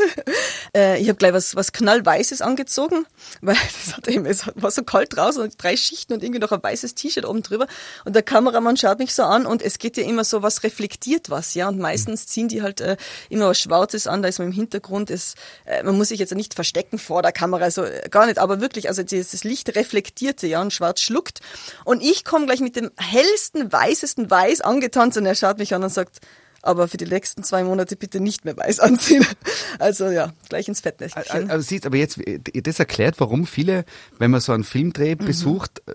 Äh, 0.76 1.00
ich 1.00 1.08
habe 1.08 1.16
gleich 1.16 1.32
was, 1.32 1.56
was 1.56 1.72
knallweißes 1.72 2.42
angezogen, 2.42 3.06
weil 3.40 3.56
es, 3.86 3.96
hat 3.96 4.06
eben, 4.08 4.26
es 4.26 4.44
war 4.54 4.70
so 4.70 4.82
kalt 4.82 5.16
draußen 5.16 5.42
und 5.42 5.62
drei 5.62 5.76
Schichten 5.76 6.12
und 6.12 6.22
irgendwie 6.22 6.40
noch 6.40 6.52
ein 6.52 6.62
weißes 6.62 6.94
T-Shirt 6.94 7.24
oben 7.24 7.42
drüber. 7.42 7.66
Und 8.04 8.14
der 8.14 8.22
Kameramann 8.22 8.76
schaut 8.76 8.98
mich 8.98 9.14
so 9.14 9.22
an 9.22 9.46
und 9.46 9.62
es 9.62 9.78
geht 9.78 9.96
ja 9.96 10.04
immer 10.04 10.24
so, 10.24 10.42
was 10.42 10.62
reflektiert 10.62 11.30
was, 11.30 11.54
ja. 11.54 11.68
Und 11.68 11.78
meistens 11.78 12.26
ziehen 12.26 12.48
die 12.48 12.62
halt 12.62 12.80
äh, 12.80 12.96
immer 13.30 13.48
was 13.48 13.58
Schwarzes 13.58 14.06
an, 14.06 14.22
da 14.22 14.28
ist 14.28 14.38
man 14.38 14.48
im 14.48 14.54
Hintergrund. 14.54 15.08
Ist, 15.10 15.36
äh, 15.64 15.82
man 15.82 15.96
muss 15.96 16.08
sich 16.08 16.20
jetzt 16.20 16.34
nicht 16.34 16.54
verstecken 16.54 16.98
vor 16.98 17.22
der 17.22 17.32
Kamera, 17.32 17.70
so 17.70 17.84
äh, 17.84 18.08
gar 18.10 18.26
nicht, 18.26 18.38
aber 18.38 18.60
wirklich, 18.60 18.88
also 18.88 19.02
dieses 19.02 19.44
Licht 19.44 19.74
reflektierte, 19.74 20.46
ja, 20.46 20.60
und 20.60 20.72
schwarz 20.72 21.00
schluckt. 21.00 21.40
Und 21.84 22.02
ich 22.02 22.24
komme 22.24 22.46
gleich 22.46 22.60
mit 22.60 22.76
dem 22.76 22.90
hellsten, 22.96 23.72
weißesten 23.72 24.30
Weiß 24.30 24.60
angetanzt 24.60 25.16
und 25.16 25.24
er 25.24 25.34
schaut 25.34 25.58
mich 25.58 25.74
an 25.74 25.77
und 25.82 25.90
sagt, 25.90 26.20
aber 26.62 26.88
für 26.88 26.96
die 26.96 27.06
nächsten 27.06 27.44
zwei 27.44 27.62
Monate 27.62 27.96
bitte 27.96 28.20
nicht 28.20 28.44
mehr 28.44 28.56
weiß 28.56 28.80
anziehen. 28.80 29.24
Also 29.78 30.10
ja, 30.10 30.32
gleich 30.48 30.68
ins 30.68 30.80
Fettnäpfchen. 30.80 31.50
Also 31.50 31.66
siehst, 31.66 31.86
aber 31.86 31.96
jetzt, 31.96 32.20
das 32.54 32.78
erklärt, 32.78 33.20
warum 33.20 33.46
viele, 33.46 33.84
wenn 34.18 34.30
man 34.30 34.40
so 34.40 34.52
einen 34.52 34.64
Filmdreh 34.64 35.14
mhm. 35.14 35.24
besucht, 35.24 35.82
äh, 35.86 35.92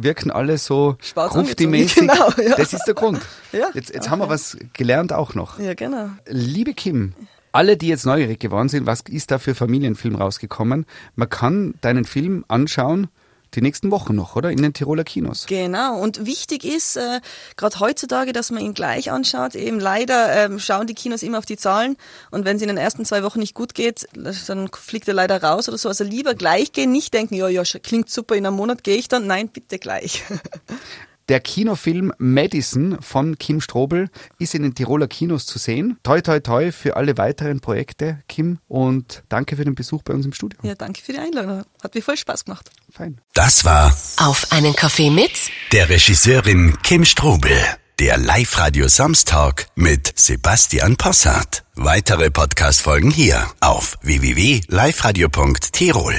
wirken 0.00 0.30
alle 0.30 0.58
so 0.58 0.96
grufti-mäßig. 1.14 1.94
Genau, 2.04 2.28
ja. 2.36 2.56
Das 2.56 2.72
ist 2.72 2.84
der 2.84 2.94
Grund. 2.94 3.20
Ja, 3.52 3.70
jetzt 3.72 3.90
jetzt 3.90 4.06
okay. 4.06 4.10
haben 4.10 4.18
wir 4.18 4.28
was 4.28 4.56
gelernt 4.72 5.12
auch 5.12 5.34
noch. 5.34 5.60
Ja, 5.60 5.74
genau. 5.74 6.08
Liebe 6.26 6.74
Kim, 6.74 7.14
alle, 7.52 7.76
die 7.76 7.86
jetzt 7.86 8.04
neugierig 8.04 8.40
geworden 8.40 8.68
sind, 8.68 8.86
was 8.86 9.02
ist 9.02 9.30
da 9.30 9.38
für 9.38 9.54
Familienfilm 9.54 10.16
rausgekommen? 10.16 10.86
Man 11.14 11.28
kann 11.28 11.74
deinen 11.82 12.04
Film 12.04 12.44
anschauen 12.48 13.08
die 13.54 13.62
nächsten 13.62 13.90
Wochen 13.90 14.14
noch, 14.14 14.36
oder? 14.36 14.50
In 14.50 14.62
den 14.62 14.72
Tiroler 14.72 15.04
Kinos. 15.04 15.46
Genau. 15.46 15.98
Und 15.98 16.26
wichtig 16.26 16.64
ist, 16.64 16.96
äh, 16.96 17.20
gerade 17.56 17.80
heutzutage, 17.80 18.32
dass 18.32 18.50
man 18.50 18.62
ihn 18.62 18.74
gleich 18.74 19.10
anschaut. 19.10 19.54
Eben 19.54 19.80
leider 19.80 20.44
ähm, 20.44 20.58
schauen 20.58 20.86
die 20.86 20.94
Kinos 20.94 21.22
immer 21.22 21.38
auf 21.38 21.46
die 21.46 21.56
Zahlen. 21.56 21.96
Und 22.30 22.44
wenn 22.44 22.56
es 22.56 22.62
in 22.62 22.68
den 22.68 22.76
ersten 22.76 23.04
zwei 23.04 23.22
Wochen 23.22 23.40
nicht 23.40 23.54
gut 23.54 23.74
geht, 23.74 24.06
dann 24.46 24.68
fliegt 24.68 25.08
er 25.08 25.14
leider 25.14 25.42
raus 25.42 25.68
oder 25.68 25.78
so. 25.78 25.88
Also 25.88 26.04
lieber 26.04 26.34
gleich 26.34 26.72
gehen, 26.72 26.92
nicht 26.92 27.14
denken, 27.14 27.34
ja, 27.34 27.48
ja, 27.48 27.62
klingt 27.62 28.10
super, 28.10 28.34
in 28.36 28.46
einem 28.46 28.56
Monat 28.56 28.84
gehe 28.84 28.96
ich 28.96 29.08
dann. 29.08 29.26
Nein, 29.26 29.48
bitte 29.48 29.78
gleich. 29.78 30.22
Der 31.28 31.40
Kinofilm 31.40 32.12
Madison 32.18 32.98
von 33.00 33.38
Kim 33.38 33.62
Strobel 33.62 34.10
ist 34.38 34.54
in 34.54 34.62
den 34.62 34.74
Tiroler 34.74 35.08
Kinos 35.08 35.46
zu 35.46 35.58
sehen. 35.58 35.96
Toi, 36.02 36.20
toi, 36.20 36.38
toi 36.40 36.70
für 36.70 36.96
alle 36.96 37.16
weiteren 37.16 37.60
Projekte, 37.60 38.22
Kim. 38.28 38.58
Und 38.68 39.22
danke 39.30 39.56
für 39.56 39.64
den 39.64 39.74
Besuch 39.74 40.02
bei 40.02 40.12
uns 40.12 40.26
im 40.26 40.34
Studio. 40.34 40.58
Ja, 40.62 40.74
danke 40.74 41.00
für 41.00 41.12
die 41.12 41.18
Einladung. 41.18 41.64
Hat 41.82 41.94
mir 41.94 42.02
voll 42.02 42.18
Spaß 42.18 42.44
gemacht. 42.44 42.70
Fein. 42.92 43.18
Das 43.32 43.64
war 43.64 43.96
Auf 44.18 44.52
einen 44.52 44.76
Kaffee 44.76 45.08
mit 45.10 45.32
der 45.72 45.88
Regisseurin 45.88 46.76
Kim 46.82 47.06
Strobel. 47.06 47.56
Der 48.00 48.18
Live-Radio 48.18 48.88
Samstag 48.88 49.68
mit 49.76 50.12
Sebastian 50.18 50.96
Possart. 50.96 51.62
Weitere 51.76 52.28
Podcast-Folgen 52.30 53.10
hier 53.10 53.46
auf 53.60 53.96
www.liveradio.tirol. 54.02 56.14